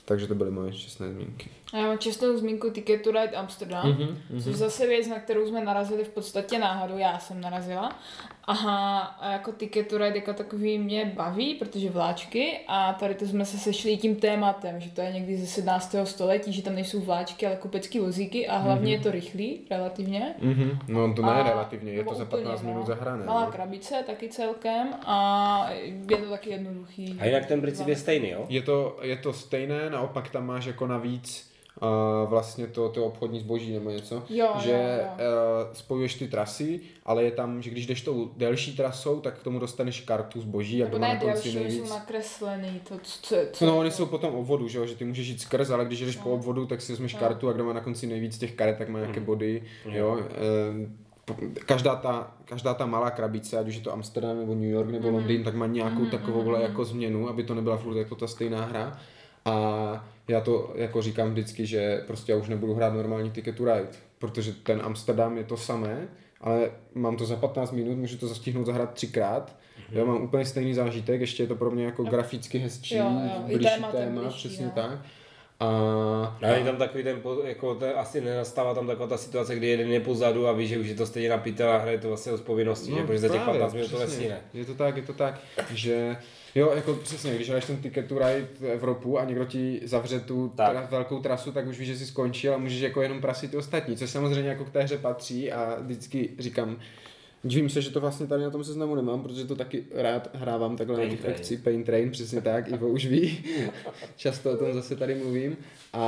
takže 0.05 0.27
to 0.27 0.35
byly 0.35 0.51
moje 0.51 0.73
čestné 0.73 1.11
zmínky. 1.11 1.49
A 1.73 1.77
já 1.77 1.87
mám 1.87 1.97
čestou 1.97 2.37
zmínku 2.37 2.69
Ticket 2.69 3.01
to 3.01 3.11
Ride 3.11 3.31
Amsterdam, 3.35 3.89
Mhm, 3.89 4.17
mm-hmm, 4.31 4.43
což 4.43 4.55
zase 4.55 4.87
věc, 4.87 5.07
na 5.07 5.19
kterou 5.19 5.47
jsme 5.47 5.65
narazili 5.65 6.03
v 6.03 6.09
podstatě 6.09 6.59
náhodou, 6.59 6.97
já 6.97 7.19
jsem 7.19 7.41
narazila. 7.41 7.99
Aha, 8.47 8.99
a 8.99 9.31
jako 9.31 9.51
Ticket 9.51 9.87
to 9.87 9.97
Ride 9.97 10.15
jako 10.15 10.33
takový 10.33 10.77
mě 10.77 11.11
baví, 11.15 11.55
protože 11.55 11.89
vláčky 11.89 12.59
a 12.67 12.93
tady 12.93 13.15
to 13.15 13.25
jsme 13.25 13.45
se 13.45 13.57
sešli 13.57 13.97
tím 13.97 14.15
tématem, 14.15 14.79
že 14.79 14.89
to 14.89 15.01
je 15.01 15.11
někdy 15.11 15.37
ze 15.37 15.47
17. 15.47 15.95
století, 16.03 16.53
že 16.53 16.61
tam 16.61 16.75
nejsou 16.75 16.99
vláčky, 16.99 17.47
ale 17.47 17.55
kupecký 17.55 17.99
vozíky 17.99 18.47
a 18.47 18.57
hlavně 18.57 18.87
mm-hmm. 18.87 18.97
je 18.97 19.03
to 19.03 19.11
rychlý 19.11 19.59
relativně. 19.71 20.35
Mhm. 20.41 20.79
No 20.87 21.13
to 21.13 21.21
ne 21.21 21.31
A- 21.31 21.43
relativně, 21.43 21.91
je 21.91 22.03
to 22.03 22.15
za 22.15 22.23
úplně, 22.23 22.43
15 22.43 22.61
minut 22.61 22.79
no. 22.79 22.85
zahrané. 22.85 23.25
Malá 23.25 23.45
no. 23.45 23.51
krabice 23.51 24.03
taky 24.07 24.29
celkem 24.29 24.87
a 25.05 25.69
je 26.09 26.17
to 26.17 26.29
taky 26.29 26.49
jednoduchý. 26.49 27.17
A 27.19 27.25
jinak 27.25 27.45
ten 27.45 27.61
princip 27.61 27.87
je 27.87 27.95
stejný, 27.95 28.29
jo? 28.29 28.45
Je 28.49 28.61
to, 28.61 28.99
je 29.01 29.17
to 29.17 29.33
stejné, 29.33 29.89
naopak 29.89 30.29
tam 30.29 30.45
máš 30.45 30.65
jako 30.65 30.87
navíc 30.87 31.54
uh, 31.81 32.29
vlastně 32.29 32.67
to, 32.67 32.89
to 32.89 33.05
obchodní 33.05 33.39
zboží 33.39 33.73
nebo 33.73 33.89
něco, 33.89 34.23
Jo, 34.29 34.49
že 34.59 34.71
jo, 34.71 34.77
jo. 34.77 35.05
Uh, 35.67 35.73
spojuješ 35.73 36.15
ty 36.15 36.27
trasy, 36.27 36.79
ale 37.05 37.23
je 37.23 37.31
tam, 37.31 37.61
že 37.61 37.69
když 37.69 37.85
jdeš 37.85 38.01
tou 38.01 38.31
delší 38.37 38.75
trasou, 38.75 39.19
tak 39.19 39.39
k 39.39 39.43
tomu 39.43 39.59
dostaneš 39.59 40.01
kartu 40.01 40.41
zboží 40.41 40.83
a 40.83 40.89
má 40.91 40.97
ne 40.97 41.07
na 41.13 41.19
konci 41.19 41.53
nejvíc. 41.55 41.87
jsou 41.87 41.93
nakreslený, 41.93 42.81
to 42.89 42.95
co, 43.03 43.35
co 43.51 43.65
No, 43.65 43.77
oni 43.77 43.91
jsou 43.91 44.05
potom 44.05 44.35
obvodu, 44.35 44.67
že, 44.67 44.77
jo? 44.77 44.85
že 44.85 44.95
ty 44.95 45.05
můžeš 45.05 45.27
jít 45.27 45.41
skrz, 45.41 45.69
ale 45.69 45.85
když 45.85 45.99
jdeš 46.01 46.15
po 46.15 46.29
obvodu, 46.33 46.65
tak 46.65 46.81
si 46.81 46.91
vezmeš 46.91 47.13
No. 47.13 47.19
kartu 47.19 47.49
a 47.49 47.53
kdo 47.53 47.63
má 47.65 47.73
na 47.73 47.81
konci 47.81 48.07
nejvíc 48.07 48.37
těch 48.37 48.51
karet, 48.51 48.77
tak 48.77 48.89
má 48.89 48.99
nějaké 48.99 49.19
Mhm. 49.19 49.25
body. 49.25 49.63
Jo? 49.91 50.19
Ehm, 50.69 50.97
po- 51.25 51.35
Každá 51.65 51.95
ta, 51.95 52.31
každá 52.45 52.73
ta 52.73 52.85
malá 52.85 53.11
krabice, 53.11 53.57
ať 53.59 53.67
už 53.67 53.75
je 53.75 53.81
to 53.81 53.93
Amsterdam 53.93 54.37
nebo 54.37 54.53
New 54.55 54.69
York 54.69 54.85
Mhm. 54.87 54.93
nebo 54.95 55.09
Londýn, 55.09 55.43
tak 55.43 55.55
má 55.55 55.65
nějakou 55.67 56.05
takovouhle 56.05 56.61
jako 56.61 56.85
změnu, 56.85 57.29
aby 57.29 57.43
to 57.43 57.55
nebyla 57.55 57.77
furt 57.77 57.97
jako 57.97 58.15
ta 58.15 58.27
stejná 58.27 58.65
hra. 58.65 58.99
A 59.45 60.07
já 60.27 60.41
to 60.41 60.71
jako 60.75 61.01
říkám 61.01 61.31
vždycky, 61.31 61.65
že 61.65 62.03
prostě 62.07 62.31
já 62.31 62.37
už 62.37 62.47
nebudu 62.49 62.73
hrát 62.73 62.93
normální 62.93 63.31
Ticket 63.31 63.55
to 63.55 63.65
Ride, 63.65 63.87
protože 64.19 64.51
ten 64.53 64.81
Amsterdam 64.83 65.37
je 65.37 65.43
to 65.43 65.57
samé, 65.57 66.07
ale 66.41 66.71
mám 66.95 67.17
to 67.17 67.25
za 67.25 67.35
15 67.35 67.71
minut, 67.71 67.95
můžu 67.97 68.17
to 68.17 68.27
zastihnout 68.27 68.65
zahrát 68.65 68.93
třikrát. 68.93 69.55
Mm-hmm. 69.55 69.97
Já 69.97 70.05
mám 70.05 70.21
úplně 70.23 70.45
stejný 70.45 70.73
zážitek, 70.73 71.21
ještě 71.21 71.43
je 71.43 71.47
to 71.47 71.55
pro 71.55 71.71
mě 71.71 71.85
jako 71.85 72.03
graficky 72.03 72.57
hezčí, 72.57 72.95
Jo, 72.95 73.05
jo, 73.05 73.41
blížší 73.45 73.63
tématem 73.75 74.01
téma, 74.01 74.21
blížší, 74.21 74.47
přesně 74.47 74.65
no. 74.65 74.71
tak. 74.75 74.99
A, 75.59 75.67
No, 76.41 76.47
je 76.47 76.63
tam 76.63 76.75
takový 76.77 77.03
ten, 77.03 77.21
jako 77.43 77.75
to 77.75 77.99
asi 77.99 78.21
nenastává 78.21 78.73
tam 78.73 78.87
taková 78.87 79.07
ta 79.07 79.17
situace, 79.17 79.55
kdy 79.55 79.67
jeden 79.67 79.91
je 79.91 79.99
pozadu 79.99 80.47
a 80.47 80.51
ví, 80.51 80.67
že 80.67 80.77
už 80.79 80.87
je 80.87 80.95
to 80.95 81.05
stejně 81.05 81.29
na 81.29 81.35
a 81.35 81.77
hraje 81.77 81.97
to 81.97 82.07
vlastně 82.07 82.37
z 82.37 82.41
povinnosti, 82.41 82.91
že? 82.95 83.01
protože 83.03 83.19
za 83.19 83.27
těch 83.27 83.37
No, 83.37 83.43
právě, 83.43 83.59
15 83.61 83.73
minut 83.73 83.91
to 83.91 83.97
přesně. 83.97 84.15
nesmíne. 84.15 84.41
Je 84.53 84.65
to 84.65 84.73
tak, 84.73 84.97
je 84.97 85.03
to 85.03 85.13
tak, 85.13 85.39
že 85.73 86.17
jo, 86.55 86.71
jako 86.75 86.93
přesně, 86.93 87.35
když 87.35 87.47
hraješ 87.47 87.65
ten 87.65 87.77
Ticket 87.77 88.07
to 88.07 88.15
Ride 88.19 88.47
Evropu 88.73 89.19
a 89.19 89.25
někdo 89.25 89.45
ti 89.45 89.81
zavře 89.83 90.19
tu 90.19 90.51
Tak. 90.55 90.77
tra- 90.77 90.87
velkou 90.89 91.19
trasu, 91.19 91.51
tak 91.51 91.67
už 91.67 91.79
víš, 91.79 91.87
že 91.87 91.97
jsi 91.97 92.05
skončil 92.05 92.53
a 92.53 92.57
můžeš 92.57 92.81
jako 92.81 93.01
jenom 93.01 93.21
prasit 93.21 93.51
ty 93.51 93.57
ostatní, 93.57 93.97
což 93.97 94.09
samozřejmě 94.09 94.49
jako 94.49 94.65
k 94.65 94.69
té 94.69 94.83
hře 94.83 94.97
patří 94.97 95.51
a 95.51 95.77
vždycky 95.81 96.29
říkám, 96.39 96.77
Divím 97.43 97.69
se, 97.69 97.81
že 97.81 97.89
to 97.91 98.01
vlastně 98.01 98.27
tady 98.27 98.43
na 98.43 98.49
tom 98.49 98.63
seznamu 98.63 98.95
nemám, 98.95 99.23
protože 99.23 99.45
to 99.45 99.55
taky 99.55 99.83
rád 99.93 100.29
hrávám 100.35 100.77
takhle 100.77 100.95
na 100.95 100.99
Pain 101.01 101.11
těch 101.11 101.19
Train. 101.21 101.35
akcí. 101.35 101.57
Pain 101.57 101.83
Train, 101.83 102.11
přesně 102.11 102.41
tak, 102.41 102.71
Ivo 102.71 102.87
už 102.87 103.05
ví. 103.05 103.45
Často 104.15 104.51
o 104.51 104.57
tom 104.57 104.73
zase 104.73 104.95
tady 104.95 105.15
mluvím. 105.15 105.57
A, 105.93 106.03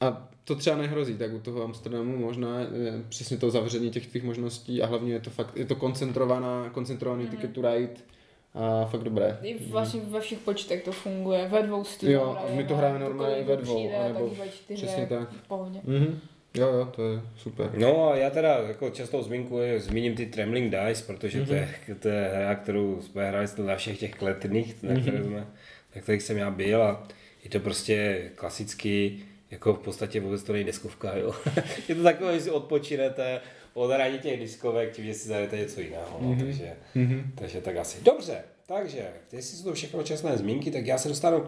a 0.00 0.28
to 0.44 0.54
třeba 0.54 0.76
nehrozí, 0.76 1.14
tak 1.16 1.32
u 1.34 1.38
toho 1.38 1.62
Amsterdamu 1.64 2.16
možná 2.16 2.60
je 2.60 3.02
přesně 3.08 3.36
to 3.36 3.50
zavření 3.50 3.90
těch 3.90 4.06
tvých 4.06 4.22
možností 4.24 4.82
a 4.82 4.86
hlavně 4.86 5.12
je 5.12 5.20
to 5.20 5.30
fakt, 5.30 5.56
je 5.56 5.64
to 5.64 5.74
koncentrovaná, 5.76 6.70
koncentrovaný 6.72 7.22
Mhm. 7.22 7.30
ticket 7.30 7.52
to 7.52 7.62
ride 7.72 7.88
a 8.56 8.86
fakt 8.86 9.02
dobré. 9.02 9.38
I 9.42 9.58
vlastně 9.70 10.00
ve 10.00 10.20
všech 10.20 10.38
počtech 10.38 10.84
to 10.84 10.92
funguje, 10.92 11.48
ve 11.48 11.62
dvou 11.62 11.84
stylů. 11.84 12.12
Jo, 12.12 12.38
my 12.54 12.64
to 12.64 12.76
hrajeme 12.76 12.98
normálně 12.98 13.42
ve 13.42 13.56
dvou, 13.56 13.74
Přijde, 13.74 13.96
anebo 13.96 14.30
čtyři, 14.50 14.86
přesně 14.86 15.06
tak. 15.06 15.30
v 15.30 15.48
pohodě. 15.48 15.80
Mhm. 15.84 16.20
Jo, 16.54 16.68
jo, 16.68 16.92
to 16.96 17.08
je 17.08 17.20
super. 17.36 17.70
No 17.78 18.10
a 18.10 18.16
já 18.16 18.30
teda 18.30 18.58
jako 18.68 18.90
častou 18.90 19.22
zmínku 19.22 19.58
je, 19.58 19.80
zmíním 19.80 20.14
ty 20.14 20.26
Trembling 20.26 20.74
Dice, 20.74 21.04
protože 21.06 21.46
to, 21.46 21.54
je, 21.54 21.68
to 22.00 22.08
je 22.08 22.30
hra, 22.34 22.54
kterou 22.54 23.02
jsme 23.02 23.28
hráli 23.28 23.46
na 23.64 23.76
všech 23.76 23.98
těch 23.98 24.14
kletných, 24.14 24.82
na, 24.82 25.00
které 25.00 25.24
jsme, 25.24 25.46
na 25.94 26.02
kterých 26.02 26.22
jsem 26.22 26.36
já 26.36 26.50
byl 26.50 26.82
a 26.82 27.08
je 27.44 27.50
to 27.50 27.60
prostě 27.60 28.22
klasicky, 28.34 29.18
jako 29.50 29.74
v 29.74 29.78
podstatě 29.78 30.20
vůbec 30.20 30.42
to 30.42 30.52
není 30.52 30.64
deskovka, 30.64 31.16
jo. 31.16 31.34
je 31.88 31.94
to 31.94 32.02
takové, 32.02 32.34
že 32.34 32.40
si 32.40 32.50
odpočinete 32.50 33.40
od 33.76 33.90
hraní 33.90 34.18
těch 34.18 34.40
diskovek, 34.40 34.92
tím, 34.92 35.04
že 35.04 35.14
si 35.14 35.28
zajdete 35.28 35.58
něco 35.58 35.80
jiného, 35.80 36.18
no, 36.20 36.36
takže, 36.38 36.72
takže 37.34 37.60
tak 37.60 37.76
asi. 37.76 37.98
Dobře, 38.02 38.38
takže, 38.66 39.06
jestli 39.32 39.56
jsou 39.56 39.64
to 39.64 39.74
všechno 39.74 40.02
čestné 40.02 40.36
zmínky, 40.36 40.70
tak 40.70 40.86
já 40.86 40.98
se 40.98 41.08
dostanu 41.08 41.44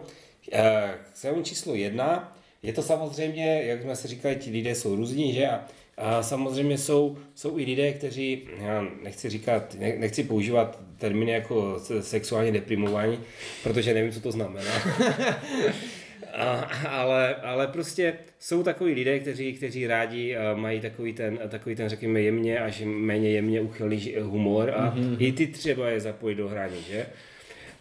eh, 0.51 0.93
k 1.13 1.17
svému 1.17 1.41
číslu 1.43 1.75
jedna. 1.75 2.37
Je 2.63 2.73
to 2.73 2.81
samozřejmě, 2.81 3.63
jak 3.63 3.81
jsme 3.81 3.95
si 3.95 4.07
říkali, 4.07 4.35
ti 4.35 4.51
lidé 4.51 4.75
jsou 4.75 4.95
různí, 4.95 5.33
že? 5.33 5.47
A, 5.47 5.65
a 5.97 6.23
samozřejmě 6.23 6.77
jsou, 6.77 7.17
jsou 7.35 7.59
i 7.59 7.63
lidé, 7.63 7.93
kteří, 7.93 8.47
já 8.61 8.85
nechci 9.03 9.29
říkat, 9.29 9.75
ne, 9.79 9.93
nechci 9.97 10.23
používat 10.23 10.79
termíny 10.97 11.31
jako 11.31 11.79
se- 11.79 12.03
sexuálně 12.03 12.51
deprimování, 12.51 13.19
protože 13.63 13.93
nevím, 13.93 14.11
co 14.11 14.21
to 14.21 14.31
znamená. 14.31 14.71
A, 16.33 16.59
ale, 16.89 17.35
ale 17.35 17.67
prostě 17.67 18.13
jsou 18.39 18.63
takový 18.63 18.93
lidé, 18.93 19.19
kteří, 19.19 19.53
kteří 19.53 19.87
rádi 19.87 20.35
a 20.35 20.53
mají 20.55 20.79
takový 20.79 21.13
ten, 21.13 21.39
takový 21.49 21.75
ten, 21.75 21.89
řekněme, 21.89 22.21
jemně 22.21 22.59
až 22.59 22.81
méně 22.85 23.29
jemně 23.29 23.61
uchylný 23.61 24.15
humor 24.21 24.69
a 24.75 24.95
mm-hmm. 24.95 25.15
i 25.19 25.31
ty 25.31 25.47
třeba 25.47 25.89
je 25.89 25.99
zapojit 25.99 26.35
do 26.35 26.47
hraní, 26.47 26.81
že? 26.89 27.05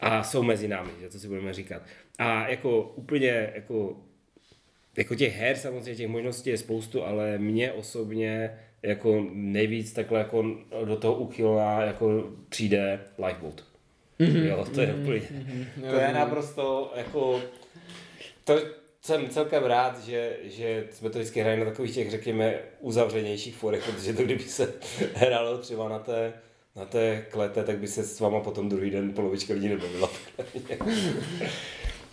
A 0.00 0.22
jsou 0.22 0.42
mezi 0.42 0.68
námi, 0.68 0.90
že 1.00 1.08
to 1.08 1.18
si 1.18 1.28
budeme 1.28 1.54
říkat. 1.54 1.82
A 2.18 2.48
jako 2.48 2.82
úplně, 2.82 3.50
jako, 3.54 3.96
jako 4.96 5.14
těch 5.14 5.36
her 5.36 5.56
samozřejmě, 5.56 5.94
těch 5.94 6.08
možností 6.08 6.50
je 6.50 6.58
spoustu, 6.58 7.04
ale 7.04 7.38
mě 7.38 7.72
osobně 7.72 8.50
jako 8.82 9.26
nejvíc 9.32 9.92
takhle 9.92 10.18
jako 10.18 10.56
do 10.84 10.96
toho 10.96 11.14
uchylná 11.14 11.82
jako 11.82 12.30
přijde 12.48 13.00
Lifeboat. 13.26 13.64
Mm-hmm. 14.20 14.44
Jo, 14.44 14.66
to 14.74 14.80
je 14.80 14.94
úplně, 14.94 15.22
to 15.90 15.96
je 15.96 16.12
naprosto 16.12 16.92
jako, 16.96 17.40
to 18.48 18.60
jsem 19.00 19.28
celkem 19.28 19.64
rád, 19.64 20.04
že, 20.04 20.36
že 20.42 20.86
jsme 20.90 21.10
to 21.10 21.18
vždycky 21.18 21.40
hráli 21.40 21.58
na 21.58 21.64
takových 21.64 21.94
těch, 21.94 22.10
řekněme, 22.10 22.58
uzavřenějších 22.80 23.56
forech, 23.56 23.84
protože 23.84 24.12
to 24.12 24.22
kdyby 24.22 24.44
se 24.44 24.74
hrálo 25.14 25.58
třeba 25.58 25.88
na 25.88 25.98
té, 25.98 26.32
na 26.76 26.84
té 26.84 27.26
klete, 27.30 27.64
tak 27.64 27.78
by 27.78 27.88
se 27.88 28.04
s 28.04 28.20
váma 28.20 28.40
potom 28.40 28.68
druhý 28.68 28.90
den 28.90 29.12
polovička 29.12 29.54
lidí 29.54 29.68
nebavila. 29.68 30.10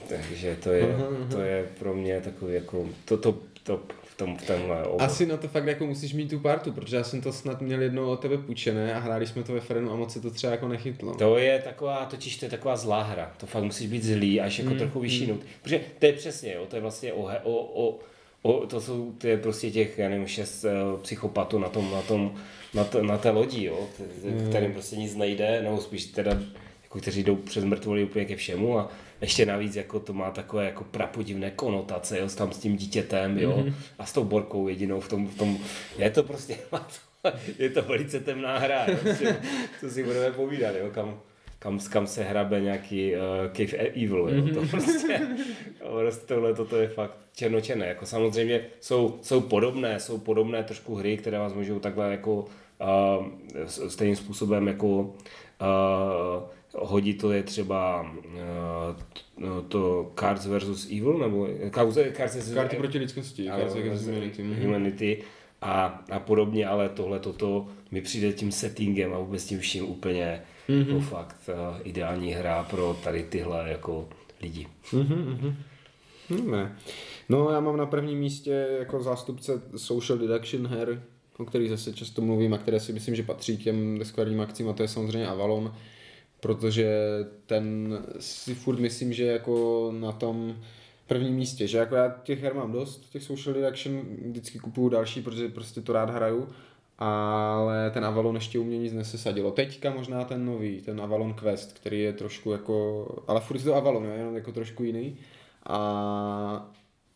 Takže 0.10 0.56
to 0.64 0.70
je, 0.70 0.96
to 1.32 1.42
je 1.42 1.70
pro 1.80 1.94
mě 1.94 2.22
takový 2.22 2.54
jako 2.54 2.90
to, 3.06 3.18
to, 3.18 3.38
to 3.64 3.82
v 4.16 4.18
tom 4.18 4.38
v 4.38 4.48
tomhle 4.48 4.84
oboru. 4.84 5.02
Asi 5.02 5.26
na 5.26 5.38
to 5.38 5.48
fakt 5.48 5.66
jako 5.66 5.86
musíš 5.86 6.14
mít 6.14 6.30
tu 6.30 6.40
partu, 6.40 6.72
protože 6.72 6.96
já 6.98 7.04
jsem 7.04 7.22
to 7.22 7.34
snad 7.34 7.62
měl 7.62 7.82
jednou 7.82 8.10
od 8.10 8.20
tebe 8.20 8.38
půjčené 8.38 8.96
a 8.96 9.00
hráli 9.00 9.28
jsme 9.28 9.44
to 9.44 9.54
ve 9.54 9.60
Frenu 9.60 9.92
a 9.92 9.96
moc 9.96 10.14
se 10.14 10.22
to 10.22 10.32
třeba 10.32 10.52
jako 10.52 10.68
nechytlo. 10.68 11.16
To 11.16 11.38
je 11.38 11.60
taková, 11.60 12.06
totiž 12.06 12.38
to 12.38 12.46
je 12.46 12.50
taková 12.50 12.76
zlá 12.76 13.04
hra. 13.04 13.34
To 13.38 13.46
fakt 13.46 13.64
musíš 13.64 13.88
být 13.88 14.04
zlý, 14.04 14.42
až 14.42 14.60
jako 14.60 14.72
mm, 14.72 14.78
trochu 14.78 15.00
vyšší 15.00 15.28
nut. 15.28 15.42
Protože 15.62 15.82
to 16.00 16.06
je 16.06 16.14
přesně, 16.14 16.54
jo, 16.54 16.66
to 16.70 16.76
je 16.76 16.82
vlastně 16.82 17.14
o, 17.14 17.22
o, 17.44 17.86
o, 17.88 18.00
o 18.42 18.68
to 18.68 18.82
jsou 18.82 19.12
to 19.18 19.28
je 19.28 19.38
prostě 19.38 19.72
těch, 19.72 19.98
já 19.98 20.10
nevím, 20.10 20.28
šest 20.28 20.64
uh, 20.66 21.00
psychopatů 21.02 21.60
na 21.60 21.70
tom, 21.70 21.92
na 21.92 22.02
tom, 22.02 22.36
na, 22.74 22.84
to, 22.84 23.04
na 23.04 23.18
té 23.18 23.30
lodi, 23.30 23.64
jo, 23.66 23.80
k- 23.98 24.50
kterým 24.50 24.74
prostě 24.74 24.96
nic 24.96 25.16
nejde, 25.16 25.62
nebo 25.64 25.78
spíš 25.82 26.06
teda, 26.06 26.32
jako 26.84 27.00
kteří 27.00 27.24
jdou 27.24 27.36
přes 27.36 27.64
mrtvoly 27.64 28.04
úplně 28.04 28.26
ke 28.26 28.36
všemu 28.36 28.80
a 28.80 28.92
ještě 29.22 29.46
navíc 29.46 29.76
jako 29.76 30.00
to 30.00 30.14
má 30.14 30.32
takové 30.32 30.66
jako 30.66 30.84
prapodivné 30.84 31.52
konotace, 31.52 32.20
jo, 32.20 32.30
s 32.30 32.36
tam 32.36 32.52
s 32.52 32.58
tím 32.58 32.78
dítětem, 32.78 33.40
jo, 33.40 33.52
mm-hmm. 33.58 33.74
a 34.00 34.06
s 34.06 34.14
tou 34.14 34.24
borkou 34.24 34.68
jedinou 34.68 35.00
v 35.00 35.10
tom, 35.10 35.28
v 35.28 35.38
tom 35.38 35.58
je 35.98 36.10
to 36.10 36.24
prostě, 36.24 36.58
je 37.60 37.70
to 37.70 37.82
velice 37.82 38.20
temná 38.20 38.58
hra, 38.58 38.86
jo, 38.88 38.98
co, 39.80 39.90
si, 39.90 40.04
budeme 40.04 40.32
povídat, 40.32 40.76
jo, 40.76 40.90
kam, 40.92 41.20
kam, 41.60 41.80
kam 41.80 42.08
se 42.08 42.24
hrabe 42.24 42.62
nějaký 42.62 43.14
uh, 43.16 43.22
Cave 43.54 43.78
Evil, 43.78 44.30
jo, 44.30 44.54
to 44.54 44.68
prostě, 44.72 45.28
prostě 46.00 46.26
tohle 46.26 46.54
toto 46.54 46.78
je 46.78 46.88
fakt 46.88 47.18
černočerné, 47.36 47.88
jako 47.88 48.06
samozřejmě 48.06 48.62
jsou, 48.80 49.20
jsou 49.22 49.42
podobné, 49.42 50.00
jsou 50.00 50.18
podobné 50.18 50.64
trošku 50.64 50.96
hry, 50.96 51.18
které 51.18 51.40
vás 51.40 51.54
můžou 51.54 51.80
takhle 51.80 52.12
jako 52.12 52.36
uh, 52.36 53.26
stejným 53.88 54.16
způsobem 54.16 54.68
jako 54.68 54.88
uh, 54.88 55.16
hodí 56.78 57.14
to 57.14 57.32
je 57.32 57.44
třeba 57.44 58.02
uh, 58.02 59.62
to 59.68 60.12
Cards 60.20 60.46
versus 60.46 60.86
Evil, 60.92 61.18
nebo 61.18 61.48
Cards, 61.74 61.96
Cards 62.18 62.36
versus 62.36 62.54
Karty 62.54 62.76
proti 62.76 62.98
lidskosti, 62.98 63.50
ano, 63.50 63.64
karty 63.64 63.90
versus 63.90 64.08
humanity. 64.08 64.44
mhm. 64.44 64.64
humanity 64.64 65.24
a, 65.62 66.04
a 66.12 66.20
podobně, 66.20 66.68
ale 66.68 66.90
tohle 66.90 67.20
toto 67.20 67.68
mi 67.92 68.02
přijde 68.02 68.34
tím 68.34 68.52
settingem 68.52 69.14
a 69.14 69.20
vůbec 69.20 69.46
tím 69.46 69.60
vším 69.60 69.90
úplně 69.90 70.42
Mhm. 70.68 70.80
mm-hmm. 70.84 70.88
jako 70.88 71.00
fakt 71.02 71.50
uh, 71.50 71.78
ideální 71.84 72.34
hra 72.34 72.64
pro 72.64 72.98
tady 73.04 73.24
tyhle 73.24 73.70
jako 73.70 74.10
lidi. 74.42 74.68
No, 76.30 76.52
ne. 76.52 76.76
No 77.30 77.50
já 77.52 77.60
mám 77.60 77.78
na 77.78 77.86
prvním 77.86 78.20
místě 78.20 78.68
jako 78.80 79.04
zástupce 79.04 79.62
social 79.76 80.20
deduction 80.20 80.68
her, 80.68 81.04
o 81.38 81.46
kterých 81.46 81.70
zase 81.70 81.94
často 81.94 82.22
mluvím 82.22 82.54
a 82.54 82.58
které 82.58 82.80
si 82.80 82.94
myslím, 82.94 83.16
že 83.16 83.24
patří 83.24 83.58
k 83.58 83.64
těm 83.64 83.98
deskvarním 84.00 84.42
akcím 84.42 84.70
a 84.70 84.74
to 84.74 84.82
je 84.84 84.88
samozřejmě 84.88 85.28
Avalon, 85.28 85.74
protože 86.46 86.90
ten 87.46 87.98
si 88.20 88.56
furt 88.56 88.80
myslím, 88.80 89.14
že 89.14 89.26
jako 89.26 89.92
na 90.00 90.12
tom 90.12 90.56
prvním 91.08 91.36
místě, 91.36 91.68
že 91.68 91.78
jako 91.78 91.96
já 91.96 92.16
těch 92.24 92.44
her 92.44 92.54
mám 92.54 92.72
dost, 92.72 93.10
těch 93.10 93.24
social 93.24 93.54
deduction, 93.54 94.02
vždycky 94.26 94.60
kupuju 94.60 94.90
další, 94.90 95.22
protože 95.22 95.50
prostě 95.50 95.82
to 95.82 95.94
rád 95.94 96.10
hraju, 96.10 96.48
ale 97.00 97.92
ten 97.92 98.06
Avalon 98.06 98.36
ještě 98.36 98.60
u 98.60 98.64
mě 98.64 98.78
nic 98.78 98.94
nesesadilo. 98.94 99.52
Teďka 99.52 99.92
možná 99.92 100.24
ten 100.24 100.46
nový, 100.46 100.82
ten 100.82 101.02
Avalon 101.02 101.34
Quest, 101.34 101.74
který 101.74 102.02
je 102.02 102.14
trošku 102.14 102.52
jako, 102.52 103.08
ale 103.28 103.42
furt 103.42 103.58
je 103.58 103.64
to 103.64 103.76
Avalon, 103.76 104.06
jenom 104.06 104.36
jako 104.36 104.52
trošku 104.52 104.84
jiný. 104.84 105.18
A 105.66 106.74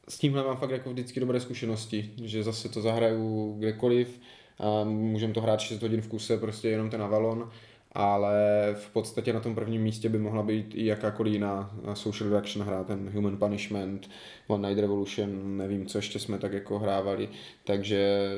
s 0.08 0.18
tímhle 0.18 0.44
mám 0.44 0.58
fakt 0.58 0.72
jako 0.72 0.90
vždycky 0.90 1.20
dobré 1.20 1.40
zkušenosti, 1.40 2.12
že 2.24 2.44
zase 2.44 2.70
to 2.70 2.82
zahraju 2.82 3.56
kdekoliv 3.60 4.20
a 4.60 4.84
můžeme 4.84 5.34
to 5.34 5.42
hrát 5.42 5.60
6 5.60 5.82
hodin 5.82 6.02
v 6.02 6.08
kuse, 6.08 6.38
prostě 6.38 6.70
jenom 6.70 6.90
ten 6.90 7.02
Avalon, 7.02 7.50
ale 7.92 8.36
v 8.74 8.90
podstatě 8.90 9.34
na 9.34 9.40
tom 9.40 9.56
prvním 9.56 9.82
místě 9.82 10.10
by 10.10 10.20
mohla 10.20 10.44
být 10.44 10.76
i 10.76 10.86
jakákoliv 10.86 11.34
jiná 11.34 11.76
social 11.94 12.30
reaction 12.30 12.66
hra, 12.66 12.84
ten 12.84 13.10
Human 13.14 13.38
Punishment, 13.38 14.10
One 14.48 14.70
Night 14.70 14.82
Revolution, 14.82 15.58
nevím, 15.58 15.86
co 15.86 15.98
ještě 15.98 16.20
jsme 16.20 16.38
tak 16.38 16.54
jako 16.54 16.80
hrávali, 16.80 17.30
takže 17.64 18.30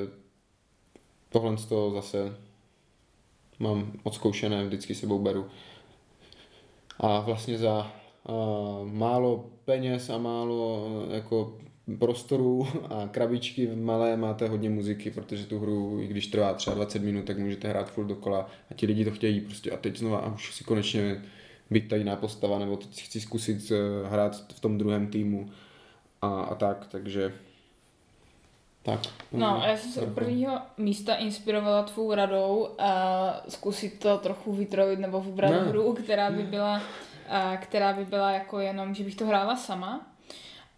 tohle 1.30 1.58
z 1.58 1.66
toho 1.66 1.92
zase 1.92 2.38
mám 3.60 3.92
odzkoušené, 4.04 4.66
vždycky 4.66 4.96
sebou 4.96 5.20
beru. 5.20 5.46
A 7.00 7.20
vlastně 7.20 7.58
za 7.58 7.92
uh, 8.30 8.88
málo 8.92 9.46
peněz 9.66 10.10
a 10.10 10.18
málo 10.18 10.90
jako 11.12 11.58
prostoru 12.00 12.68
a 12.90 13.08
krabičky 13.12 13.70
malé 13.76 14.18
máte 14.18 14.48
hodně 14.48 14.70
muziky, 14.70 15.12
protože 15.12 15.46
tu 15.46 15.60
hru, 15.60 16.00
i 16.02 16.08
když 16.08 16.28
trvá 16.28 16.54
třeba 16.54 16.76
20 16.76 17.02
minut, 17.02 17.26
tak 17.26 17.38
můžete 17.40 17.68
hrát 17.68 17.92
furt 17.92 18.06
dokola 18.06 18.50
a 18.72 18.74
ti 18.74 18.86
lidi 18.86 19.06
to 19.06 19.12
chtějí 19.12 19.42
prostě 19.42 19.72
a 19.72 19.78
teď 19.78 19.98
znova 19.98 20.18
a 20.20 20.34
už 20.34 20.56
si 20.56 20.64
konečně 20.64 21.22
být 21.70 21.88
ta 21.90 21.96
jiná 21.96 22.16
postava, 22.16 22.60
nebo 22.60 22.78
teď 22.78 23.04
chci 23.04 23.22
zkusit 23.22 23.72
uh, 23.72 23.78
hrát 24.12 24.54
v 24.54 24.60
tom 24.60 24.78
druhém 24.78 25.08
týmu 25.08 25.50
a, 26.22 26.42
a 26.42 26.56
tak, 26.56 26.88
takže 26.88 27.34
Tak. 28.84 29.00
No 29.32 29.64
a 29.64 29.68
já 29.68 29.78
jsem 29.78 29.92
se 29.92 30.02
u 30.02 30.14
prvního 30.14 30.60
místa 30.78 31.16
inspirovala 31.16 31.84
tvou 31.84 32.14
radou 32.14 32.70
a 32.80 33.44
zkusit 33.50 34.00
to 34.00 34.18
trochu 34.18 34.54
vytrojit 34.54 35.00
nebo 35.00 35.22
vybrat 35.22 35.52
Ne. 35.52 35.60
hru, 35.60 35.94
která 35.94 36.32
by 36.32 36.44
byla, 36.44 36.82
a, 37.30 37.58
která 37.58 37.94
by 37.94 38.06
byla 38.06 38.32
jako 38.32 38.60
jenom, 38.60 38.96
že 38.96 39.04
bych 39.04 39.16
to 39.16 39.26
hrála 39.26 39.56
sama. 39.56 40.11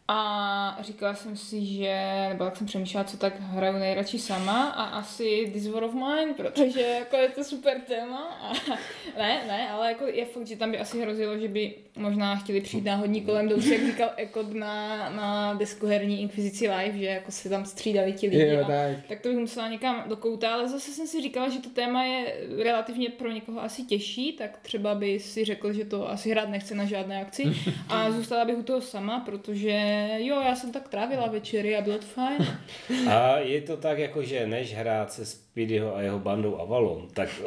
A 0.07 0.77
říkala 0.81 1.15
jsem 1.15 1.37
si, 1.37 1.65
že, 1.65 2.25
nebo 2.29 2.45
tak 2.45 2.57
jsem 2.57 2.67
přemýšlela, 2.67 3.03
co 3.03 3.17
tak 3.17 3.33
hraju 3.39 3.77
nejradši 3.77 4.19
sama 4.19 4.69
a 4.69 4.83
asi 4.83 5.49
This 5.53 5.67
War 5.67 5.83
of 5.83 5.93
Mine, 5.93 6.33
protože 6.37 6.81
jako 6.81 7.15
je 7.15 7.29
to 7.29 7.43
super 7.43 7.81
téma. 7.87 8.37
A 8.41 8.53
ne, 9.17 9.41
ne, 9.47 9.69
ale 9.69 9.87
jako 9.87 10.07
je 10.07 10.25
fakt, 10.25 10.47
že 10.47 10.55
tam 10.55 10.71
by 10.71 10.79
asi 10.79 11.01
hrozilo, 11.01 11.37
že 11.37 11.47
by 11.47 11.73
možná 11.95 12.35
chtěli 12.35 12.61
přijít 12.61 12.85
náhodní 12.85 13.21
kolem 13.21 13.49
douši, 13.49 13.73
jak 13.73 13.85
říkal 13.85 14.09
Ekod 14.15 14.53
na, 14.53 15.09
na 15.09 15.53
deskoherní 15.53 16.21
Inquisici 16.21 16.69
Live, 16.69 16.97
že 16.97 17.05
jako 17.05 17.31
se 17.31 17.49
tam 17.49 17.65
střídali 17.65 18.13
ti 18.13 18.27
lidi 18.27 18.47
Jo, 18.47 18.61
a, 18.63 18.67
tak. 18.67 19.05
tak 19.07 19.19
to 19.19 19.29
bych 19.29 19.37
musela 19.37 19.67
někam 19.67 20.03
do 20.07 20.17
kouta, 20.17 20.53
ale 20.53 20.69
zase 20.69 20.91
jsem 20.91 21.07
si 21.07 21.21
říkala, 21.21 21.49
že 21.49 21.59
to 21.59 21.69
téma 21.69 22.03
je 22.03 22.35
relativně 22.63 23.09
pro 23.09 23.31
někoho 23.31 23.63
asi 23.63 23.83
těžší, 23.83 24.33
tak 24.33 24.57
třeba 24.61 24.95
by 24.95 25.19
si 25.19 25.45
řekl, 25.45 25.73
že 25.73 25.85
to 25.85 26.09
asi 26.09 26.29
hrát 26.29 26.49
nechce 26.49 26.75
na 26.75 26.85
žádné 26.85 27.21
akci. 27.21 27.43
A 27.89 28.11
zůstala 28.11 28.45
bych 28.45 28.57
u 28.57 28.63
toho 28.63 28.81
sama, 28.81 29.19
protože 29.19 29.92
jo, 30.17 30.41
já 30.41 30.55
jsem 30.55 30.71
tak 30.71 30.89
trávila 30.89 31.27
večery 31.27 31.77
a 31.77 31.81
bylo 31.81 31.97
to 31.97 32.05
fajn. 32.05 32.59
A 33.09 33.37
je 33.37 33.61
to 33.61 33.77
tak, 33.77 33.97
jako 33.97 34.23
že 34.23 34.47
než 34.47 34.73
hrát 34.73 35.13
se 35.13 35.25
Speedyho 35.25 35.95
a 35.95 36.01
jeho 36.01 36.19
bandou 36.19 36.59
Avalon, 36.59 37.07
tak 37.13 37.29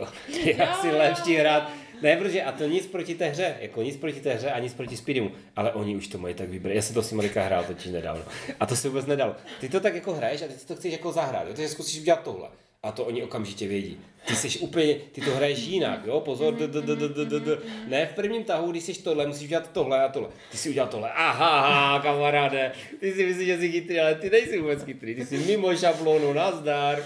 asi 0.69 0.89
Jo, 0.89 0.99
lepší 0.99 1.35
hrát 1.35 1.71
ne, 2.03 2.17
protože 2.17 2.43
a 2.43 2.53
to 2.53 2.65
nic 2.65 2.87
proti 2.87 3.15
té 3.15 3.29
hře, 3.29 3.57
jako 3.61 3.83
nic 3.83 3.97
proti 3.97 4.21
té 4.21 4.35
hře 4.35 4.51
a 4.51 4.59
nic 4.59 4.75
proti 4.75 4.97
Speedymu, 4.97 5.31
ale 5.57 5.73
oni 5.73 5.97
už 5.97 6.09
to 6.09 6.19
mají 6.19 6.35
tak 6.35 6.49
vybrat. 6.49 6.73
Já 6.75 6.83
jsem 6.83 6.95
to 6.95 7.03
s 7.03 7.13
Marika 7.13 7.43
hrál 7.43 7.65
totiž 7.65 7.93
nedávno. 7.93 8.25
A 8.61 8.67
to 8.67 8.77
se 8.77 8.89
vůbec 8.89 9.07
nedalo. 9.07 9.37
Ty 9.61 9.69
to 9.69 9.81
tak 9.81 9.95
jako 9.95 10.13
hraješ 10.13 10.43
a 10.43 10.47
ty 10.47 10.53
si 10.53 10.67
to 10.67 10.77
chceš 10.77 10.93
jako 10.93 11.13
zahrát, 11.13 11.49
jo? 11.49 11.55
ty 11.55 11.69
zkusíš 11.69 12.01
udělat 12.01 12.23
tohle. 12.23 12.49
A 12.87 12.93
to 12.93 13.05
oni 13.05 13.23
okamžitě 13.23 13.69
vědí. 13.69 13.99
Ty 14.27 14.35
jsi 14.35 14.59
úplně, 14.59 14.95
ty 15.13 15.21
to 15.21 15.31
hraješ 15.31 15.59
jinak, 15.59 16.07
jo, 16.07 16.21
pozor, 16.21 16.55
d, 16.55 16.67
d, 16.67 16.83
d, 16.83 16.97
d, 16.97 17.09
d, 17.09 17.25
d, 17.25 17.41
d. 17.41 17.59
ne 17.87 18.07
v 18.07 18.15
prvním 18.15 18.45
tahu, 18.45 18.71
když 18.71 18.83
jsi 18.83 19.03
tohle, 19.03 19.27
musíš 19.27 19.45
udělat 19.45 19.73
tohle 19.73 20.05
a 20.05 20.09
tohle. 20.09 20.29
Ty 20.51 20.57
si 20.57 20.71
udělal 20.71 20.89
tohle, 20.91 21.13
aha, 21.13 21.61
aha 21.61 22.01
kamaráde, 22.01 22.73
ty 23.01 23.13
si 23.13 23.27
myslíš, 23.27 23.47
že 23.47 23.59
jsi 23.59 23.73
chytrý, 23.73 24.01
ale 24.01 24.15
ty 24.15 24.31
nejsi 24.31 24.61
vůbec 24.61 24.85
chytrý, 24.85 25.15
ty 25.15 25.27
jsi 25.27 25.39
mimo 25.39 25.77
šablonu, 25.77 26.33
nazdar. 26.33 27.05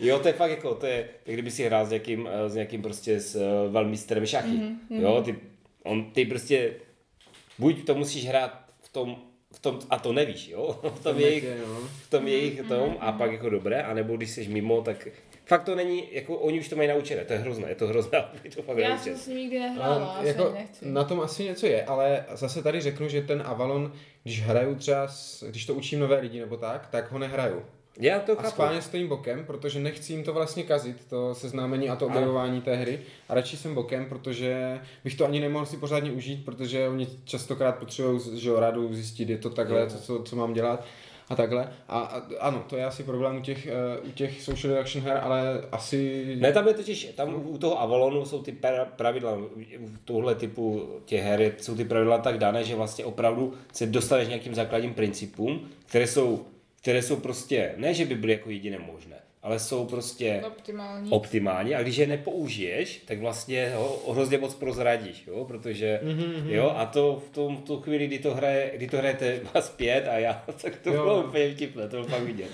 Jo, 0.00 0.18
to 0.18 0.28
je 0.28 0.34
fakt 0.34 0.50
jako, 0.50 0.74
to 0.74 0.86
je, 0.86 1.08
kdyby 1.24 1.50
si 1.50 1.64
hrál 1.64 1.86
s 1.86 1.88
nějakým, 1.88 2.28
eh, 2.32 2.48
s 2.48 2.54
nějakým 2.54 2.82
prostě 2.82 3.20
s 3.20 3.36
uh, 3.36 3.72
velmistrem 3.72 4.26
šachy, 4.26 4.48
mm-hmm. 4.48 5.00
jo, 5.00 5.22
ty, 5.24 5.36
on, 5.84 6.10
ty 6.10 6.24
prostě, 6.24 6.74
buď 7.58 7.86
to 7.86 7.94
musíš 7.94 8.26
hrát 8.26 8.64
v 8.80 8.88
tom, 8.88 9.16
v 9.58 9.62
tom, 9.62 9.78
a 9.90 9.98
to 9.98 10.12
nevíš, 10.12 10.48
jo, 10.48 10.78
v 10.94 11.02
tom 11.02 11.18
jejich, 11.18 11.44
no. 11.68 11.74
v 11.80 12.10
tom 12.10 12.28
jejich 12.28 12.62
tom 12.68 12.96
a 13.00 13.12
pak 13.12 13.32
jako 13.32 13.50
dobré, 13.50 13.82
anebo 13.82 14.16
když 14.16 14.30
jsi 14.30 14.48
mimo, 14.48 14.82
tak 14.82 15.08
fakt 15.46 15.64
to 15.64 15.74
není, 15.74 16.04
jako 16.12 16.36
oni 16.36 16.60
už 16.60 16.68
to 16.68 16.76
mají 16.76 16.88
naučené, 16.88 17.24
to 17.24 17.32
je 17.32 17.38
hrozné, 17.38 17.68
je 17.68 17.74
to 17.74 17.86
hrozné, 17.86 18.18
aby 18.40 18.50
to 18.50 18.62
fakt 18.62 18.78
Já 18.78 18.98
jsem 18.98 19.16
si 19.16 19.34
nikdy 19.34 19.58
nehrála, 19.58 20.06
A 20.06 20.22
jako 20.22 20.52
nechci. 20.54 20.86
na 20.88 21.04
tom 21.04 21.20
asi 21.20 21.44
něco 21.44 21.66
je, 21.66 21.84
ale 21.84 22.24
zase 22.32 22.62
tady 22.62 22.80
řeknu, 22.80 23.08
že 23.08 23.22
ten 23.22 23.42
Avalon, 23.46 23.92
když 24.22 24.42
hraju 24.42 24.74
třeba, 24.74 25.08
s, 25.08 25.44
když 25.50 25.66
to 25.66 25.74
učím 25.74 26.00
nové 26.00 26.20
lidi 26.20 26.40
nebo 26.40 26.56
tak, 26.56 26.86
tak 26.86 27.12
ho 27.12 27.18
nehraju. 27.18 27.62
Já 28.00 28.20
to 28.20 28.32
A 28.32 28.34
chápu. 28.34 28.48
schválně 28.50 28.82
stojím 28.82 29.08
bokem, 29.08 29.44
protože 29.46 29.80
nechci 29.80 30.12
jim 30.12 30.24
to 30.24 30.32
vlastně 30.32 30.62
kazit, 30.62 30.96
to 31.10 31.34
seznámení 31.34 31.88
a 31.88 31.96
to 31.96 32.06
objevování 32.06 32.60
té 32.60 32.76
hry. 32.76 33.00
A 33.28 33.34
radši 33.34 33.56
jsem 33.56 33.74
bokem, 33.74 34.06
protože 34.08 34.80
bych 35.04 35.14
to 35.14 35.24
ani 35.24 35.40
nemohl 35.40 35.66
si 35.66 35.76
pořádně 35.76 36.12
užít, 36.12 36.44
protože 36.44 36.88
oni 36.88 37.06
častokrát 37.24 37.78
potřebují 37.78 38.20
že 38.40 38.50
radu 38.60 38.94
zjistit, 38.94 39.28
je 39.30 39.38
to 39.38 39.50
takhle, 39.50 39.80
Jo. 39.80 39.86
co, 39.86 39.98
co, 39.98 40.22
co 40.22 40.36
mám 40.36 40.52
dělat 40.52 40.84
a 41.28 41.34
takhle. 41.36 41.72
A, 41.88 41.98
a 42.00 42.22
ano, 42.40 42.64
to 42.68 42.76
je 42.76 42.84
asi 42.84 43.02
problém 43.02 43.36
u 43.36 43.40
těch, 43.40 43.66
eh, 43.66 43.98
u 44.08 44.10
těch 44.10 44.42
social 44.42 44.74
deduction 44.74 45.04
her, 45.04 45.18
ale 45.22 45.60
asi... 45.72 46.24
Ne, 46.40 46.52
tam 46.52 46.68
je 46.68 46.74
totiž, 46.74 47.04
tam 47.16 47.34
u 47.46 47.58
toho 47.58 47.80
Avalonu 47.80 48.24
jsou 48.24 48.42
ty 48.42 48.52
pra- 48.52 48.86
pravidla, 48.96 49.36
u 49.78 49.90
tohle 50.04 50.34
typu 50.34 50.88
těch 51.04 51.22
her 51.22 51.52
jsou 51.58 51.76
ty 51.76 51.84
pravidla 51.84 52.18
tak 52.18 52.38
dané, 52.38 52.64
že 52.64 52.74
vlastně 52.76 53.04
opravdu 53.04 53.54
se 53.72 53.86
dostaneš 53.86 54.28
nějakým 54.28 54.54
základním 54.54 54.94
principům, 54.94 55.68
které 55.86 56.06
jsou, 56.06 56.46
které 56.82 57.02
jsou 57.02 57.16
prostě, 57.16 57.74
ne, 57.76 57.94
že 57.94 58.04
by 58.04 58.14
byly 58.14 58.32
jako 58.32 58.50
jediné 58.50 58.78
možné, 58.78 59.16
ale 59.42 59.58
jsou 59.58 59.86
prostě 59.86 60.42
Optimální. 60.46 61.10
optimální 61.10 61.74
a 61.74 61.82
když 61.82 61.96
je 61.96 62.06
nepoužiješ, 62.06 63.02
tak 63.06 63.18
vlastně 63.20 63.72
ho 63.76 64.12
hrozně 64.12 64.38
moc 64.38 64.54
prozradíš, 64.54 65.24
jo, 65.26 65.44
protože, 65.44 66.00
mm-hmm. 66.04 66.48
jo, 66.48 66.72
a 66.76 66.86
to 66.86 67.22
v, 67.26 67.30
tom, 67.30 67.56
v 67.56 67.60
tu 67.60 67.80
chvíli, 67.80 68.06
kdy 68.06 68.18
to, 68.18 68.34
hraje, 68.34 68.72
kdy 68.74 68.86
to 68.88 68.96
hrajete 68.96 69.40
vás 69.54 69.68
pět 69.76 70.08
a 70.08 70.18
já, 70.18 70.44
tak 70.62 70.76
to 70.76 70.90
Jo. 70.90 71.02
bylo 71.02 71.24
úplně 71.24 71.54
vtipné, 71.54 71.82
to 71.82 71.96
bylo 71.96 72.04
fakt 72.04 72.22
vidět. 72.22 72.50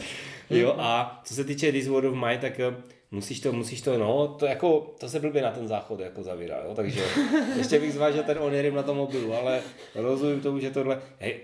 Jo, 0.51 0.75
a 0.79 1.21
co 1.25 1.35
se 1.35 1.45
týče 1.45 1.73
This 1.73 1.89
World 1.89 2.13
of 2.13 2.15
Mine, 2.21 2.39
tak 2.39 2.61
eh, 2.61 2.75
musíš 3.11 3.41
to, 3.41 3.53
musíš 3.53 3.81
to, 3.81 3.99
no, 3.99 4.29
to 4.29 4.47
jako, 4.47 4.95
to 5.01 5.09
se 5.09 5.21
blbě 5.21 5.43
na 5.43 5.51
ten 5.51 5.69
záchod 5.69 6.01
jako 6.01 6.23
zavírá, 6.23 6.63
jo, 6.65 6.75
takže 6.75 7.01
ještě 7.57 7.81
bych 7.81 7.93
zvážil 7.93 8.23
ten 8.23 8.39
Onirim 8.39 8.75
na 8.75 8.83
tom 8.83 8.97
mobilu, 8.97 9.35
ale 9.35 9.61
rozumím 9.95 10.41
tomu, 10.41 10.59
že 10.59 10.71
tohle, 10.71 11.03
hej, 11.19 11.37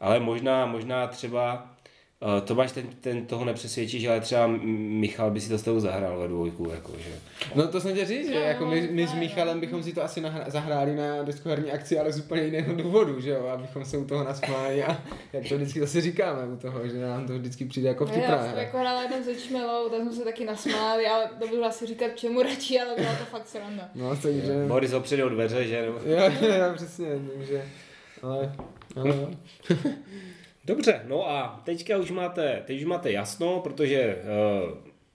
ale 0.00 0.20
možná, 0.20 0.66
možná 0.66 1.06
třeba 1.06 1.73
Tomáš 2.44 2.72
ten, 2.72 2.86
ten 3.00 3.26
toho 3.26 3.44
nepřesvědčíš, 3.44 4.06
ale 4.06 4.20
třeba 4.20 4.46
Michal 4.46 5.30
by 5.30 5.40
si 5.40 5.48
to 5.48 5.58
s 5.58 5.62
tebou 5.62 5.80
zahrál 5.80 6.18
ve 6.18 6.28
dvojku, 6.28 6.70
jako, 6.70 6.92
že? 6.98 7.10
No 7.54 7.68
to 7.68 7.80
jsem 7.80 7.92
chtěl 7.92 8.06
říct, 8.06 8.28
že 8.28 8.34
jako 8.34 8.66
my, 8.66 8.88
my 8.92 9.06
s 9.06 9.14
Michalem 9.14 9.60
bychom 9.60 9.82
si 9.82 9.92
to 9.92 10.04
asi 10.04 10.20
nahra- 10.20 10.50
zahráli 10.50 10.96
na 10.96 11.22
deskoherní 11.22 11.70
akci, 11.72 11.98
ale 11.98 12.12
z 12.12 12.18
úplně 12.18 12.42
jiného 12.42 12.74
důvodu, 12.74 13.20
že 13.20 13.30
jo, 13.30 13.46
abychom 13.46 13.84
se 13.84 13.98
u 13.98 14.04
toho 14.04 14.24
nasmáli 14.24 14.82
a 14.84 14.98
jak 15.32 15.48
to 15.48 15.54
vždycky 15.56 15.80
zase 15.80 16.00
říkáme 16.00 16.46
u 16.46 16.56
toho, 16.56 16.88
že 16.88 17.00
nám 17.00 17.26
to 17.26 17.32
vždycky 17.38 17.64
přijde 17.64 17.88
jako 17.88 18.04
Já 18.04 18.10
vtipná 18.10 18.38
jsem 18.42 18.52
hra. 18.52 18.60
jako 18.62 18.78
hrála 18.78 19.02
jenom 19.02 19.24
se 19.24 19.34
čmelou, 19.34 19.88
tak 19.88 20.00
jsme 20.00 20.12
se 20.12 20.24
taky 20.24 20.44
nasmáli, 20.44 21.06
ale 21.06 21.30
to 21.40 21.48
budu 21.48 21.64
asi 21.64 21.86
říkat 21.86 22.10
čemu 22.14 22.42
radši, 22.42 22.80
ale 22.80 22.94
byla 22.96 23.14
to 23.14 23.24
fakt 23.24 23.48
sranda. 23.48 23.88
No, 23.94 24.16
takže... 24.16 24.64
Boris 24.68 24.92
ho 24.92 25.00
přijde 25.00 25.24
od 25.24 25.28
dveře, 25.28 25.64
že? 25.66 25.84
Jo, 25.86 26.00
jo, 26.40 26.72
přesně, 26.74 27.08
takže... 27.38 27.64
Ale, 28.22 28.52
ale. 28.96 29.14
Dobře, 30.64 31.00
no 31.08 31.30
a 31.30 31.60
teďka 31.64 31.98
už 31.98 32.10
máte, 32.10 32.62
teď 32.66 32.78
už 32.78 32.84
máte 32.84 33.12
jasno, 33.12 33.60
protože 33.60 34.16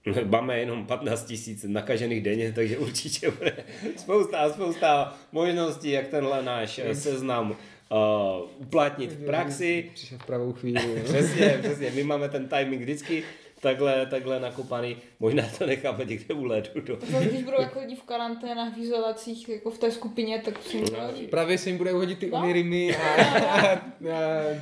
uh, 0.05 0.23
máme 0.29 0.59
jenom 0.59 0.85
15 0.85 1.25
tisíc 1.25 1.63
nakažených 1.63 2.23
denně, 2.23 2.51
takže 2.55 2.77
určitě 2.77 3.31
bude 3.31 3.55
spousta 3.97 4.39
a 4.39 4.49
spousta 4.49 5.17
možností, 5.31 5.91
jak 5.91 6.07
tenhle 6.07 6.43
náš 6.43 6.79
eh, 6.83 6.95
seznam 6.95 7.51
uh, 7.51 8.49
uplatnit 8.57 9.11
v 9.11 9.25
praxi. 9.25 9.91
Přišel 9.93 10.17
v 10.17 10.25
pravou 10.25 10.53
chvíli. 10.53 11.01
Přesně, 11.03 11.59
přesně, 11.61 11.91
my 11.95 12.03
máme 12.03 12.29
ten 12.29 12.47
timing 12.47 12.81
vždycky 12.81 13.23
takhle, 13.61 14.05
takhle 14.05 14.39
nakopaný, 14.39 14.97
možná 15.19 15.43
to 15.57 15.65
necháme 15.65 16.05
někde 16.05 16.33
u 16.33 16.43
ledu. 16.43 16.69
Do... 16.85 16.97
Zase 17.11 17.25
když 17.25 17.43
budou 17.43 17.61
jako 17.61 17.79
lidi 17.79 17.95
v 17.95 18.03
karanténách, 18.03 18.73
v 18.73 18.77
izolacích, 18.77 19.49
jako 19.49 19.71
v 19.71 19.77
té 19.77 19.91
skupině, 19.91 20.41
tak 20.45 20.63
si 20.63 20.77
můžu 20.77 20.93
No, 20.93 21.27
Právě 21.29 21.57
se 21.57 21.69
jim 21.69 21.77
bude 21.77 21.93
uhodit 21.93 22.19
ty 22.19 22.29
No. 22.29 22.37
Onirimy 22.37 22.95
a, 22.95 23.01
a, 23.23 23.71
a 23.71 23.79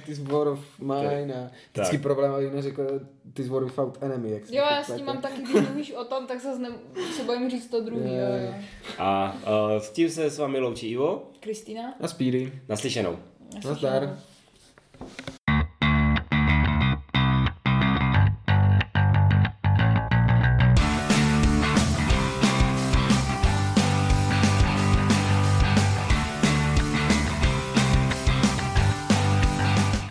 ty 0.06 0.14
War 0.14 0.48
of 0.48 0.80
Mine 0.80 1.34
a 1.36 1.52
vždycky 1.74 1.98
Tak. 1.98 2.02
problém, 2.02 2.32
abych 2.32 2.54
neřekl 2.54 3.02
ty 3.34 3.44
War 3.44 3.64
without 3.64 3.98
enemy, 4.04 4.32
jak 4.32 4.46
se 4.46 4.56
Jo, 4.56 4.64
já 4.72 4.84
s 4.84 4.96
tím 4.96 5.06
mám 5.06 5.22
taky, 5.22 5.42
když 5.42 5.54
mluvíš 5.54 5.92
o 5.92 6.04
tom, 6.04 6.28
tak 6.28 6.40
zase 6.42 6.60
ne, 6.60 6.70
se 7.16 7.24
bojím 7.24 7.50
říct 7.50 7.68
to 7.68 7.82
druhý, 7.82 8.10
Jo, 8.10 8.16
jo, 8.16 8.46
jo. 8.46 8.54
A 9.00 9.38
uh, 9.74 9.82
s 9.82 9.90
tím 9.90 10.10
se 10.10 10.30
s 10.30 10.38
vámi 10.38 10.60
loučí 10.60 10.88
Ivo. 10.92 11.32
Kristýna? 11.40 11.96
A 12.00 12.08
Speedy. 12.08 12.52
Naslyšenou. 12.70 13.18
Nazdar. 13.66 14.20